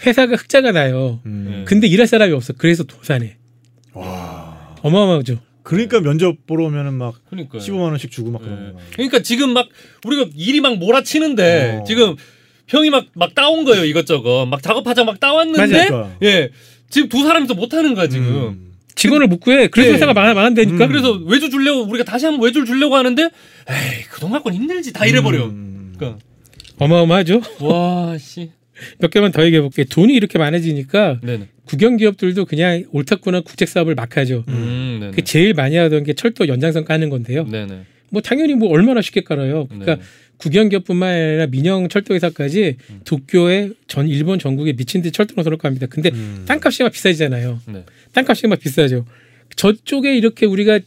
[0.07, 1.20] 회사가 흑자가 나요.
[1.26, 1.47] 음.
[1.49, 1.64] 네.
[1.64, 2.53] 근데 일할 사람이 없어.
[2.55, 3.37] 그래서 도산해.
[3.95, 4.76] 와.
[4.83, 5.39] 어마어마하죠.
[5.62, 7.59] 그러니까 면접 보러 오면은 막 그러니까.
[7.59, 8.49] 15만 원씩 주고 막 네.
[8.49, 8.80] 그런 거.
[8.95, 9.68] 그러니까 지금 막
[10.05, 11.85] 우리가 일이 막 몰아치는데 어.
[11.87, 12.16] 지금
[12.68, 16.16] 형이 막 막 따온 거예요 이것저것 막 작업하자 막 따왔는데 맞아요.
[16.22, 16.51] 예
[16.91, 18.26] 지금 두 사람이서 못 하는 거야 지금.
[18.26, 18.72] 음.
[18.95, 19.68] 직원을 못 구해.
[19.68, 19.95] 그래서 네.
[19.95, 20.84] 회사가 망, 망한다니까.
[20.84, 20.88] 음.
[20.88, 25.47] 그래서 외주 주려고 우리가 다시 한번 외주를 주려고 하는데 에이 그돈 갖고는 힘들지 다 이래버려.
[25.47, 25.95] 음.
[25.97, 26.18] 그러니까
[26.78, 27.43] 어마어마하죠.
[27.61, 28.51] 와 씨.
[28.99, 29.84] 몇 개만 더 얘기해 볼게.
[29.84, 31.49] 돈이 이렇게 많아지니까 네네.
[31.64, 34.45] 국영 기업들도 그냥 옳다구나 국책 사업을 막 하죠.
[34.49, 35.12] 음.
[35.14, 37.45] 그 제일 많이 하던 게 철도 연장선 까는 건데요.
[37.45, 37.82] 네네.
[38.11, 39.66] 뭐 당연히 뭐 얼마나 쉽게 깔아요.
[39.68, 40.07] 그러니까 네네.
[40.43, 45.86] 국영 기업뿐만 아니라 민영 철도 회사까지 도쿄에 전 일본 전국에 미친 듯이 철도 노선을 갑니다.
[45.86, 46.45] 근데 음.
[46.49, 47.61] 땅값이 막 비싸지잖아요.
[47.68, 47.84] 네.
[48.12, 49.07] 땅값이 막 비싸죠.
[49.55, 50.80] 저쪽에 이렇게 우리가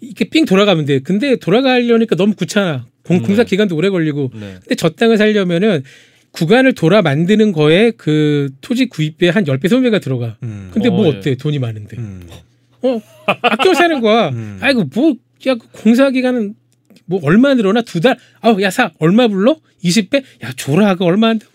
[0.00, 1.00] 이렇게 삥 돌아가면 돼.
[1.00, 2.86] 근데 돌아가려니까 너무 귀찮아.
[3.02, 3.24] 공, 네.
[3.24, 4.30] 공사 기간도 오래 걸리고.
[4.32, 4.54] 네.
[4.60, 5.82] 근데 저 땅을 살려면은
[6.30, 10.36] 구간을 돌아 만드는 거에 그 토지 구입비에 한 10배 소매가 들어가.
[10.44, 10.70] 음.
[10.72, 11.16] 근데 뭐 어, 예.
[11.16, 11.34] 어때?
[11.34, 11.96] 돈이 많은데.
[11.96, 12.28] 음.
[12.82, 13.00] 어,
[13.42, 14.28] 아껴 사는 거야.
[14.28, 14.58] 음.
[14.60, 15.14] 아이고 뭐
[15.46, 16.54] 야, 그 공사 기간은
[17.06, 18.16] 뭐 얼마 늘어나 두 달.
[18.40, 19.56] 아우 야 사 얼마 불러?
[19.82, 20.22] 20배?
[20.42, 21.46] 야 줘라 그 얼마 안 돼.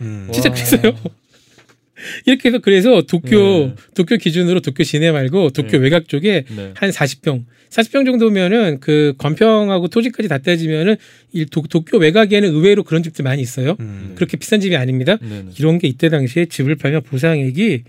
[0.00, 0.28] 음.
[0.32, 0.54] 진짜 와.
[0.54, 0.94] 비싸요.
[2.24, 3.28] 이렇게 해서 그래서 도쿄
[3.68, 3.74] 네.
[3.94, 5.78] 도쿄 기준으로 도쿄 시내 말고 도쿄 네.
[5.78, 6.72] 외곽 쪽에 네.
[6.74, 10.96] 한 40평 40평 정도면은 그 건평하고 토지까지 다 따지면은
[11.32, 13.76] 이 도, 도쿄 외곽에는 의외로 그런 집들 많이 있어요.
[13.80, 14.12] 음.
[14.16, 15.18] 그렇게 비싼 집이 아닙니다.
[15.58, 17.82] 이런 게 이때 당시에 집을 팔면 보상액이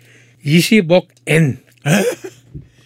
[0.45, 1.57] 20억 N,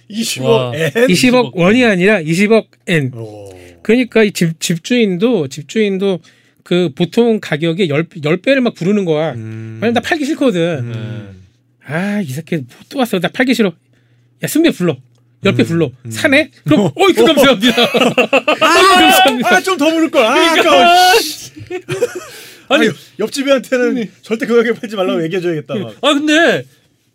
[0.10, 0.72] 20억 와.
[0.76, 0.92] 엔.
[0.94, 3.12] 20억 원이 아니라 20억 N.
[3.16, 3.50] 오.
[3.86, 6.20] 그러니까 이 집, 집주인도 집주인도
[6.64, 9.34] 그 보통 가격의 10, 10배를 막 부르는 거야.
[9.34, 9.78] 음.
[9.80, 10.92] 왜냐면 나 팔기 싫거든.
[10.92, 11.94] 네.
[11.94, 13.20] 아, 이 새끼 뭐 또 왔어.
[13.20, 13.74] 나 팔기 싫어.
[14.44, 14.98] 야, 승배 불러.
[15.44, 15.66] 10배 음.
[15.68, 15.92] 불러.
[16.10, 16.50] 사네?
[16.66, 17.84] 그럼, 어이, 그 감사합니다.
[17.84, 17.90] 어이,
[18.98, 19.56] 감사합니다.
[19.56, 20.26] 아, 좀 더 부를 걸.
[20.26, 20.82] 아, 아까워.
[22.70, 25.76] 아니, 아니, 옆집애한테는 절대 그 가격에 팔지 말라고 얘기해줘야겠다.
[25.76, 25.96] 막.
[26.02, 26.66] 아 근데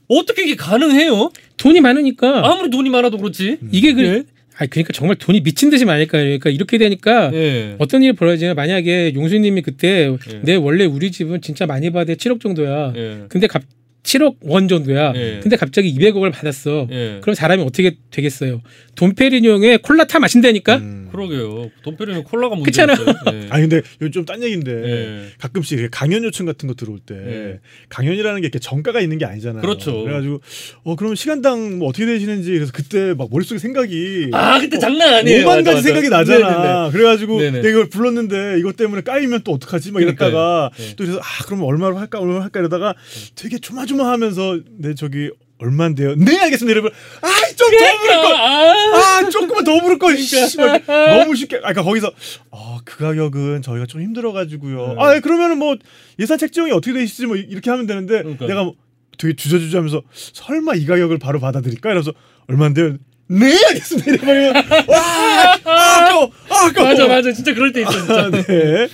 [0.06, 1.32] 어떻게 이게 가능해요?
[1.56, 2.46] 돈이 많으니까.
[2.48, 3.58] 아무리 돈이 많아도 그렇지.
[3.72, 4.22] 이게 그, 예.
[4.60, 6.18] 아, 그러니까 정말 돈이 미친 듯이 많으니까.
[6.18, 7.76] 그러니까 이렇게 되니까 예.
[7.78, 8.52] 어떤 일이 벌어지냐.
[8.52, 10.40] 만약에 용수님이 그때 예.
[10.42, 12.92] 내 원래 우리 집은 진짜 많이 받아 7억 정도야.
[12.94, 13.24] 예.
[13.30, 13.62] 근데 갑
[14.02, 15.12] 7억 원 정도야.
[15.16, 15.40] 예.
[15.42, 16.88] 근데 갑자기 200억을 받았어.
[16.90, 17.18] 예.
[17.20, 18.62] 그럼 사람이 어떻게 되겠어요?
[18.94, 20.76] 돈페리뇽에 콜라 타 마신다니까?
[20.76, 21.08] 음.
[21.12, 21.70] 그러게요.
[21.82, 22.94] 돈페리는 콜라가 그렇잖아.
[22.94, 23.44] 문제였어요.
[23.44, 23.48] 예.
[23.50, 25.24] 아니 근데 좀딴 얘기인데 예.
[25.38, 27.60] 가끔씩 이렇게 강연 요청 같은 거 들어올 때 예.
[27.88, 29.60] 강연이라는 게 이렇게 정가가 있는 게 아니잖아요.
[29.62, 30.02] 그렇죠.
[30.04, 30.40] 그래가지고
[30.84, 35.44] 어 그러면 시간당 뭐 어떻게 되시는지 그래서 그때 막 머릿속에 생각이 아 그때 장난 아니에요.
[35.46, 35.82] 오만 가지.
[35.82, 36.50] 생각이 나잖아.
[36.62, 36.90] 네네네.
[36.92, 37.58] 그래가지고 네네.
[37.58, 39.92] 내가 이걸 불렀는데 이것 때문에 까이면 또 어떡하지?
[39.92, 40.28] 막 그러니까요.
[40.30, 40.88] 이랬다가 네.
[40.96, 42.94] 또 그래서 아 그러면 얼마로 할까 얼마로 할까 이러다가
[43.34, 46.14] 되게 조마조마 하면서 네 저기 얼마인데요?
[46.14, 46.72] 네 알겠습니다.
[46.72, 46.90] 이러면
[47.20, 48.34] 아좀 더 부를 거.
[48.36, 50.14] 아, 아 조금만 더 부를 거.
[50.16, 50.86] 씨, 막 이렇게
[51.18, 51.56] 너무 쉽게.
[51.56, 52.12] 아 그러니까 거기서
[52.50, 54.86] 아그 가격은 저희가 좀 힘들어가지고요.
[54.88, 54.94] 네.
[54.98, 55.76] 아 그러면은 뭐
[56.18, 58.48] 예산 책정이 어떻게 되시지 뭐 이렇게 하면 되는데 그러니까요.
[58.48, 58.74] 내가 뭐
[59.18, 61.90] 되게 주저주저하면서 설마 이 가격을 바로 받아들일까?
[61.90, 62.12] 이러면서
[62.48, 62.96] 얼마인데요?
[63.32, 64.10] 네 알겠습니다.
[64.32, 64.54] 이러면
[64.88, 66.88] 와 아까워 아까워.
[66.88, 68.14] 맞아 맞아 진짜 그럴 때 있어 진짜.
[68.14, 68.88] 아, 네.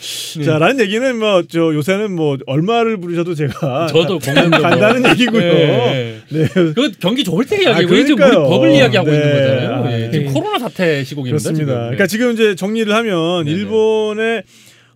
[0.45, 3.87] 자, 라는 얘기는 뭐, 저, 요새는 뭐, 얼마를 부르셔도 제가.
[3.89, 4.63] 저도 간- 공감되고.
[4.63, 5.41] 간다는 얘기고요.
[5.43, 6.21] 네.
[6.29, 6.47] 네.
[6.53, 8.49] 그 경기 좋을 때 아, 이야기고 이제 우리 그러니까요.
[8.49, 9.17] 버블 이야기하고 네.
[9.17, 9.85] 있는 거잖아요.
[9.85, 10.11] 아, 예.
[10.11, 10.33] 지금 네.
[10.33, 11.43] 코로나 사태 시국입니다.
[11.43, 11.65] 그렇습니다.
[11.73, 11.81] 지금.
[11.83, 13.57] 그러니까 지금 이제 정리를 하면 네네.
[13.59, 14.43] 일본의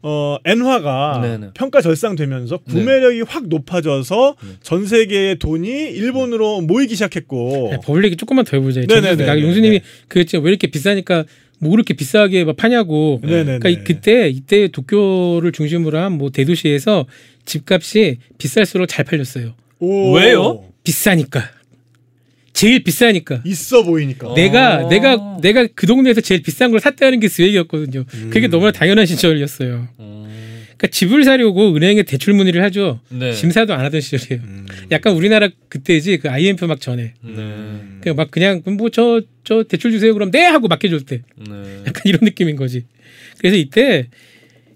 [0.03, 1.47] 어, 엔화가 네네.
[1.55, 4.49] 평가 절상되면서 구매력이 확 높아져서 네.
[4.63, 7.71] 전 세계의 돈이 일본으로 모이기 시작했고.
[7.75, 8.81] 야, 버블릭이 조금만 더 해보자.
[8.89, 9.27] 네네네.
[9.27, 11.25] 나 용수님이 그랬지 왜 이렇게 비싸니까
[11.59, 13.21] 뭐 그렇게 비싸게 막 파냐고.
[13.23, 13.59] 네네네.
[13.59, 17.07] 그러니까 이- 그때 이때 도쿄를 중심으로 한 뭐 대도시에서
[17.45, 19.53] 집값이 비쌀수록 잘 팔렸어요.
[19.81, 20.13] 오.
[20.15, 20.65] 왜요?
[20.85, 21.43] 비싸니까.
[22.53, 23.43] 제일 비싸니까.
[23.45, 24.29] 있어 보이니까.
[24.29, 24.35] 어.
[24.35, 28.05] 내가 내가 내가 그 동네에서 제일 비싼 걸 샀다는 게 swag이었거든요.
[28.31, 28.51] 그게 음.
[28.51, 29.89] 너무나 당연한 시절이었어요.
[29.99, 33.01] 음, 그러니까 집을 사려고 은행에 대출 문의를 하죠.
[33.09, 33.33] 네.
[33.33, 34.43] 심사도 안 하던 시절이에요.
[34.43, 34.67] 음.
[34.91, 37.15] 약간 우리나라 그때지 그 IMF 막 전에.
[37.23, 37.81] 네.
[38.01, 41.55] 그냥 막 그냥 뭐저저 대출 주세요 그럼 네 하고 맡겨줄 때 네.
[41.87, 42.85] 약간 이런 느낌인 거지.
[43.39, 44.09] 그래서 이때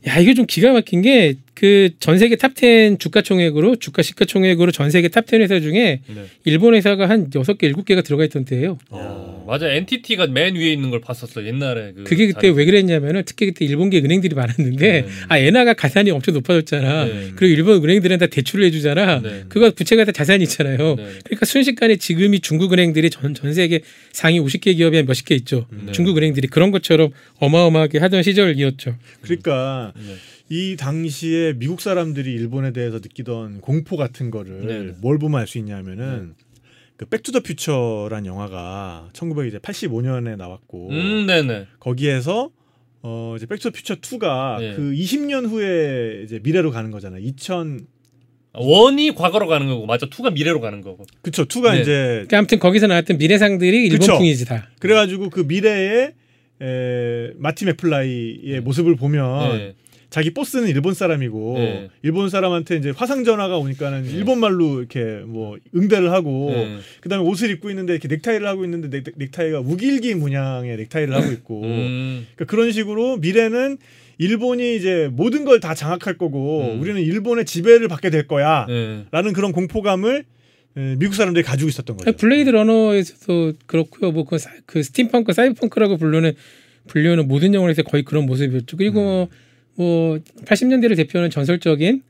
[0.06, 4.24] 야 이게 좀 기가 막힌 게 그 전 세계 top 10 주가 총액으로 주가 시가
[4.24, 6.24] 총액으로 전 세계 top 10 회사 중에 네.
[6.44, 8.78] 일본 회사가 한 여섯 개 일곱 개가 들어가 있던 때예요.
[8.94, 13.46] 야, 맞아 NTT가 맨 위에 있는 걸 봤었어 옛날에 그 그게 그때 왜 그랬냐면은 특히
[13.46, 15.08] 그때 일본계 은행들이 많았는데 네.
[15.28, 17.04] 아 엔화가 가산이 엄청 높아졌잖아.
[17.04, 17.30] 네.
[17.36, 19.20] 그리고 일본 은행들은 다 대출을 해 주잖아.
[19.22, 19.44] 네.
[19.48, 20.96] 그거 부채가 다 자산이 있잖아요.
[20.96, 21.06] 네.
[21.24, 23.80] 그러니까 순식간에 지금이 중국 은행들이 전, 전 세계
[24.12, 25.66] 상위 50개 기업이 한 몇십 개 있죠.
[25.70, 25.92] 네.
[25.92, 28.96] 중국 은행들이 그런 것처럼 어마어마하게 하던 시절이었죠.
[29.22, 30.14] 그러니까 네.
[30.50, 34.92] 이 당시에 미국 사람들이 일본에 대해서 느끼던 공포 같은 거를 네네.
[35.00, 36.34] 뭘 보면 알 수 있냐면은
[36.96, 41.66] 그 백투더 퓨처란 영화가 1985년에 나왔고 음, 네네.
[41.80, 42.50] 거기에서
[43.02, 44.74] 어 이제 백투더 퓨처 2가 네.
[44.76, 47.18] 그 20년 후에 이제 미래로 가는 거잖아.
[47.18, 47.86] 2000
[48.56, 51.04] one이 과거로 가는 거고 맞아 two가 미래로 가는 거고.
[51.22, 51.80] 그쵸 2가 네.
[51.80, 53.86] 이제 그러니까 아무튼 거기서 나왔던 미래상들이.
[53.88, 54.68] 일본풍이지 다.
[54.78, 56.12] 그래가지고 그 미래에
[56.62, 59.74] 에, 마티 맥플라이의 모습을 보면 네.
[60.14, 61.88] 자기 보스는 일본 사람이고 네.
[62.02, 66.76] 일본 사람한테 이제 화상 전화가 오니까는 일본 말로 이렇게 뭐 응대를 하고 네.
[67.00, 71.62] 그다음에 옷을 입고 있는데 이렇게 넥타이를 하고 있는데 넥, 넥타이가 욱일기 문양의 넥타이를 하고 있고
[71.64, 73.76] 음, 그러니까 그런 식으로 미래는
[74.18, 76.80] 일본이 이제 모든 걸 다 장악할 거고 음.
[76.80, 79.32] 우리는 일본의 지배를 받게 될 거야라는 네.
[79.34, 80.24] 그런 공포감을
[80.76, 82.12] 에, 미국 사람들이 가지고 있었던 거죠.
[82.12, 84.12] 블레이드 러너에서도 그렇고요.
[84.12, 84.36] 뭐그
[84.66, 86.34] 그 steampunk, cyberpunk라고 부르는
[86.86, 88.76] 불리는 모든 영화에서 거의 그런 모습이었죠.
[88.76, 89.28] 그리고
[89.76, 92.02] 뭐 80년대를 대표하는 전설적인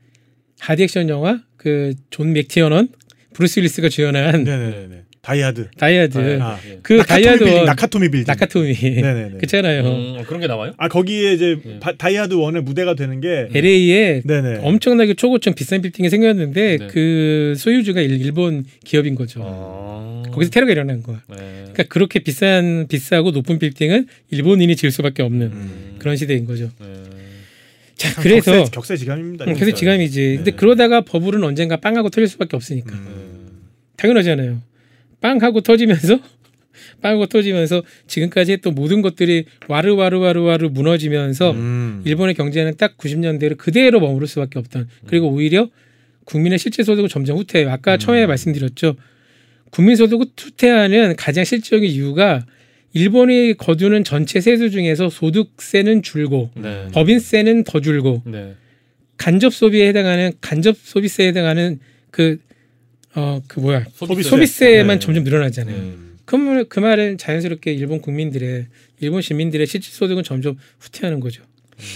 [0.60, 2.88] 하드 액션 영화 그 존 맥티어넌,
[3.32, 5.02] 브루스 윌리스가 주연한 네네네.
[5.22, 5.70] 다이하드.
[5.78, 6.38] 다이하드 네.
[6.38, 6.78] 아, 예.
[6.82, 8.24] 그 나카토미 다이하드 빌딩, 원 나카토미 빌딩.
[8.26, 9.30] 나카토미 네네네.
[9.40, 9.82] 그렇잖아요.
[9.86, 10.74] 음, 그런 게 나와요?
[10.76, 11.78] 아 거기에 이제 예.
[11.80, 14.58] 바- 다이하드 one의 무대가 되는 게 LA에 네네.
[14.62, 16.86] 엄청나게 초고층 비싼 빌딩이 생겼는데 네.
[16.88, 19.40] 그 소유주가 일- 일본 기업인 거죠.
[19.42, 20.22] 아.
[20.30, 21.22] 거기서 테러가 일어난 거야.
[21.30, 21.36] 네.
[21.38, 25.94] 그러니까 그렇게 비싼 비싸고 높은 빌딩은 일본인이 지을 수밖에 없는 음.
[26.00, 26.70] 그런 시대인 거죠.
[26.80, 26.86] 네.
[27.96, 29.44] 자참 그래서 격세, 격세지감입니다.
[29.46, 30.34] 음, 그래서 지감이지.
[30.36, 30.56] 근데 네.
[30.56, 33.62] 그러다가 버블은 언젠가 빵하고 터질 수밖에 없으니까 음.
[33.96, 34.60] 당연하잖아요.
[35.20, 36.18] 빵하고 터지면서
[37.00, 42.02] 빵하고 터지면서 지금까지 했던 모든 것들이 와르와르와르와르 무너지면서 음.
[42.04, 45.68] 일본의 경제는 딱 90년대로 그대로 머무를 수밖에 없던 그리고 오히려
[46.24, 47.70] 국민의 실제 소득은 점점 후퇴해요.
[47.70, 48.96] 아까 처음에 말씀드렸죠.
[49.70, 52.46] 국민 소득을 후퇴하는 가장 실질적인 이유가
[52.94, 56.86] 일본이 거두는 전체 세수 중에서 소득세는 줄고 네.
[56.92, 58.54] 법인세는 더 줄고 네.
[59.16, 61.78] 간접 소비에 해당하는 간접 소비세에 해당하는
[62.10, 62.38] 그
[63.16, 64.28] 어 그 뭐야 소비세.
[64.28, 64.98] 소비세만 네.
[64.98, 65.76] 점점 늘어나잖아요.
[65.76, 66.18] 음.
[66.24, 68.66] 그, 말, 그 말은 자연스럽게 일본 국민들의
[69.00, 71.42] 일본 시민들의 실질 소득은 점점 후퇴하는 거죠.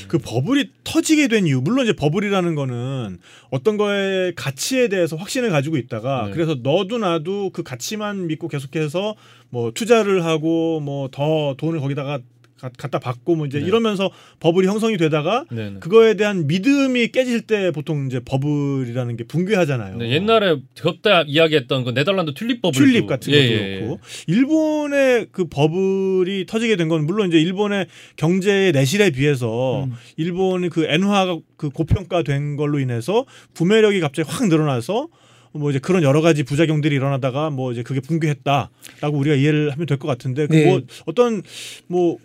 [0.09, 3.19] 그 버블이 터지게 된 이유 물론 이제 버블이라는 거는
[3.51, 6.33] 어떤 거의 가치에 대해서 확신을 가지고 있다가 네.
[6.33, 9.15] 그래서 너도 나도 그 가치만 믿고 계속해서
[9.51, 12.25] 뭐 투자를 하고 뭐 더 돈을 거기다가 가-
[12.59, 13.67] 갖다 받고 뭐 이제 네.
[13.67, 15.71] 이러면서 버블이 형성이 되다가 네.
[15.71, 15.79] 네.
[15.79, 19.97] 그거에 대한 믿음이 깨질 때 보통 이제 버블이라는 게 붕괴하잖아요.
[19.99, 25.27] 네, 옛날에 그때 이야기했던 그 네덜란드 튤립 버블 튤립 같은 것도 예, 예, 그렇고 일본의
[25.33, 27.87] 그 버블이 터지게 된 건 물론 이제 일본의
[28.17, 29.93] 경제의 내실에 비해서 음.
[30.17, 35.09] 일본이 그 엔화가 그 고평가된 걸로 인해서 구매력이 갑자기 확 늘어나서
[35.53, 39.99] 뭐 이제 그런 여러 가지 부작용들이 일어나다가 뭐 이제 그게 붕괴했다라고 우리가 이해를 하면 될
[39.99, 40.65] 것 같은데 그 네.
[40.67, 41.43] 뭐 어떤
[41.89, 42.17] 뭐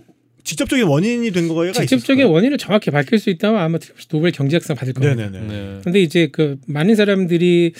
[0.43, 2.31] 직접적인 원인이 된 거가 직접적인 있었을까요?
[2.31, 3.77] 원인을 정확히 밝힐 수 있다면 아마
[4.09, 5.15] 노벨 경제학상 받을 겁니다.
[5.15, 5.47] 네네네.
[5.47, 5.79] 네.
[5.83, 7.73] 근데 이제 그 많은 사람들이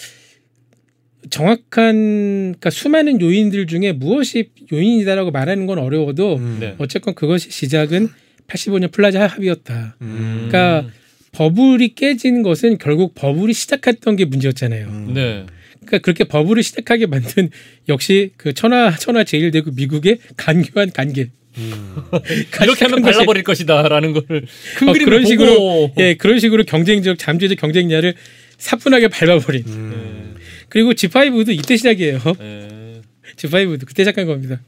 [1.30, 6.57] 정확한 그러니까 수많은 요인들 중에 무엇이 요인이다라고 말하는 건 어려워도 음.
[6.59, 6.76] 네.
[6.78, 8.09] 어쨌건 그것이 시작은
[8.47, 9.97] 85년 플라자 합의였다.
[10.01, 10.47] 음.
[10.49, 10.89] 그러니까
[11.32, 14.88] 버블이 깨진 것은 결국 버블이 시작했던 게 문제였잖아요.
[14.88, 15.14] 음.
[15.14, 15.45] 네.
[15.86, 17.49] 그러니까 그렇게 버블을 시작하게 만든
[17.89, 21.30] 역시 그 천하 천하 제일대국 미국의 간교한 관계.
[22.64, 24.45] 이렇게 하면 발라버릴 것이다라는 거를
[24.78, 28.16] 큰 어, 그런 보고 식으로 예 그런 식으로 경쟁적 잠재적 경쟁자를
[28.58, 29.64] 사뿐하게 밟아버린.
[29.68, 30.36] 음.
[30.70, 32.20] 그리고 G5도 이때 시작이에요.
[32.39, 33.01] 네.
[33.36, 34.62] G5도 그때 시작한 겁니다.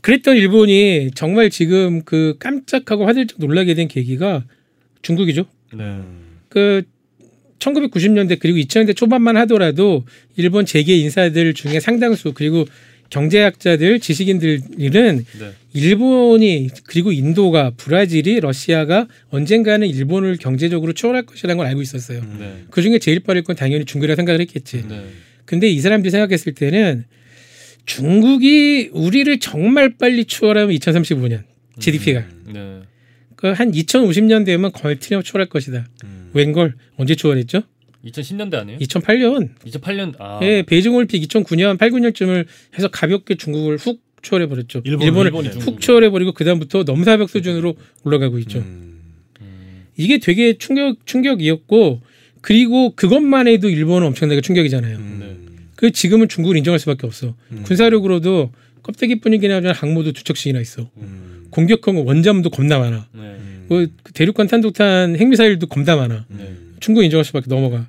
[0.00, 4.44] 그랬던 일본이 정말 지금 그 깜짝하고 화들짝 놀라게 된 계기가
[5.02, 5.46] 중국이죠.
[5.74, 6.00] 네.
[6.48, 6.82] 그
[7.58, 10.04] 1990년대 그리고 2000년대 초반만 하더라도
[10.36, 12.64] 일본 재계 인사들 중에 상당수 그리고
[13.10, 15.52] 경제학자들 지식인들은 네.
[15.78, 22.20] 일본이 그리고 인도가 브라질이 러시아가 언젠가는 일본을 경제적으로 추월할 것이라는 걸 알고 있었어요.
[22.38, 22.64] 네.
[22.70, 24.86] 그 중에 제일 빠를 건 당연히 중국이라 생각을 했겠지.
[24.88, 25.04] 네.
[25.44, 27.04] 근데 이 사람들이 생각했을 때는
[27.86, 31.42] 중국이 우리를 정말 빨리 추월하면 2035년
[31.78, 32.80] GDP가 네.
[33.36, 35.86] 그한 2050년 되면 거의 트리업 추월할 것이다.
[36.04, 36.30] 음.
[36.34, 37.62] 웬걸 언제 추월했죠?
[38.04, 38.78] 2010년대 아니에요?
[38.78, 39.50] 2008년.
[39.64, 40.40] 2008년 아.
[40.42, 44.82] 예, 베이징 올림픽 2009년, 8, 9년쯤을 해서 가볍게 중국을 훅 추월해 버렸죠.
[44.84, 45.80] 일본, 일본을 일본이 훅 중국을.
[45.80, 48.58] 추월해 버리고 그 다음부터 넘사벽 수준으로 올라가고 있죠.
[48.58, 49.00] 음.
[49.40, 49.84] 음.
[49.96, 52.00] 이게 되게 충격 충격이었고
[52.40, 54.96] 그리고 그것만 해도 일본은 엄청나게 충격이잖아요.
[54.96, 55.68] 음.
[55.76, 57.34] 그 지금은 중국을 인정할 수밖에 없어.
[57.52, 57.62] 음.
[57.64, 58.50] 군사력으로도
[58.82, 60.90] 껍데기뿐이긴 하지만 항모도 두 척씩이나 있어.
[60.96, 61.46] 음.
[61.50, 63.06] 공격형 원잠도 겁나 많아.
[63.12, 63.36] 네.
[63.68, 66.24] 그 대륙간 탄도탄 핵미사일도 겁나 많아.
[66.28, 66.54] 네.
[66.80, 67.88] 중국 인정할 수밖에 넘어가.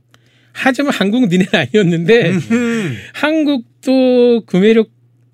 [0.51, 2.97] 하지만 한국 은 니네는 아니었는데 음.
[3.13, 4.89] 한국도 구매력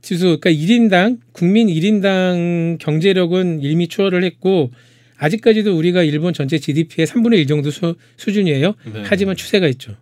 [0.06, 4.72] 지수 그러니까 1인당 국민 1인당 경제력은 이미 추월을 했고
[5.18, 8.76] 아직까지도 우리가 일본 전체 GDP의 3분의 1 정도 수, 수준이에요.
[8.94, 9.04] 네.
[9.04, 9.96] 하지만 추세가 있죠.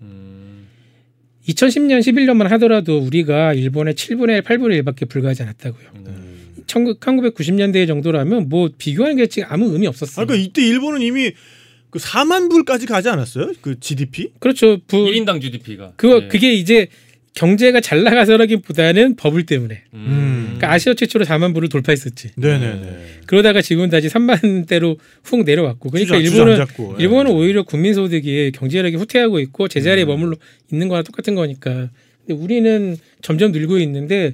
[0.00, 0.66] 음.
[1.46, 5.88] 2010년 11년만 하더라도 우리가 일본의 7분의 1, 8분의 1밖에 불과하지 않았다고요.
[6.04, 6.10] 네.
[6.66, 10.22] 1990년대 정도라면 뭐 비교하는 게 지금 아무 의미 없었어요.
[10.22, 11.32] 아, 그러니까 이때 일본은 이미
[11.90, 13.52] 그 4만 불까지 가지 않았어요?
[13.60, 14.30] 그 GDP?
[14.38, 14.78] 그렇죠.
[14.86, 16.28] 부, 1인당 GDP가 그거 네.
[16.28, 16.88] 그게 이제
[17.34, 19.82] 경제가 잘 나가서라기보다는 버블 때문에.
[19.94, 20.42] 음.
[20.56, 22.30] 그러니까 아시아 최초로 4만 불을 돌파했었지.
[22.36, 23.20] 네네네.
[23.26, 25.90] 그러다가 지금 다시 3만 대로 훅 내려왔고.
[25.90, 26.96] 그러니까 주저- 일본은 주저앉았고.
[26.98, 27.02] 예.
[27.02, 30.08] 일본은 오히려 국민 소득이 경제력이 후퇴하고 있고 제자리에 음.
[30.08, 30.36] 머물러
[30.72, 31.90] 있는 거랑 똑같은 거니까.
[32.26, 34.32] 근데 우리는 점점 늘고 있는데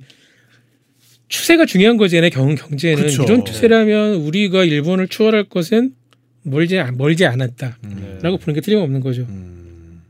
[1.29, 2.31] 추세가 중요한 거잖아요.
[2.31, 3.25] 경, 경제는 그쵸.
[3.25, 5.93] 이런 추세라면 우리가 일본을 추월할 것은
[6.43, 8.19] 멀지 않- 멀지 않았다라고 네.
[8.23, 9.23] 보는 게 틀림없는 거죠.
[9.29, 10.03] 음.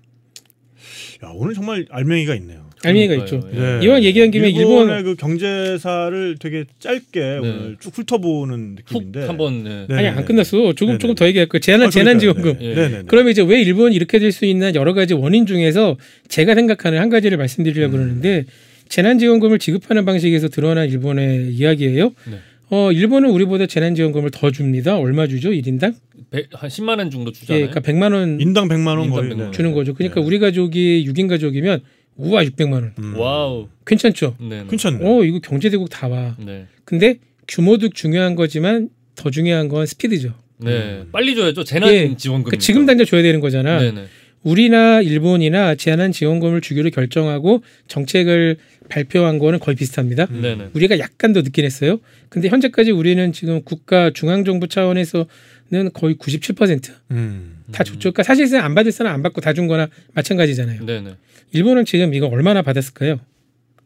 [1.24, 2.65] 야 오늘 정말 알맹이가 있네요.
[2.94, 3.18] 그러니까요.
[3.20, 3.40] 있죠.
[3.54, 3.58] 예.
[3.58, 3.80] 네.
[3.84, 9.26] 이왕 얘기한 김에 일본의 일본 그 경제사를 되게 짧게 오늘 쭉 훑어보는 훅 느낌인데.
[9.26, 9.86] 한번 네.
[9.88, 9.94] 네.
[9.94, 10.72] 아니 안 끝났어.
[10.74, 10.98] 조금 네네.
[10.98, 11.60] 조금 더 얘기할 거예요.
[11.60, 12.56] 재난 아, 재난 지원금.
[12.60, 12.68] 예.
[12.68, 12.74] 네.
[12.74, 13.02] 네네네.
[13.08, 15.96] 그러면 이제 왜 일본이 이렇게 될 수 있는 여러 가지 원인 중에서
[16.28, 18.44] 제가 생각하는 한 가지를 말씀드리려고 그러는데
[18.88, 22.12] 재난지원금을 지급하는 방식에서 드러난 일본의 이야기예요.
[22.30, 22.36] 네.
[22.68, 24.98] 어, 일본은 우리보다 재난지원금을 더 줍니다.
[24.98, 25.50] 얼마 주죠?
[25.50, 25.94] 1인당?
[26.30, 27.68] 백- 한 10만 원 정도 예, 주잖아요.
[27.70, 29.52] 그러니까 100만 원 인당 100만 원 인당 거의 100만 원.
[29.52, 29.94] 주는 거죠.
[29.94, 30.26] 그러니까 네.
[30.26, 31.80] 우리 가족이 6인 가족이면
[32.16, 32.93] 우와 600만 원.
[32.98, 33.16] 음.
[33.16, 33.68] 와우.
[33.86, 34.36] 괜찮죠?
[34.40, 34.62] 네.
[34.62, 34.64] 네.
[34.68, 34.98] 괜찮네.
[35.02, 36.36] 어, 이거 경제대국다워.
[36.38, 36.66] 네.
[36.84, 37.16] 근데
[37.48, 40.34] 규모도 중요한 거지만 더 중요한 건 스피드죠.
[40.59, 41.05] 네.
[41.12, 41.64] 빨리 줘야죠.
[41.64, 42.16] 재난 예.
[42.16, 42.44] 지원금.
[42.44, 43.80] 그러니까 지금 당장 줘야 되는 거잖아.
[43.80, 44.06] 네, 네.
[44.43, 48.56] 우리나 일본이나 재난 지원금을 주기로 결정하고 정책을
[48.88, 50.26] 발표한 거는 거의 비슷합니다.
[50.30, 50.68] 네, 네.
[50.72, 51.98] 우리가 약간 더 늦긴 했어요.
[52.28, 55.26] 근데 현재까지 우리는 지금 국가 중앙 정부 차원에서
[55.70, 57.56] 는 거의 97%다 음.
[57.72, 57.98] 줬죠.
[57.98, 60.84] 그러니까 사실상 안 받을 사람 안 받고 다 준 거나 마찬가지잖아요.
[60.86, 61.14] 네, 네.
[61.52, 63.18] 일본은 지금 이거 얼마나 받았을까요?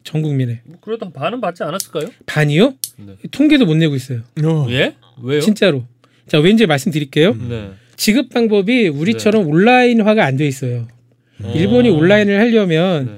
[0.03, 2.09] 전 국민에 뭐 그래도 한 반은 받지 않았을까요?
[2.27, 2.75] 반이요?
[2.97, 3.15] 네.
[3.31, 4.21] 통계도 못 내고 있어요.
[4.43, 4.67] 어.
[4.69, 4.95] 예?
[5.23, 5.41] 왜요?
[5.41, 5.85] 진짜로.
[6.27, 7.33] 자 왠지 말씀드릴게요.
[7.49, 7.71] 네.
[7.95, 10.87] 지급 방법이 우리처럼 온라인화가 안 돼 있어요.
[11.55, 11.93] 일본이 어.
[11.93, 13.11] 온라인을 하려면 네.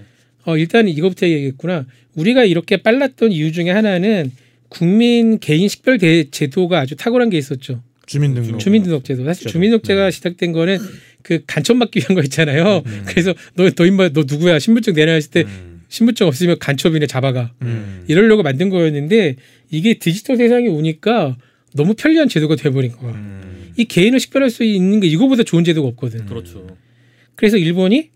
[0.45, 1.85] 어, 일단 이거부터 얘기했구나.
[2.15, 4.31] 우리가 이렇게 빨랐던 이유 중에 하나는
[4.69, 7.81] 국민 개인 식별 대- 제도가 아주 탁월한 게 있었죠.
[8.05, 8.59] 주민등록.
[8.59, 9.23] 주민등록제도.
[9.25, 9.47] 사실.
[9.47, 10.77] 주민등록제가 시작된 거는
[11.21, 12.83] 그 간첩 막기 위한 거 있잖아요.
[13.07, 14.59] 그래서 너, 너 임마 너 누구야?
[14.59, 15.81] 신분증 내놔 했을 때 음.
[15.87, 17.53] 신분증 없으면 간첩이네 잡아가.
[17.61, 18.03] 음.
[18.07, 19.37] 이러려고 만든 거였는데
[19.71, 21.37] 이게 디지털 세상에 오니까
[21.75, 23.13] 너무 편리한 제도가 돼버린 거야.
[23.13, 23.71] 음.
[23.77, 26.25] 이 개인을 식별할 수 있는 게 이거보다 좋은 제도가 없거든.
[26.25, 26.67] 그렇죠.
[27.35, 28.09] 그래서 일본이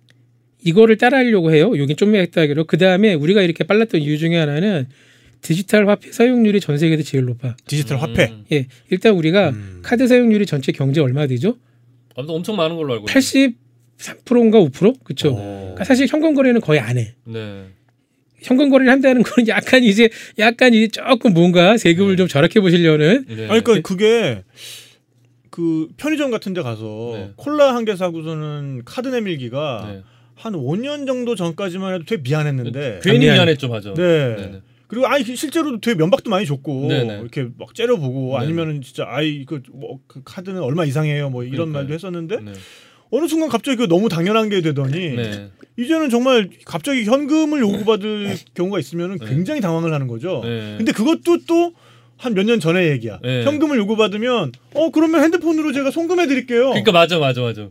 [0.63, 1.71] 이거를 따라하려고 해요.
[1.77, 2.65] 여긴 좀 했다기로.
[2.65, 4.87] 그 다음에 우리가 이렇게 빨랐던 이유 중에 하나는
[5.41, 7.55] 디지털 화폐 사용률이 전 세계에서 제일 높아.
[7.67, 8.25] 디지털 화폐.
[8.31, 8.43] 음.
[8.51, 9.79] 예, 일단 우리가 음.
[9.83, 11.57] 카드 사용률이 전체 경제 얼마 되죠?
[12.15, 13.51] 아무튼 엄청 많은 걸로 알고 있어요.
[13.99, 15.03] 83%인가 5%?
[15.03, 15.33] 그렇죠.
[15.35, 15.59] 어.
[15.61, 17.13] 그러니까 사실 현금 거래는 거의 안 해.
[17.25, 17.65] 네.
[18.41, 23.47] 현금 거래를 한다는 거는 약간 이제 약간 이제 조금 뭔가 세금을 좀 절약해 보시려는 네.
[23.49, 24.43] 아니 그러니까 그게
[25.49, 27.31] 그 편의점 같은 데 가서 네.
[27.35, 30.01] 콜라 한 개 사고서는 카드 내밀기가 네.
[30.35, 33.35] 한 5년 정도 전까지만 해도 되게 미안했는데 괜히 미안.
[33.37, 33.93] 미안했죠, 맞아.
[33.95, 34.61] 네.
[34.87, 34.89] 네.
[34.89, 37.19] 그리고 아니 실제로도 되게 면박도 많이 줬고 네네.
[37.19, 38.37] 이렇게 막 째려보고.
[38.37, 41.83] 아니면은 진짜 아이 그뭐 그 카드는 얼마 이상이에요 뭐 이런 그러니까요.
[41.83, 42.53] 말도 했었는데 네.
[43.11, 45.49] 어느 순간 갑자기 그 너무 당연한 게 되더니 네.
[45.77, 49.25] 이제는 정말 갑자기 현금을 요구받을 경우가 있으면 네.
[49.25, 50.41] 굉장히 당황을 하는 거죠.
[50.43, 50.75] 네.
[50.77, 51.73] 근데 그것도 또
[52.17, 53.19] 한몇년 전의 얘기야.
[53.21, 53.43] 네.
[53.43, 56.69] 현금을 요구받으면 어 그러면 핸드폰으로 제가 송금해 드릴게요.
[56.69, 57.69] 그러니까 맞아, 맞아, 맞아.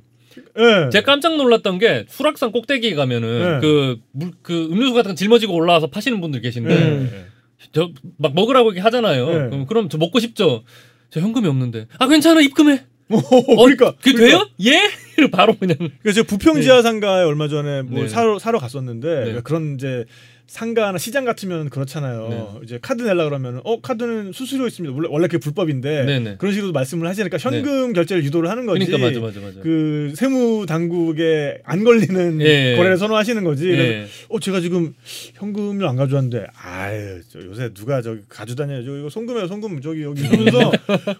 [0.58, 0.90] 예.
[0.90, 3.60] 제가 깜짝 놀랐던 게 수락산 꼭대기에 가면은 네.
[3.60, 7.26] 그, 물, 그 음료수 같은 거 짊어지고 올라와서 파시는 분들 계신데 예.
[7.72, 9.26] 저막 먹으라고 이렇게 하잖아요.
[9.26, 9.34] 네.
[9.50, 10.64] 그럼, 그럼 저 먹고 싶죠.
[11.10, 11.86] 저 현금이 없는데.
[11.98, 12.84] 아 괜찮아 입금해.
[13.08, 13.20] 어,
[13.56, 14.26] 그러니까 그 그러니까.
[14.26, 14.48] 돼요?
[14.64, 14.90] 예?
[15.30, 15.76] 바로 그냥.
[16.04, 18.08] 제가 부평 지하 상가에 얼마 전에 뭘 네.
[18.08, 19.14] 사러 사러 갔었는데 네.
[19.14, 20.04] 그러니까 그런 이제
[20.46, 22.28] 상가나 시장 같으면 그렇잖아요.
[22.30, 22.60] 네.
[22.64, 24.94] 이제 카드 내려 그러면 어 카드는 수수료 있습니다.
[24.94, 26.36] 원래 원래 그게 불법인데 네네.
[26.38, 28.86] 그런 식으로 말씀을 하시니까 현금 결제를 유도를 하는 거지.
[28.86, 29.60] 그러니까 맞아 맞아 맞아.
[29.60, 32.76] 그 세무 당국에 안 걸리는 예.
[32.76, 33.66] 거래를 선호하시는 거지.
[33.66, 34.06] 그래서 예.
[34.28, 34.94] 어 제가 지금
[35.34, 40.22] 현금을 안 가져왔는데 아유 저 요새 누가 저기 가져다녀 저 이거 송금해요 송금 저기 여기
[40.26, 40.70] 이러면서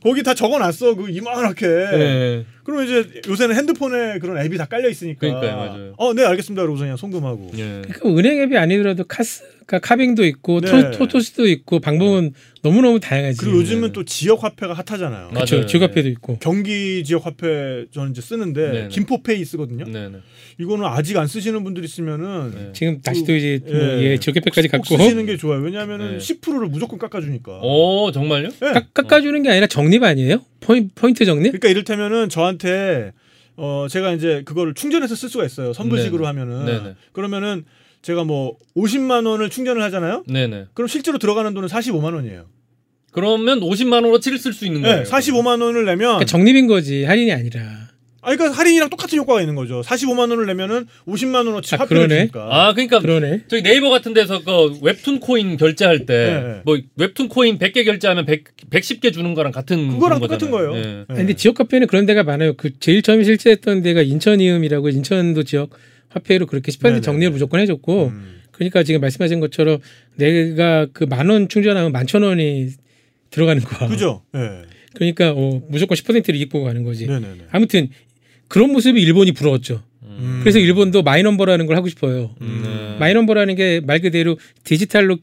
[0.03, 2.45] 거기 다 적어놨어 그 이만하게 예.
[2.67, 5.95] 그러면 이제 요새는 핸드폰에 그런 앱이 다 깔려 있으니까 그러니까요, 맞아요.
[5.97, 7.83] 어 네 알겠습니다 그러고서 그냥 송금하고 예.
[7.87, 10.71] 그러니까 은행 앱이 아니더라도 카스, 그러니까 카빙도 있고 네.
[10.91, 12.33] 토, 토토스도 있고 방법은
[12.67, 13.39] 너무 너무 다양하지.
[13.39, 15.57] 그리고 요즘은 또 지역 화폐가 핫하잖아요 맞- 그렇죠.
[15.57, 15.67] 맞아요.
[15.67, 16.39] 지갑회도 있고.
[16.41, 18.89] 경기 지역 화폐 저는 이제 쓰는데 네네.
[18.89, 20.19] 김포페이 쓰거든요 네네.
[20.59, 22.71] 이거는 아직 안 쓰시는 분들 있으면은 네.
[22.73, 24.03] 지금 다시 또 이제 뭐 예.
[24.13, 26.19] 예, 지역회까지 꼭 갖고 쓰시는 게 좋아요 왜냐하면은 네.
[26.19, 28.49] 10%를 무조건 깎아주니까 오 정말요?
[28.49, 28.73] 네.
[28.73, 30.43] 깎, 깎아주는 게 아니라 적립 아니에요?
[30.61, 31.51] 포인, 포인트 적립?
[31.53, 33.13] 그러니까 이를테면은 저한테
[33.57, 35.73] 어 제가 이제 그거를 충전해서 쓸 수가 있어요.
[35.73, 36.27] 선불식으로 네네.
[36.41, 36.95] 하면은 네네.
[37.13, 37.65] 그러면은
[38.03, 40.25] 제가 뭐 50만 원을 충전을 하잖아요.
[40.29, 40.67] 네네.
[40.75, 42.47] 그럼 실제로 들어가는 돈은 45만 원이에요.
[43.17, 45.03] 그러면 50만 원어치를 쓸 수 있는 거예요.
[45.05, 47.87] 네, 45만 원을 내면 그러니까 적립인 거지 할인이 아니라.
[48.21, 49.81] 아 그러니까 할인이랑 똑같은 효과가 있는 거죠.
[49.83, 52.21] 45만 원을 내면은 50만 원어치 아, 화폐를 그러네.
[52.23, 52.49] 주니까.
[52.51, 53.43] 아 그러니까 그러네.
[53.49, 56.61] 저기 네이버 같은 데서 그 웹툰 코인 결제할 네, 때 네.
[56.67, 60.73] 뭐 웹툰 코인 100개 결제하면 100, 110개 주는 거랑 같은 그거랑 똑같은 거잖아요.
[60.73, 60.85] 거예요.
[60.87, 61.05] 예.
[61.09, 61.15] 네.
[61.15, 62.53] 근데 지역 카페는 그런 데가 많아요.
[62.55, 65.71] 그 제일 처음에 실제했던 데가 인천이음이라고 인천도 지역
[66.11, 67.01] 화폐로 그렇게 18% 네네.
[67.01, 68.41] 적립을 무조건 해줬고 음.
[68.53, 69.79] 그러니까 지금 말씀하신 것처럼
[70.17, 72.71] 내가 그 만 원 충전하면 만천 원이
[73.31, 73.89] 들어가는 거야.
[73.89, 74.23] 그죠?
[74.33, 74.63] 네.
[74.95, 77.07] 그러니까 어, 무조건 10%를 이익 보고 가는 거지.
[77.07, 77.45] 네네네.
[77.51, 77.89] 아무튼
[78.49, 79.83] 그런 모습이 일본이 부러웠죠.
[80.05, 80.39] 음.
[80.43, 82.35] 그래서 일본도 마이넘버라는 걸 하고 싶어요.
[82.41, 82.99] 음, 네.
[82.99, 85.19] 마이넘버라는 게 말 그대로 디지털로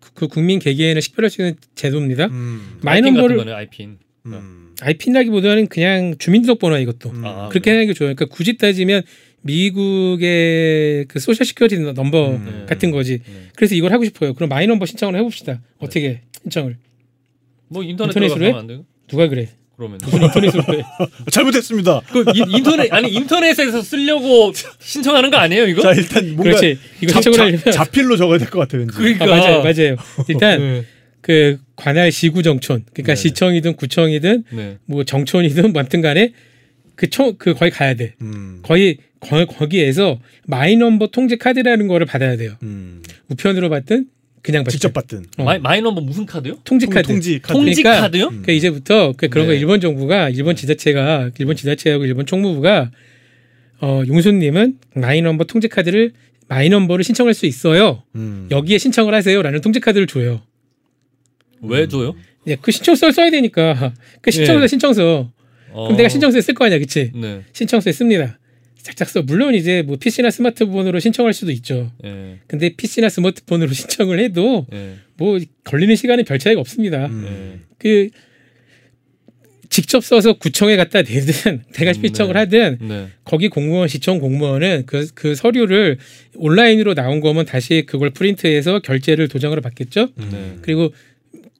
[0.00, 2.26] 그- 그 국민 개개인을 식별할 수 있는 제도입니다.
[2.26, 2.78] 음.
[2.82, 3.98] 마이넘버를 아이핀.
[4.26, 4.74] 음.
[4.80, 7.22] 아이핀이라기보다는 그냥 주민등록번호 이것도 음.
[7.26, 8.14] 아, 그렇게 하는 게 좋아요.
[8.14, 9.02] 그러니까 굳이 따지면
[9.42, 12.66] 미국의 그 social security number 음.
[12.68, 13.18] 같은 거지.
[13.18, 13.48] 네.
[13.56, 14.34] 그래서 이걸 하고 싶어요.
[14.34, 15.60] 그럼 마이넘버 신청을 해봅시다.
[15.78, 16.76] 어떻게 신청을?
[17.70, 18.60] 뭐 인터넷 인터넷 으로 들어가서 해?
[18.60, 18.84] 안 돼요?
[19.08, 19.48] 누가 그래?
[19.76, 20.82] 그러면 무슨 인터넷으로 해.
[21.30, 22.00] 잘못했습니다.
[22.12, 25.80] 그 인- 인터넷 아니 인터넷에서 쓰려고 신청하는 거 아니에요 이거?
[25.82, 26.78] 자 일단 뭔가 그렇지.
[27.00, 28.94] 이거 자, 신청을 자, 하려면 자필로 적어야 될 것 같아 왠지.
[28.94, 29.96] 그러니까 아, 맞아요, 맞아요.
[30.28, 30.84] 일단 네.
[31.22, 33.16] 그 관할 시구정촌, 그러니까 네.
[33.22, 34.78] 시청이든 구청이든 네.
[34.86, 36.32] 뭐 정촌이든 뭐 아무튼간에
[36.96, 38.14] 그총그 거기 가야 돼.
[38.20, 38.60] 음.
[38.62, 42.52] 거기 거, 거기에서 마이넘버 통지 카드라는 거를 받아야 돼요.
[42.62, 43.02] 음.
[43.28, 44.06] 우편으로 받든
[44.42, 44.70] 그냥 받든.
[44.72, 45.24] 직접 받든.
[45.38, 45.44] 어.
[45.44, 46.58] 마이 마이넘버 무슨 카드요?
[46.64, 47.08] 통지 통- 카드.
[47.08, 47.52] 통지 카드.
[47.52, 48.28] 통지 그러니까 카드요?
[48.28, 49.58] 그러니까 이제부터 그 그런 거 네.
[49.58, 52.90] 일본 정부가 일본 지자체가 일본 지자체하고 일본 총무부가
[53.82, 56.12] 어 용수님은 마이넘버 통지 카드를
[56.48, 58.02] 마이넘버를 신청할 수 있어요.
[58.14, 58.48] 음.
[58.50, 60.42] 여기에 신청을 하세요라는 통지 카드를 줘요.
[61.62, 62.14] 왜 줘요?
[62.46, 63.92] 예, 그 신청서를 써야 되니까
[64.22, 64.66] 그 신청서 예.
[64.66, 65.30] 신청서
[65.72, 65.84] 어.
[65.84, 67.12] 그럼 내가 신청서에 쓸 거 아니야, 그치?
[67.14, 67.42] 네.
[67.52, 68.39] 신청서에 씁니다.
[68.82, 69.22] 쫙쫙 써.
[69.22, 71.90] 물론 이제 뭐 PC나 스마트폰으로 신청할 수도 있죠.
[72.04, 72.38] 예.
[72.46, 74.94] 근데 PC나 스마트폰으로 신청을 해도 예.
[75.16, 77.06] 뭐 걸리는 시간은 별 차이가 없습니다.
[77.06, 77.24] 음.
[77.26, 77.60] 예.
[77.78, 78.08] 그
[79.70, 82.38] 직접 써서 구청에 갖다 내든 내가 음, 신청을 네.
[82.40, 83.08] 하든 네.
[83.24, 85.98] 거기 공무원 시청 공무원은 그, 그 서류를
[86.34, 90.08] 온라인으로 나온 거면 다시 그걸 프린트해서 결제를 도장으로 받겠죠.
[90.16, 90.56] 네.
[90.62, 90.92] 그리고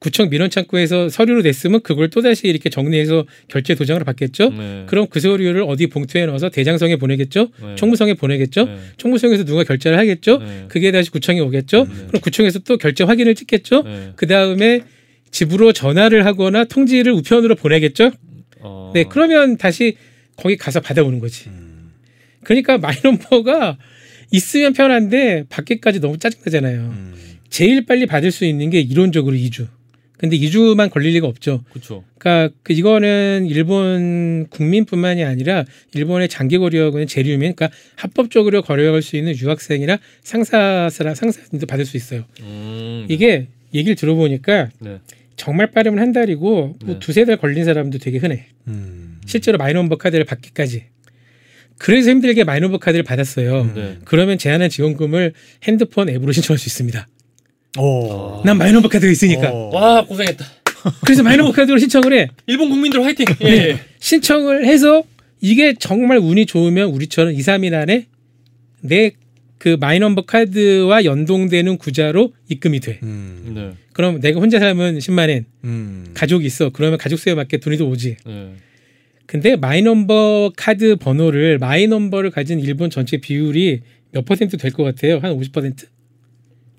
[0.01, 4.49] 구청 민원 창구에서 서류로 냈으면 그걸 또 다시 이렇게 정리해서 결제 도장으로 받겠죠.
[4.49, 4.83] 네.
[4.87, 7.49] 그럼 그 서류를 어디 봉투에 넣어서 대장성에 보내겠죠.
[7.61, 7.75] 네.
[7.75, 8.65] 총무성에 보내겠죠.
[8.65, 8.77] 네.
[8.97, 10.39] 총무성에서 누가 결제를 하겠죠.
[10.39, 10.65] 네.
[10.69, 11.83] 그게 다시 구청에 오겠죠.
[11.83, 12.07] 네.
[12.07, 13.83] 그럼 구청에서 또 결제 확인을 찍겠죠.
[13.83, 14.13] 네.
[14.15, 14.81] 그 다음에
[15.29, 18.09] 집으로 전화를 하거나 통지를 우편으로 보내겠죠.
[18.61, 18.91] 어.
[18.95, 19.97] 네, 그러면 다시
[20.35, 21.47] 거기 가서 받아오는 거지.
[22.43, 23.77] 그러니까 마이넘버가
[24.31, 26.79] 있으면 편한데 받기까지 너무 짜증나잖아요.
[26.79, 27.13] 음.
[27.51, 29.67] 제일 빨리 받을 수 있는 게 이론적으로 2주.
[30.21, 31.63] 근데 2주만 걸릴 리가 없죠.
[31.71, 32.03] 그렇죠.
[32.19, 35.65] 그러니까 그 이거는 일본 국민뿐만이 아니라
[35.95, 42.25] 일본의 장기 거류하고는 재류민, 그러니까 합법적으로 거래할 수 있는 유학생이나 상사사랑 상사님도 받을 수 있어요.
[42.41, 43.07] 음.
[43.09, 44.99] 이게 얘기를 들어보니까 네.
[45.37, 46.99] 정말 빠르면 한 달이고 뭐 네.
[46.99, 48.45] 두세 달 걸린 사람도 되게 흔해.
[48.67, 49.19] 음.
[49.25, 50.83] 실제로 마이넘버 카드를 받기까지.
[51.79, 53.71] 그래서 힘들게 마이넘버 카드를 받았어요.
[53.73, 53.97] 네.
[54.05, 55.33] 그러면 재난 지원금을
[55.63, 57.07] 핸드폰 앱으로 신청할 수 있습니다.
[57.77, 58.41] 어.
[58.45, 59.49] 난 마이넘버 카드가 있으니까.
[59.51, 59.69] 어.
[59.73, 60.45] 와 고생했다.
[61.05, 62.27] 그래서 마이넘버 카드로 신청을 해.
[62.47, 63.25] 일본 국민들 화이팅.
[63.41, 63.49] 예.
[63.49, 63.79] 네.
[63.99, 65.03] 신청을 해서
[65.41, 68.07] 이게 정말 운이 좋으면 우리처럼 2, 3일 안에
[68.81, 69.11] 내
[69.61, 72.97] 그 마이넘버 카드와 연동되는 계좌로 입금이 돼.
[73.03, 73.51] 음.
[73.53, 73.71] 네.
[73.93, 76.07] 그럼 내가 혼자 살면 10만 엔, 음.
[76.15, 76.71] 가족이 있어.
[76.71, 78.17] 그러면 가족 수에 맞게 돈이 더 오지.
[78.25, 78.53] 네.
[79.27, 83.81] 근데 마이넘버 카드 번호를 마이넘버를 가진 일본 전체 비율이
[84.11, 85.19] 몇 퍼센트 될 것 같아요?
[85.19, 85.85] 한 50%?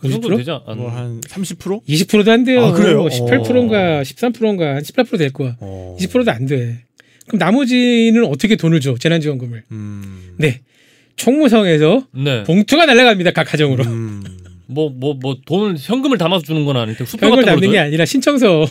[0.02, 0.36] 그 정도 50%?
[0.38, 0.60] 되지 않?
[0.76, 1.84] 뭐 한 30%?
[1.86, 2.64] 20%도 안 돼요.
[2.66, 3.04] 아, 그래요?
[3.06, 5.56] 18%인가 13%인가 한 18%될 거야.
[5.60, 5.96] 어.
[6.00, 6.84] 20%도 안 돼.
[7.28, 8.96] 그럼 나머지는 어떻게 돈을 줘?
[8.98, 9.62] 재난지원금을.
[9.70, 10.34] 음.
[10.38, 10.60] 네.
[11.16, 12.42] 총무성에서 네.
[12.44, 13.30] 봉투가 날아갑니다.
[13.30, 13.84] 각 가정으로.
[13.84, 14.22] 음.
[14.66, 17.78] 뭐 뭐 뭐 돈을 현금을 담아서 주는 건 아닌데 수표 같은 담는 걸 게?
[17.78, 18.64] 아니라 신청서,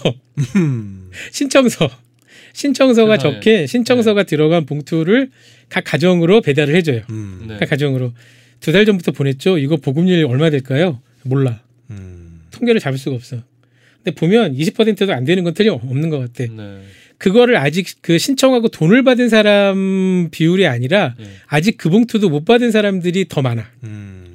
[0.55, 1.11] 음.
[1.31, 1.89] 신청서,
[2.53, 3.33] 신청서가 세상에.
[3.35, 5.29] 적힌 신청서가 들어간 봉투를
[5.69, 7.01] 각 가정으로 배달을 해줘요.
[7.09, 7.45] 음.
[7.47, 7.57] 네.
[7.57, 8.13] 각 가정으로
[8.61, 9.57] 두 달 전부터 보냈죠.
[9.59, 11.01] 이거 보급률 얼마 될까요?
[11.23, 11.61] 몰라.
[11.89, 12.41] 음.
[12.51, 13.37] 통계를 잡을 수가 없어.
[14.03, 16.51] 근데 보면 20%도 안 되는 건 틀림없는 것 같아.
[16.51, 16.81] 네.
[17.17, 21.25] 그거를 아직 그 신청하고 돈을 받은 사람 비율이 아니라 네.
[21.47, 23.69] 아직 그 봉투도 못 받은 사람들이 더 많아.
[23.83, 24.30] 음.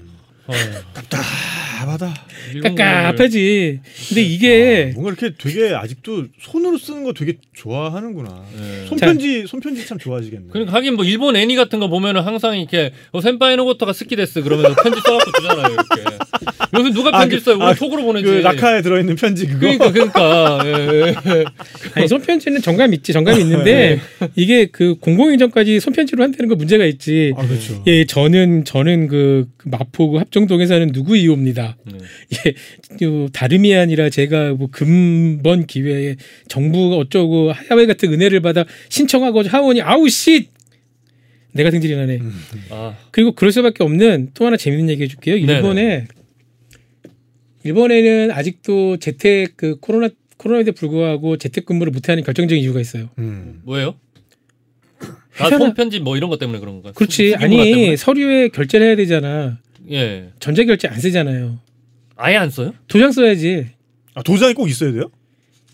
[0.46, 0.52] 어.
[0.94, 2.14] 답답하다.
[2.62, 3.80] 깝깝하지.
[4.08, 8.44] 근데 이게 뭔가 이렇게 되게 아직도 손으로 쓰는 거 되게 좋아하는구나.
[8.56, 8.86] 네.
[8.86, 10.46] 손편지 손편지 참 좋아하시겠네.
[10.52, 14.74] 그러니까 하긴 뭐 일본 애니 같은 거 보면은 항상 이렇게 어, 센파이노 고토가 스키데스 그러면서
[14.80, 16.16] 편지 써갖고 주잖아요 이렇게.
[16.78, 17.56] 요새 누가 아, 편지 그- 써요?
[17.56, 18.24] 우리 아, 톡으로 보내지.
[18.26, 19.58] 그 라카에 들어있는 편지 그거.
[19.60, 20.58] 그러니까 그러니까.
[20.64, 21.44] 예, 예.
[21.94, 23.42] 아니, 손편지는 정감 있지, 정감이 네.
[23.42, 24.00] 있는데
[24.36, 27.32] 이게 그 공공인정까지 손편지로 한다는 거 문제가 있지.
[27.36, 27.82] 아 그렇죠.
[27.86, 31.78] 예, 저는 저는 그 마포구 합 정동에 사는 누구 이옵니다.
[31.86, 31.96] 네.
[32.46, 39.44] 예, 요, 다름이 아니라 제가 뭐 금번 기회에 정부가 어쩌고 하야회 같은 은혜를 받아 신청하고
[39.44, 40.48] 하원이 아우 씨
[41.52, 42.20] 내가 승질이 나네.
[42.68, 45.36] 아, 그리고 그럴 수밖에 없는 또 하나 재밌는 얘기 해줄게요.
[45.36, 45.54] 네네.
[45.54, 46.06] 일본에
[47.64, 53.08] 일본에는 아직도 재택 그 코로나 코로나에 불구하고 재택근무를 못하는 결정적인 이유가 있어요.
[53.16, 53.62] 음.
[53.64, 53.94] 뭐예요?
[55.38, 56.92] 아, 회사나- 손편지 뭐 이런 것 때문에 그런 건가?
[56.94, 57.36] 그렇지.
[57.38, 57.44] 때문에?
[57.62, 59.60] 아니 서류에 결제를 해야 되잖아.
[59.90, 60.30] 예.
[60.40, 61.58] 전자 결제 안 쓰잖아요.
[62.16, 62.72] 아예 안 써요?
[62.88, 63.66] 도장 써야지.
[64.14, 65.10] 아 도장이 꼭 있어야 돼요?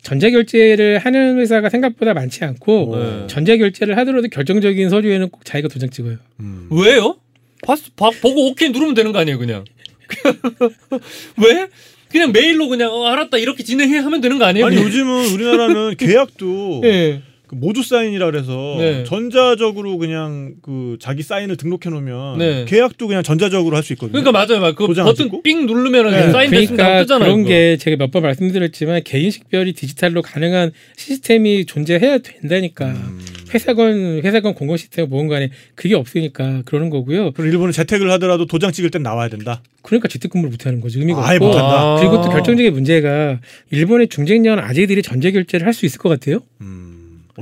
[0.02, 3.26] 전자결제를 하는 회사가 생각보다 많지 않고 네.
[3.28, 6.16] 전자결제를 하더라도 결정적인 서류에는 꼭 자기가 도장 찍어요.
[6.40, 6.68] 음.
[6.72, 7.16] 왜요?
[7.64, 9.64] 봤, 봐, 보고 오케이 누르면 되는 거 아니에요, 그냥?
[11.38, 11.68] 왜?
[12.08, 14.66] 그냥 메일로 그냥 어, 알았다 이렇게 진행해 하면 되는 거 아니에요?
[14.66, 14.88] 아니 그냥?
[14.90, 17.22] 요즘은 우리나라는 계약도 예.
[17.52, 19.04] 그 모두 사인이라 그래서 네.
[19.04, 22.64] 전자적으로 그냥 그 자기 사인을 등록해 놓으면 네.
[22.66, 24.12] 계약도 그냥 전자적으로 할 수 있거든요.
[24.22, 24.74] 그러니까 맞아요, 맞아요.
[24.74, 25.42] 그 버튼 찍고?
[25.42, 26.30] 삥 누르면은 네.
[26.30, 27.26] 사인 그러니까 뜨잖아요.
[27.26, 27.48] 그런 그거.
[27.50, 32.86] 게 제가 몇 번 말씀드렸지만 개인 식별이 디지털로 가능한 시스템이 존재해야 된다니까.
[32.86, 33.20] 음.
[33.52, 37.32] 회사건 회사건 공공 시스템 뭐건 간에 그게 없으니까 그러는 거고요.
[37.32, 39.62] 그럼 일본은 재택을 하더라도 도장 찍을 땐 나와야 된다.
[39.82, 41.00] 그러니까 재택근무를 못 하는 거죠.
[41.00, 41.48] 의미가 아예 없고.
[41.48, 41.96] 못한다.
[41.98, 46.40] 그리고 또 결정적인 문제가 일본의 중장년 아재들이 전제 결제를 할 수 있을 것 같아요.
[46.62, 46.91] 음,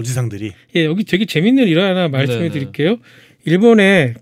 [0.01, 0.53] 오지상들이.
[0.77, 2.51] 예, 여기 되게 재밌는 일 하나 말씀해 네네.
[2.51, 2.99] 드릴게요.
[3.45, 4.15] 일본에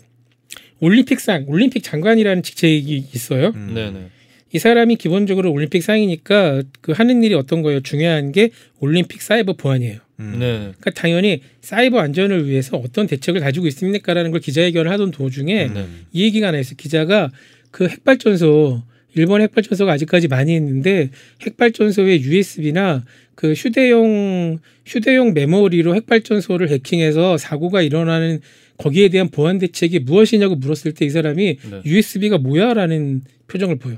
[0.79, 3.51] 올림픽상, 올림픽 장관이라는 직책이 있어요.
[3.55, 3.73] 음.
[3.73, 4.09] 네네.
[4.51, 7.81] 이 사람이 기본적으로 올림픽 상이니까 그 하는 일이 어떤 거예요?
[7.81, 8.49] 중요한 게
[8.79, 9.99] 올림픽 사이버 보안이에요.
[10.19, 10.37] 음.
[10.39, 10.57] 네.
[10.57, 15.73] 그러니까 당연히 사이버 안전을 위해서 어떤 대책을 가지고 있습니까라는 걸 기자회견을 하던 도중에 음.
[15.73, 15.85] 네.
[16.11, 16.75] 이 얘기가 하나 있어요.
[16.77, 17.31] 기자가
[17.71, 18.81] 그 핵발전소
[19.15, 21.09] 일본 핵발전소가 아직까지 많이 있는데
[21.41, 23.03] 핵발전소의 USB나
[23.39, 28.41] 그 휴대용 휴대용 메모리로 핵발전소를 해킹해서 사고가 일어나는
[28.75, 31.81] 거기에 대한 보안 대책이 무엇이냐고 물었을 때 이 사람이 네.
[31.85, 33.95] USB가 뭐야라는 표정을 보여.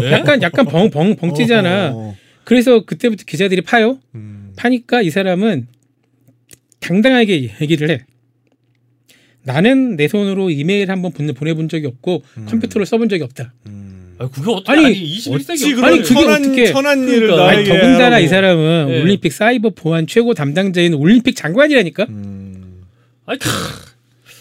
[0.00, 0.10] 네?
[0.10, 1.92] 약간 약간 벙벙 벙찌잖아.
[1.94, 4.00] 어, 그래서 그때부터 기자들이 파요.
[4.16, 4.52] 음.
[4.56, 5.68] 파니까 이 사람은
[6.80, 8.00] 당당하게 얘기를 해.
[9.44, 12.46] 나는 내 손으로 이메일 한번 보내- 보내본 적이 없고 음.
[12.48, 13.54] 컴퓨터를 써본 적이 없다.
[13.66, 13.91] 음.
[14.22, 17.48] 아, 그게 어떻게 아니, 아니, 21세기 어찌 그런 아니, 그게 천한, 어떻게- 천한 일을 그러니까.
[17.48, 18.24] 아니, 나에게 더군다나 하라고.
[18.24, 19.00] 이 사람은 네.
[19.02, 22.06] 올림픽 사이버 보안 최고 담당자인 올림픽 장관이라니까.
[22.08, 22.82] 음.
[23.26, 23.38] 아니,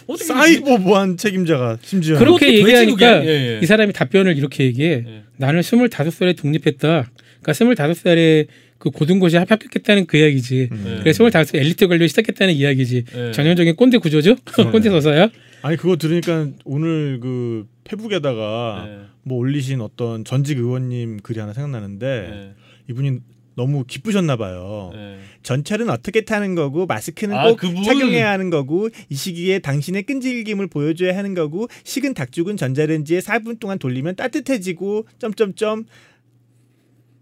[0.07, 3.25] 어떻게 사이버 보안 책임자가 심지어 그렇게 얘기하니까?
[3.25, 3.59] 예, 예.
[3.61, 4.89] 이 사람이 답변을 이렇게 얘기해.
[5.07, 5.21] 예.
[5.37, 7.09] 나는 25살에 독립했다.
[7.41, 8.47] 그러니까 25살에
[8.81, 10.69] 그 고등고시 합격했다는 그 이야기지.
[10.71, 10.99] 음.
[11.01, 13.03] 그래서 25살 엘리트 관료 시작했다는 이야기지.
[13.15, 13.31] 예.
[13.31, 14.35] 전형적인 꼰대 구조죠?
[14.71, 15.29] 꼰대 서사야.
[15.61, 18.97] 아니 그거 들으니까 오늘 그 페북에다가 네.
[19.21, 22.53] 뭐 올리신 어떤 전직 의원님 글이 하나 생각나는데 네.
[22.89, 23.19] 이분이
[23.55, 24.89] 너무 기쁘셨나 봐요.
[24.95, 25.19] 네.
[25.43, 27.83] 전철은 어떻게 타는 거고 마스크는 아, 꼭 그분.
[27.83, 33.77] 착용해야 하는 거고 이 시기에 당신의 끈질김을 보여줘야 하는 거고 식은 닭죽은 전자레인지에 4분 동안
[33.77, 35.85] 돌리면 따뜻해지고 점점점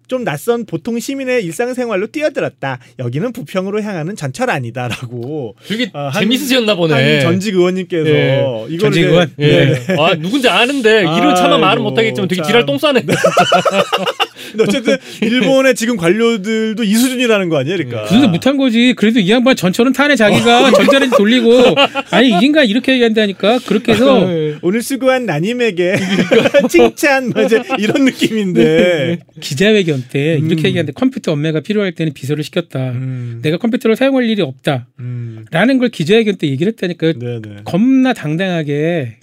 [0.09, 2.79] 좀 낯선 보통 시민의 일상생활로 뛰어들었다.
[2.97, 6.93] 여기는 부평으로 향하는 전철 아니다라고 되게 아, 한- 재밌으셨나 보네.
[7.13, 8.43] 한 전직 의원님께서 예.
[8.69, 9.31] 이거를 전직 의원?
[9.39, 9.75] 예.
[9.99, 12.47] 아 누군지 아는데 이름 차마 말은 못하겠지만 되게 참.
[12.47, 13.03] 지랄 똥 싸네.
[14.59, 18.03] 어쨌든 일본의 지금 관료들도 이 수준이라는 거 아니에요, 그러니까.
[18.03, 18.93] 무슨 못한 거지.
[18.95, 21.75] 그래도 이 양반 전철은 타네 자기가 전자레인지 돌리고
[22.11, 24.27] 아니 이 인간 이렇게 얘기한다니까 그렇게 해서
[24.61, 25.95] 오늘 수고한 나님에게
[26.69, 29.19] 칭찬 뭐 이제 이런 느낌인데.
[29.39, 30.47] 기자회견 때 음.
[30.47, 32.91] 이렇게 얘기하는데 컴퓨터 업무가 필요할 때는 비서를 시켰다.
[32.91, 33.39] 음.
[33.41, 34.87] 내가 컴퓨터를 사용할 일이 없다.
[34.99, 35.45] 음.
[35.51, 37.61] 라는 걸 기자회견 때 얘기를 했다니까 네네.
[37.65, 39.17] 겁나 당당하게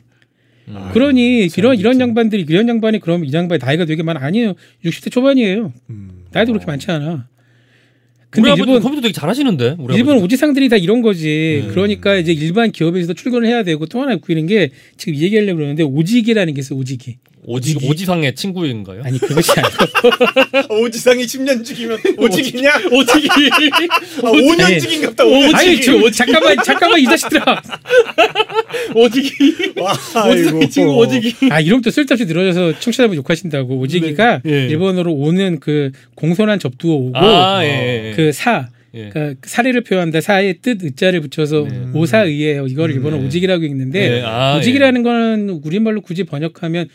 [0.68, 0.90] 음.
[0.92, 2.00] 그러니 참, 이런 이런.
[2.00, 6.10] 양반들이 이런 양반이 그럼 이 양반이 나이가 되게 많아 아니에요 60대 초반이에요 음.
[6.32, 7.28] 나이도 그렇게 많지 않아
[8.38, 9.76] 우리 근데 아버지 일본 컴퓨터 되게 잘하시는데.
[9.78, 10.24] 우리 일본 아버지.
[10.24, 11.62] 오지상들이 다 이런 거지.
[11.64, 11.70] 음.
[11.70, 15.82] 그러니까 이제 일반 기업에서도 출근을 해야 되고 또 하나 웃기는 게 지금 이 얘기하려고 그러는데
[15.82, 17.16] 오직이라는 게 있어 오직이.
[17.46, 19.02] 오지 오지상의 친구인가요?
[19.04, 22.72] 아니 그것이 아니고 오지상이 10년 죽이면 오직이냐?
[22.90, 23.28] 오지기.
[24.22, 25.24] 아, 5년 죽인갑다.
[25.54, 27.62] 아니 저, 잠깐만 잠깐만 이 자식들아.
[28.94, 29.74] 오지기.
[29.76, 29.94] 와.
[30.28, 31.50] 오지기 친구 오지기.
[31.50, 34.52] 아 이름도 쓸데없이 늘어져서 청취자분 욕하신다고 오직이가 네.
[34.52, 34.66] 예.
[34.66, 38.12] 일본어로 오는 그 공손한 접두어 오고 아 예.
[38.16, 38.68] 그 사.
[38.94, 39.10] 예.
[39.10, 41.86] 그러니까 사례를 표현한다 사의 뜻 의자를 붙여서 네.
[41.94, 42.66] 오사의예요.
[42.66, 43.26] 이걸 일본어 네.
[43.26, 44.22] 오직이라고 읽는데 네.
[44.24, 46.88] 아, 오직이라는 거는 우리말로 굳이 번역하면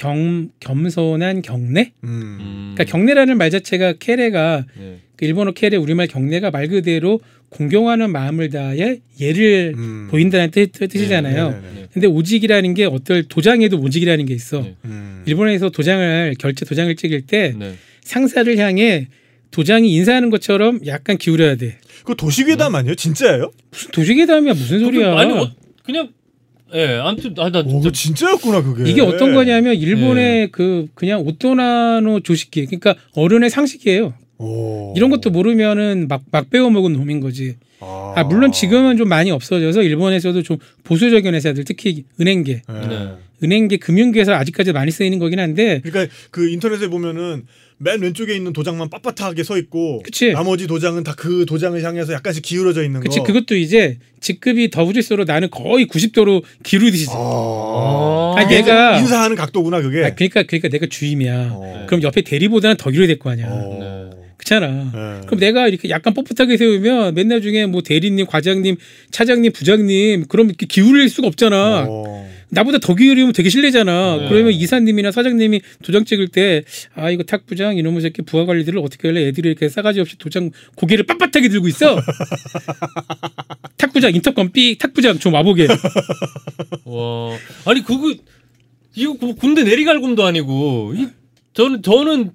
[0.00, 1.92] 겸 겸손한 경례?
[2.04, 2.08] 음.
[2.40, 2.72] 음.
[2.74, 4.98] 그러니까 경례라는 말 자체가 케레가 예.
[5.16, 7.20] 그 일본어 케레 우리말 경례가 말 그대로
[7.50, 10.08] 공경하는 마음을 다해 예를 음.
[10.10, 11.50] 보인다는 뜻, 뜻이잖아요.
[11.50, 11.86] 네 네 네.
[11.92, 14.62] 근데 오직이라는 게 어떨 도장에도 오직이라는 게 있어.
[14.62, 14.76] 네.
[14.86, 15.22] 음.
[15.26, 17.74] 일본에서 도장을 결제 도장을 찍을 때 네.
[18.02, 19.08] 상사를 향해
[19.50, 21.76] 도장이 인사하는 것처럼 약간 기울여야 돼.
[21.98, 22.94] 그거 도시괴담 아니에요?
[22.94, 23.52] 진짜예요?
[23.70, 25.18] 무슨 도시계담이야 무슨 소리야?
[25.18, 25.50] 아니 어,
[25.84, 26.08] 그냥
[26.74, 28.90] 예 아무튼 아나 오, 그 진짜였구나 그게.
[28.90, 30.48] 이게 어떤 거냐면 일본의 네.
[30.50, 34.14] 그 그냥 오토나노 조식기 그러니까 어른의 상식이에요.
[34.38, 34.94] 오.
[34.96, 37.56] 이런 것도 모르면은 막, 막 배워 먹은 놈인 거지.
[37.80, 42.86] 아, 아, 물론 지금은 좀 많이 없어져서 일본에서도 좀 보수적인 회사들 특히 은행계, 네.
[42.88, 43.14] 네.
[43.42, 47.44] 은행계 금융계에서 아직까지 많이 쓰이는 거긴 한데 그러니까 그 인터넷에 보면은
[47.82, 50.32] 맨 왼쪽에 있는 도장만 빳빳하게 서 있고 그치.
[50.32, 53.24] 나머지 도장은 다 그 도장을 향해서 약간씩 기울어져 있는 그치 거.
[53.24, 57.06] 그것도 이제 직급이 더블질수록 나는 거의 90도로 기울이듯이.
[57.10, 58.34] 아.
[58.36, 60.04] 아니, 내가 인사하는 각도구나 그게.
[60.04, 61.50] 아, 그러니까 그러니까 내가 주임이야.
[61.52, 61.84] 어.
[61.88, 63.46] 그럼 옆에 대리보다는 더 기울여야 될 거 아니야.
[63.50, 64.10] 어.
[64.36, 64.66] 그렇잖아.
[64.94, 65.26] 네.
[65.26, 68.76] 그럼 내가 이렇게 약간 뻣뻣하게 세우면 맨날 중에 뭐 대리님, 과장님,
[69.10, 71.84] 차장님, 부장님 그럼 이렇게 기울일 수가 없잖아.
[71.88, 72.30] 어.
[72.52, 74.16] 나보다 더 기울이면 되게 실례잖아.
[74.22, 74.28] 네.
[74.28, 76.62] 그러면 이사님이나 사장님이 도장 찍을 때
[76.94, 79.26] 아 이거 탁 부장 이놈의 새끼 부하 관리들을 어떻게 할래?
[79.28, 82.00] 애들이 이렇게 싸가지 없이 도장 고개를 빳빳하게 들고 있어.
[83.76, 85.68] 탁 부장 인터컴 삑 탁 부장 좀 와보게.
[86.84, 87.36] 와
[87.66, 88.14] 아니 그거
[88.94, 91.06] 이거 그 군대 내리갈굼도 아니고 이,
[91.54, 92.32] 저는 저는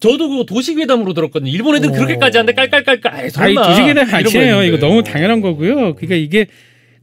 [0.00, 1.50] 저도 그거 도시괴담으로 들었거든요.
[1.50, 3.12] 일본 애들 은 그렇게까지 한데 깔깔깔깔.
[3.14, 3.66] 아이, 설마.
[3.68, 4.62] 도시계는 이러고 아니에요.
[4.62, 4.78] 이거.
[4.78, 5.94] 너무 당연한 거고요.
[5.96, 6.46] 그러니까 이게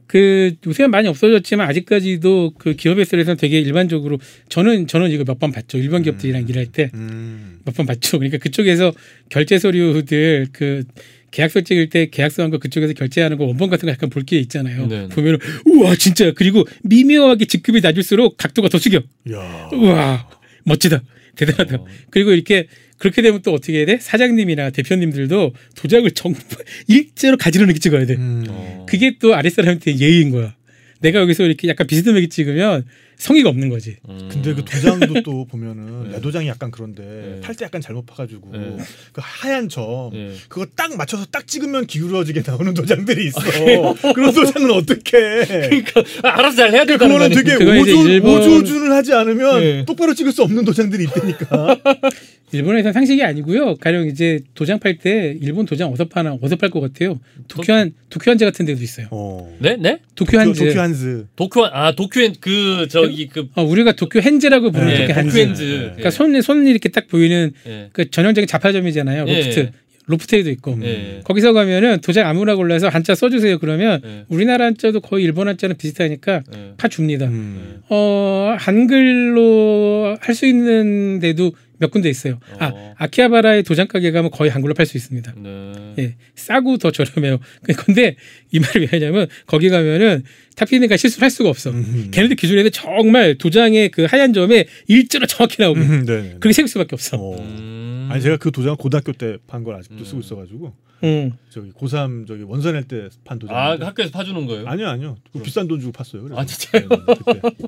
[0.08, 4.20] 그 요새는 많이 없어졌지만 아직까지도 그 기업 에서는 되게 일반적으로
[4.50, 5.78] 저는 저는 이거 몇 번 봤죠.
[5.78, 7.86] 일본 기업들이랑 일할 때 몇번 음.
[7.88, 8.20] 봤죠.
[8.20, 8.94] 그러니까 그쪽에서
[9.30, 10.84] 결제 서류들 그
[11.32, 14.88] 계약서 찍을 때 계약서한 거 그쪽에서 결제하는 거 원본 같은 거 약간 볼 게 있잖아요.
[14.88, 15.08] 네.
[15.10, 19.02] 보면은 우와 진짜 그리고 미묘하게 직급이 낮을수록 각도가 더 숙여.
[19.32, 19.70] 야.
[19.74, 20.30] 우와
[20.64, 21.04] 멋지다
[21.36, 21.76] 대단하다.
[21.78, 21.86] 어.
[22.10, 22.68] 그리고 이렇게
[23.06, 24.00] 그렇게 되면 또 어떻게 해야 돼?
[24.02, 26.42] 사장님이나 대표님들도 도장을 정말
[26.88, 28.16] 일제로 가지런히 찍어야 돼.
[28.16, 28.46] 음.
[28.50, 28.86] 어.
[28.90, 30.56] 그게 또 아랫사람한테 예의인 거야.
[31.02, 32.84] 내가 여기서 이렇게 약간 비스듬하게 찍으면
[33.18, 33.98] 성의가 없는 거지.
[34.10, 34.30] 음.
[34.32, 36.16] 근데 그 도장도 또 보면은 네.
[36.16, 37.40] 내 도장이 약간 그런데 네.
[37.42, 38.78] 팔 때 약간 잘못 파가지고 네.
[39.14, 40.34] 그 하얀 점 예.
[40.50, 43.40] 그거 딱 맞춰서 딱 찍으면 기울어지게 나오는 도장들이 있어.
[43.40, 45.12] 아, 그런 도장은 어떻게?
[45.46, 49.86] 그러니까 아, 알아서 잘 해야 된다는 그거는 거 되게 오조, 일본- 오조준을 하지 않으면 네.
[49.86, 51.80] 똑바로 찍을 수 없는 도장들이 있다니까.
[52.52, 53.76] 일본에서는 상식이 아니고요.
[53.76, 57.20] 가령 이제 도장 팔 때 일본 도장 어디서 파나 어디서 팔 것 같아요.
[57.50, 59.08] 도쿄한 도쿄한즈 같은 데도 있어요.
[59.12, 59.54] 어.
[59.60, 60.00] 네, 네?
[60.16, 60.68] 도쿄한즈.
[60.68, 61.26] 도쿄 한즈.
[61.36, 65.30] 도쿄 아 도쿄핸즈 그 저 기 그 어, 우리가 도쿄 핸즈라고 부르는 네, 도쿄 한즈.
[65.46, 65.64] 도쿄핸즈.
[65.64, 67.90] 그러니까 손, 손 이렇게 딱 보이는 예.
[67.94, 69.26] 그 전형적인 잡화점이잖아요.
[69.28, 69.36] 예.
[69.42, 69.70] 로프트.
[70.08, 70.78] 로프트에도 있고.
[70.84, 71.22] 예.
[71.24, 73.58] 거기서 가면은 도장 아무나 골라서 한자 써주세요.
[73.58, 74.26] 그러면 예.
[74.30, 76.74] 우리나라 한자도 거의 일본 한자는 비슷하니까 예.
[76.78, 77.26] 파 줍니다.
[77.26, 77.82] 음.
[77.90, 82.40] 어, 한글로 할 수 있는 데도 몇 군데 있어요.
[82.60, 82.94] 아, 어.
[82.98, 85.34] 아키하바라의 도장 가게 가면 거의 한글로 팔 수 있습니다.
[85.38, 85.94] 네.
[86.00, 87.40] 예, 싸고 더 저렴해요.
[87.86, 88.16] 근데
[88.52, 90.24] 이 말을 왜 하냐면 거기 가면은
[90.56, 91.72] 타피니가 실수를 할 수가 없어.
[91.72, 92.10] 음.
[92.12, 95.80] 걔네들 기준에는 정말 도장의 그 하얀 점에 일자로 정확히 나오게.
[95.82, 96.36] 음, 네.
[96.40, 97.18] 그렇게 세울 수밖에 없어.
[97.18, 97.38] 어.
[97.40, 98.08] 음.
[98.12, 100.04] 아니 제가 그 도장 고등학교 때 판 걸 아직도 음.
[100.06, 100.74] 쓰고 있어가지고
[101.04, 101.32] 음.
[101.50, 103.56] 저기 고3 저기 원서 낼 때 판 도장.
[103.58, 104.68] 아, 그 학교에서 파주는 거예요?
[104.68, 106.22] 아니요 아니요 그 비싼 돈 주고 팠어요.
[106.24, 106.40] 그래서.
[106.40, 106.88] 아, 진짜요?
[106.88, 106.98] 네,
[107.34, 107.68] 네, 그때.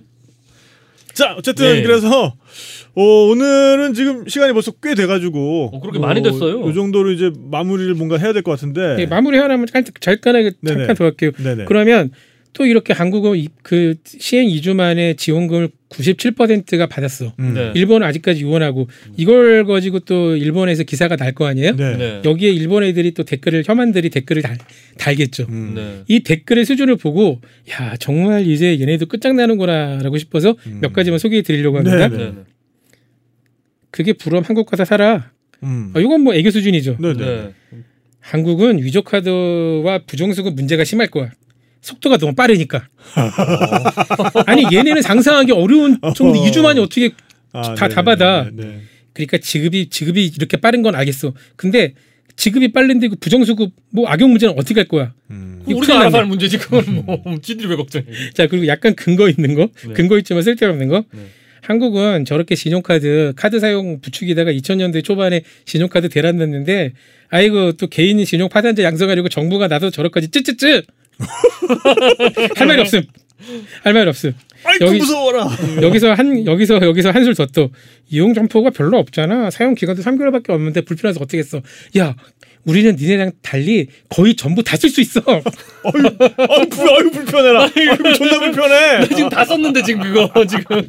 [1.17, 1.81] 자 어쨌든 네.
[1.81, 2.35] 그래서
[2.93, 6.69] 어, 오늘은 지금 시간이 벌써 꽤 돼가지고 어, 그렇게 많이 됐어요.
[6.69, 8.97] 이 정도로 이제 마무리를 뭔가 해야 될 것 같은데.
[8.99, 10.77] 예, 마무리 하나만 잠깐 잠깐하게 네네.
[10.79, 11.31] 잠깐 더 할게요.
[11.37, 11.65] 네네.
[11.65, 12.11] 그러면
[12.57, 17.31] 또 이렇게 한국은 이- 그 시행 2주 만에 지원금을 97%가 받았어.
[17.39, 17.53] 음.
[17.53, 17.71] 네.
[17.75, 21.75] 일본은 아직까지 유언하고 이걸 가지고 또 일본에서 기사가 날 거 아니에요?
[21.75, 21.97] 네.
[21.97, 22.21] 네.
[22.25, 24.57] 여기에 일본 애들이 또 댓글을 혐한들이 댓글을 달,
[24.97, 25.45] 달겠죠.
[25.49, 25.73] 음.
[25.75, 26.03] 네.
[26.07, 27.39] 이 댓글의 수준을 보고
[27.69, 30.79] 야 정말 이제 얘네도 끝장나는구나라고 싶어서 음.
[30.81, 32.07] 몇 가지만 소개해 드리려고 합니다.
[32.07, 32.23] 네, 네.
[32.31, 32.33] 네.
[33.91, 35.29] 그게 부럼 한국 가서 살아.
[35.61, 35.91] 음.
[35.95, 36.97] 어, 이건 뭐 애교 수준이죠.
[36.99, 37.13] 네네.
[37.23, 37.53] 네.
[38.19, 41.29] 한국은 위조 카드와 부정수급 문제가 심할 거야.
[41.81, 42.87] 속도가 너무 빠르니까.
[44.45, 46.45] 아니 얘네는 상상하기 어려운 정도 어.
[46.45, 47.11] 2주 만에 어떻게
[47.53, 47.87] 아, 다-.
[47.87, 48.49] 다 받아.
[48.53, 48.81] 네, 네.
[49.13, 51.33] 그러니까 지급이 지급이 이렇게 빠른 건 알겠어.
[51.55, 51.93] 근데
[52.35, 55.13] 지급이 빠른데 그 부정수급 뭐 악용 문제는 어떻게 할 거야?
[55.31, 55.63] 음.
[55.65, 56.17] 우리가 알아서.
[56.19, 58.05] 할 문제지 그건 뭐 지들이 왜 걱정해?
[58.33, 59.93] 자 그리고 약간 근거 있는 거, 네.
[59.93, 61.03] 근거 있지만 쓸데없는 거.
[61.11, 61.21] 네.
[61.61, 66.93] 한국은 저렇게 신용카드 카드 사용 부추기다가 2000년대 초반에 신용카드 대란 났는데
[67.29, 70.83] 아이고 또 개인 신용 파산자 양성하려고 정부가 나서 저렇게까지 쯔쯔쯔
[72.55, 73.03] 할 말이 없음.
[73.83, 74.33] 할 말이 없음.
[74.63, 75.47] 아이고 여기- 무서워라.
[75.81, 77.69] 여기서 한 여기서 여기서 한술 더떠
[78.09, 79.49] 이용 점포가 별로 없잖아.
[79.51, 81.61] 사용 기간도 3개월밖에 없는데 불편해서 어떻게 했어?
[81.97, 82.15] 야
[82.65, 85.21] 우리는 니네랑 달리 거의 전부 다 쓸 수 있어.
[85.27, 85.41] 아유,
[86.69, 87.69] 불, 아유 불편해라.
[87.75, 88.99] 아이고 존나 불편해.
[88.99, 90.81] 나 지금 다 썼는데 지금 그거 지금.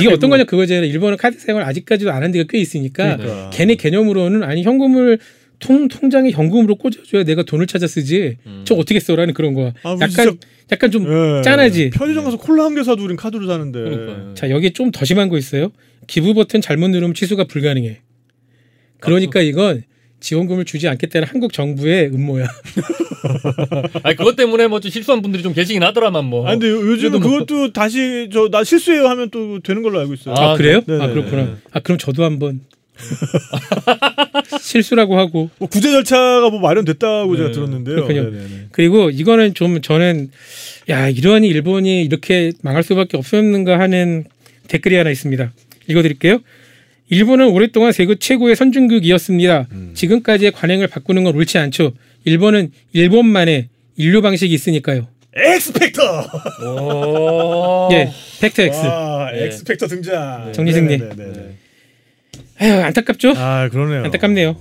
[0.00, 0.44] 이게 어떤 거냐?
[0.44, 3.50] 그거잖아 일본은 카드 사용을 아직까지도 안 한 데가 꽤 있으니까 그러니까.
[3.50, 5.18] 걔네 개념으로는 아니 현금을
[5.60, 8.36] 통 통장에 현금으로 꽂아줘야 내가 돈을 찾아 쓰지.
[8.64, 9.72] 저 어떻게 써라는 그런 거야.
[9.82, 10.34] 아, 약간 진짜-
[10.70, 11.04] 약간 좀
[11.38, 11.42] 예.
[11.42, 11.90] 짠하지.
[11.90, 13.80] 편의점 가서 콜라 한 개 사도 우린 카드로 사는데.
[13.80, 14.34] 그러니까요.
[14.34, 15.72] 자 여기 좀 더 심한 거 있어요.
[16.06, 18.00] 기부 버튼 잘못 누르면 취소가 불가능해.
[19.00, 19.82] 그러니까 이건
[20.20, 22.46] 지원금을 주지 않겠다는 한국 정부의 음모야.
[24.02, 26.46] 아니 그것 때문에 뭐 좀 실수한 분들이 좀 계시긴 하더라만 뭐.
[26.46, 29.98] 아 근데 요- 요즘은 그래도 뭐- 그것도 다시 저 나 실수해요 하면 또 되는 걸로
[30.00, 30.34] 알고 있어요.
[30.36, 30.80] 아, 아, 그래요?
[30.86, 31.04] 네네네.
[31.04, 31.56] 아 그렇구나.
[31.72, 32.60] 아 그럼 저도 한번
[34.60, 37.94] 실수라고 하고 뭐 구제 절차가 뭐 마련됐다고 제가 네, 들었는데요.
[37.96, 38.22] 그렇군요.
[38.30, 38.66] 네네네.
[38.72, 40.30] 그리고 이거는 좀 저는
[40.88, 44.24] 야 이러한 일본이 이렇게 망할 수밖에 없었는가 하는
[44.68, 45.52] 댓글이 하나 있습니다.
[45.88, 46.40] 읽어드릴게요.
[47.10, 49.68] 일본은 오랫동안 세계 최고의 선진국이었습니다.
[49.94, 51.92] 지금까지의 관행을 바꾸는 건 옳지 않죠.
[52.24, 55.08] 일본은 일본만의 일류 방식이 있으니까요.
[55.34, 56.02] X factor.
[56.66, 57.88] 오.
[57.92, 58.10] 예,
[58.40, 58.78] 팩트 X.
[58.86, 59.46] 와, 네.
[59.46, 60.52] X factor 등장.
[60.52, 60.98] 정신승리.
[62.60, 63.32] 아유 안타깝죠?
[63.36, 64.04] 아 그러네요.
[64.04, 64.56] 안타깝네요.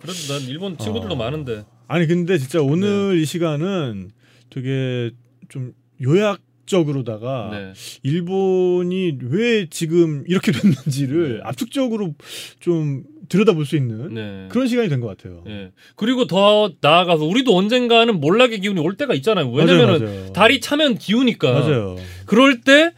[0.00, 1.64] 그래도 난 일본 친구들도 많은데.
[1.88, 3.22] 아니 근데 진짜 오늘 네.
[3.22, 4.10] 이 시간은
[4.50, 5.10] 되게
[5.48, 5.72] 좀
[6.02, 7.72] 요약 압축적으로다가 네.
[8.02, 12.14] 일본이 왜 지금 이렇게 됐는지를 압축적으로
[12.58, 14.48] 좀 들여다볼 수 있는 네.
[14.50, 15.44] 그런 시간이 된 것 같아요.
[15.46, 15.72] 예.
[15.94, 19.50] 그리고 더 나아가서 우리도 언젠가는 몰락의 기운이 올 때가 있잖아요.
[19.50, 20.32] 왜냐면은 맞아요, 맞아요.
[20.32, 21.52] 달이 차면 기우니까.
[21.52, 21.96] 맞아요.
[22.24, 22.92] 그럴 때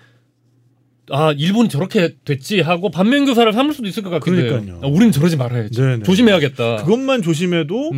[1.11, 4.51] 아, 일본이 저렇게 됐지 하고 반면 교사를 삼을 수도 있을 것 해요.
[4.51, 4.81] 그러니까요.
[4.83, 5.81] 아, 우린 저러지 말아야지.
[5.81, 6.03] 네네.
[6.03, 6.77] 조심해야겠다.
[6.85, 7.93] 그것만 조심해도.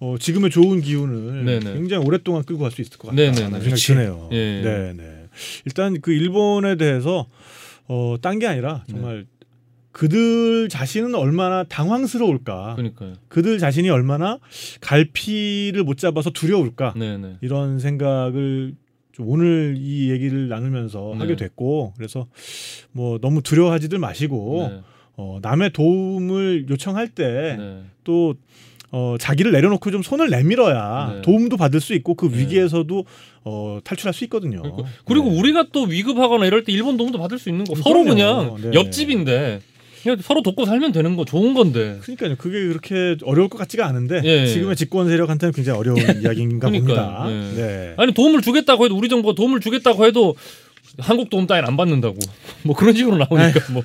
[0.00, 1.74] 어, 지금의 좋은 기운을 네네.
[1.74, 3.16] 굉장히 오랫동안 끌고 갈 수 있을 것 같다.
[3.60, 3.82] 생각이.
[3.82, 4.28] 드네요.
[4.32, 4.62] 예.
[4.62, 5.02] 네네.
[5.66, 7.26] 일단 그 일본에 대해서
[7.88, 8.94] 어, 딴 게 아니라 네.
[8.94, 9.26] 정말
[9.90, 12.76] 그들 자신은 얼마나 당황스러울까.
[12.76, 13.14] 그러니까요.
[13.28, 14.38] 그들 자신이 얼마나
[14.80, 16.94] 갈피를 못 잡아서 두려울까.
[16.96, 17.38] 네네.
[17.42, 18.74] 이런 생각을
[19.12, 21.18] 좀 오늘 이 얘기를 나누면서 네.
[21.18, 22.26] 하게 됐고 그래서
[22.92, 24.80] 뭐 너무 두려워하지들 마시고 네.
[25.16, 27.82] 어, 남의 도움을 요청할 때 네.
[28.04, 28.34] 또
[28.90, 31.22] 어, 자기를 내려놓고 좀 손을 내밀어야 네.
[31.22, 32.40] 도움도 받을 수 있고 그 네.
[32.40, 33.04] 위기에서도
[33.44, 34.62] 어, 탈출할 수 있거든요.
[34.62, 35.38] 그리고, 그리고 네.
[35.38, 38.54] 우리가 또 위급하거나 이럴 때 일본 도움도 받을 수 있는 거 음, 서로 그럼요.
[38.56, 38.78] 그냥 네.
[38.78, 39.60] 옆집인데
[40.02, 41.98] 그냥 서로 돕고 살면 되는 거 좋은 건데.
[42.02, 42.36] 그러니까요.
[42.36, 44.46] 그게 그렇게 어려울 것 같지가 않은데 예.
[44.46, 46.96] 지금의 집권 세력한테는 굉장히 어려운 이야기인가 그러니까요.
[46.96, 47.26] 봅니다.
[47.30, 47.62] 예.
[47.62, 47.94] 네.
[47.96, 50.34] 아니 도움을 주겠다고 해도 우리 정부가 도움을 주겠다고 해도
[50.98, 52.16] 한국 도움 따윈 안 받는다고
[52.64, 53.82] 뭐 그런 식으로 나오니까 뭐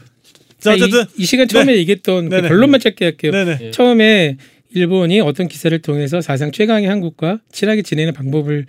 [0.59, 2.41] 자, 아, 이- 어쨌든 이, 시간 처음에 얘기했던 그.
[2.41, 3.31] 결론만 짧게 할게요.
[3.31, 3.57] 네네.
[3.61, 3.71] 예.
[3.71, 4.37] 처음에
[4.73, 8.65] 일본이 어떤 기사를 통해서 사상 최강의 한국과 친하게 지내는 방법을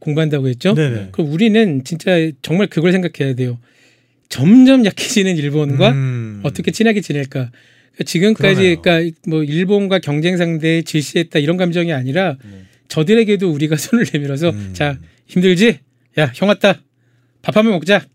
[0.00, 0.74] 공부한다고 했죠.
[0.74, 1.08] 네네.
[1.12, 2.10] 그럼 우리는 진짜
[2.42, 3.58] 정말 그걸 생각해야 돼요.
[4.32, 6.40] 점점 약해지는 일본과 음.
[6.42, 7.50] 어떻게 친하게 지낼까.
[7.92, 8.80] 그러니까 지금까지 그러네요.
[8.80, 12.62] 그러니까 뭐 일본과 경쟁 상대에 질시했다 이런 감정이 아니라 네.
[12.88, 14.70] 저들에게도 우리가 손을 내밀어서 음.
[14.72, 15.80] 자 힘들지?
[16.16, 16.80] 야 형 왔다.
[17.42, 18.06] 밥 한번 먹자.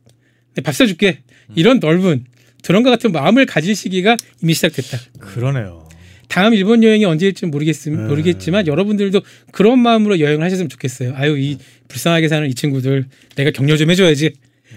[0.55, 1.19] 내밥 사줄게.
[1.55, 2.25] 이런 넓은
[2.63, 4.97] 그런과 같은 마음을 가질 시기가 이미 시작됐다.
[5.19, 5.87] 그러네요.
[6.29, 7.91] 다음 일본 여행이 언제일지 모르겠, 네.
[7.91, 9.21] 모르겠지만 여러분들도
[9.51, 11.13] 그런 마음으로 여행을 하셨으면 좋겠어요.
[11.15, 14.31] 아유 이 불쌍하게 사는 이 친구들 내가 격려 좀 해줘야지.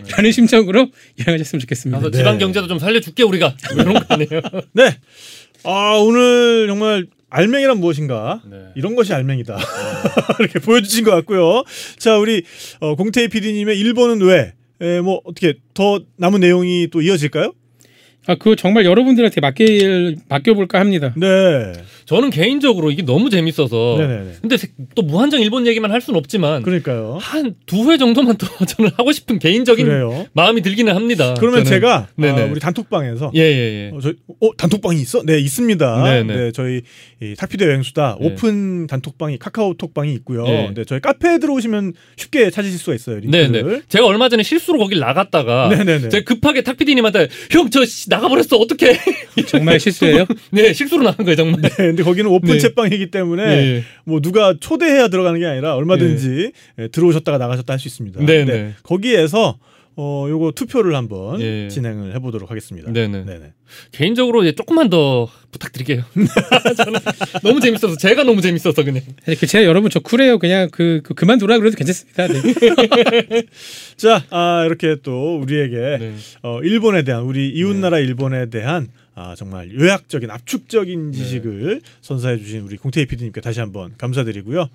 [0.09, 0.91] 라는 심정으로
[1.27, 1.99] 여행하셨으면 좋겠습니다.
[1.99, 2.19] 가서 네.
[2.19, 4.41] 지방 경제도 좀 살려줄게 우리가 뭐 이런 거 아니에요?
[4.73, 4.97] 네.
[5.65, 8.43] 아, 오늘 정말 알맹이란 무엇인가?
[8.51, 8.57] 네.
[8.75, 9.57] 이런 것이 알맹이다.
[10.41, 11.65] 이렇게 보여주신 것 같고요.
[11.99, 12.43] 자, 우리
[12.81, 14.55] 어, 공태희 PD님의 일본은 왜?
[14.81, 17.53] 에, 뭐 어떻게 더 남은 내용이 또 이어질까요?
[18.27, 19.65] 아 그거 정말 여러분들한테 맡겨
[20.29, 21.15] 맡겨볼까 합니다.
[21.17, 21.73] 네.
[22.05, 24.33] 저는 개인적으로 이게 너무 재밌어서 네네네.
[24.43, 27.17] 근데 세- 또 무한정 일본 얘기만 할 수는 없지만 그러니까요.
[27.21, 30.27] 한 두 회 정도만 더 저는 하고 싶은 개인적인 그래요.
[30.35, 31.35] 마음이 들기는 합니다.
[31.39, 31.71] 그러면 저는.
[31.71, 32.43] 제가 네네.
[32.43, 33.91] 아, 우리 단톡방에서 예예예.
[33.95, 35.23] 어, 저, 어, 단톡방이 있어?
[35.25, 36.03] 네, 있습니다.
[36.05, 36.37] 네네.
[36.37, 36.83] 네, 저희
[37.23, 38.27] 이 탁피디 여행수다 네.
[38.27, 40.45] 오픈 단톡방이 카카오톡방이 있고요.
[40.45, 40.71] 네.
[40.75, 43.21] 네, 저희 카페에 들어오시면 쉽게 찾으실 수가 있어요.
[43.21, 43.51] 링크를.
[43.53, 43.81] 네네.
[43.89, 46.09] 제가 얼마 전에 실수로 거길 나갔다가 네네네.
[46.11, 48.99] 제가 급하게 탁피디님한테 형 저 나가버렸어 어떡해?
[49.47, 50.27] 정말 실수예요?
[50.53, 51.63] 네 실수로 나간 거예요 정말.
[51.63, 52.59] 네, 근데 거기는 오픈 네.
[52.59, 53.85] 챗방이기 때문에 예.
[54.05, 58.25] 뭐 누가 초대해야 들어가는 게 아니라 얼마든지 예, 들어오셨다가 나가셨다 할 수 있습니다.
[58.27, 58.45] 네네.
[58.45, 59.59] 네, 거기에서
[59.97, 61.69] 어 요거 투표를 한번 예.
[61.69, 62.91] 진행을 해보도록 하겠습니다.
[62.93, 63.25] 네네.
[63.25, 63.53] 네네.
[63.93, 66.05] 개인적으로 이제 조금만 더 부탁드릴게요.
[66.77, 67.01] 저는
[67.43, 69.03] 너무 재밌어서 제가 너무 재밌어서 그냥.
[69.25, 70.39] 그 제가 여러분 저 쿨해요.
[70.39, 72.29] 그냥 그, 그 그만두라 그래도 괜찮습니다.
[72.29, 73.43] 네.
[73.97, 76.15] 자, 아, 이렇게 또 우리에게 네.
[76.43, 82.61] 어, 일본에 대한 우리 이웃 나라 일본에 대한 아, 정말 요약적인 압축적인 지식을 선사해 주신
[82.61, 84.69] 우리 공태희 PD님께 다시 한번 감사드리고요.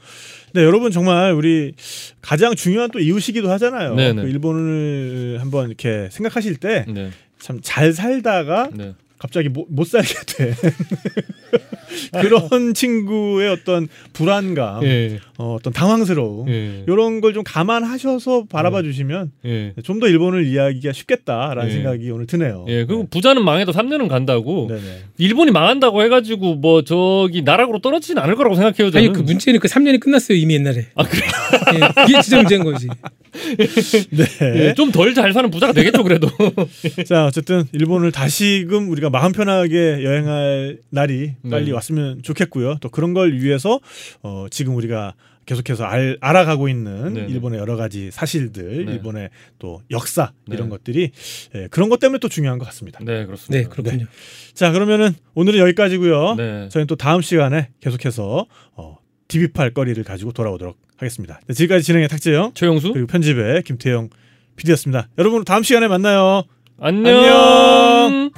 [0.54, 1.74] 네, 여러분 정말 우리
[2.22, 3.96] 가장 중요한 또 이웃이기도 하잖아요.
[3.96, 4.22] 네 네.
[4.22, 7.12] 그 일본을 한번 이렇게 생각하실 때 네.
[7.40, 8.94] 참잘 살다가 네.
[9.26, 10.54] 갑자기 못, 못 살게 된
[12.22, 15.20] 그런 친구의 어떤 불안감, 예.
[15.38, 16.84] 어, 어떤 당황스러움 예.
[16.88, 19.74] 이런 걸 좀 감안하셔서 바라봐 주시면 예.
[19.84, 21.74] 좀더 일본을 이해하기가 쉽겠다라는 예.
[21.74, 22.66] 생각이 오늘 드네요.
[22.70, 22.86] 예.
[22.86, 24.68] 그리고 부자는 망해도 3년은 간다고.
[24.70, 24.82] 네네.
[25.18, 28.90] 일본이 망한다고 해가지고 뭐 저기 나락으로 떨어지진 않을 거라고 생각해요.
[28.90, 28.98] 저는.
[28.98, 30.88] 아니 그 문제는 그 3년이 끝났어요 이미 옛날에.
[30.96, 31.26] 아 그래.
[31.74, 32.88] 예, 그게 진짜 문제인 거지.
[34.12, 34.26] 네.
[34.68, 36.30] 예, 좀덜 잘 사는 부자가 되겠죠 그래도.
[37.06, 41.72] 자 어쨌든 일본을 다시금 우리가 마음 편하게 여행할 날이 빨리 네.
[41.72, 42.80] 왔으면 좋겠고요.
[42.82, 43.80] 또 그런 걸 위해서
[44.24, 45.14] 어, 지금 우리가
[45.46, 47.32] 계속해서 알, 알아가고 있는 네네.
[47.32, 48.92] 일본의 여러 가지 사실들, 네.
[48.92, 50.70] 일본의 또 역사 이런 네.
[50.72, 51.12] 것들이
[51.56, 53.00] 예, 그런 것 때문에 또 중요한 것 같습니다.
[53.06, 53.58] 네 그렇습니다.
[53.58, 54.06] 네 그렇군요.
[54.54, 56.36] 자 그러면은 오늘은 여기까지고요.
[56.36, 56.68] 네.
[56.70, 58.98] 저희는 또 다음 시간에 계속해서 어,
[59.30, 61.40] DB8 거리를 가지고 돌아오도록 하겠습니다.
[61.48, 64.10] 네, 지금까지 진행의 탁재영 최영수 그리고 편집의 김태영
[64.58, 65.08] PD였습니다.
[65.18, 66.44] 여러분 다음 시간에 만나요.
[66.80, 67.16] 안녕.
[67.16, 68.32] 안녕.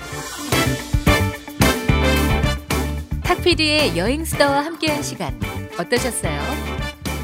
[3.37, 5.39] 탁피디의 여행스타와 함께한 시간
[5.77, 6.41] 어떠셨어요?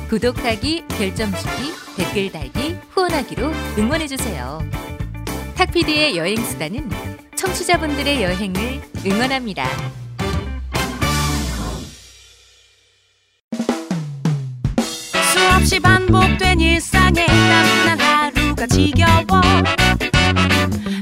[0.10, 4.60] 구독하기, 별점 주기, 댓글 달기, 후원하기로 응원해주세요.
[5.56, 6.90] 탁피디의 여행수다는
[7.36, 9.68] 청취자분들의 여행을 응원합니다.
[15.34, 19.42] 수없이 반복된 일상에 따분한 하루가 지겨워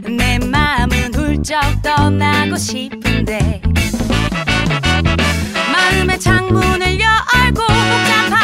[0.07, 3.61] 내 마음은 훌쩍 떠나고 싶은데
[6.01, 8.40] 가슴에 창문을 열고 복잡한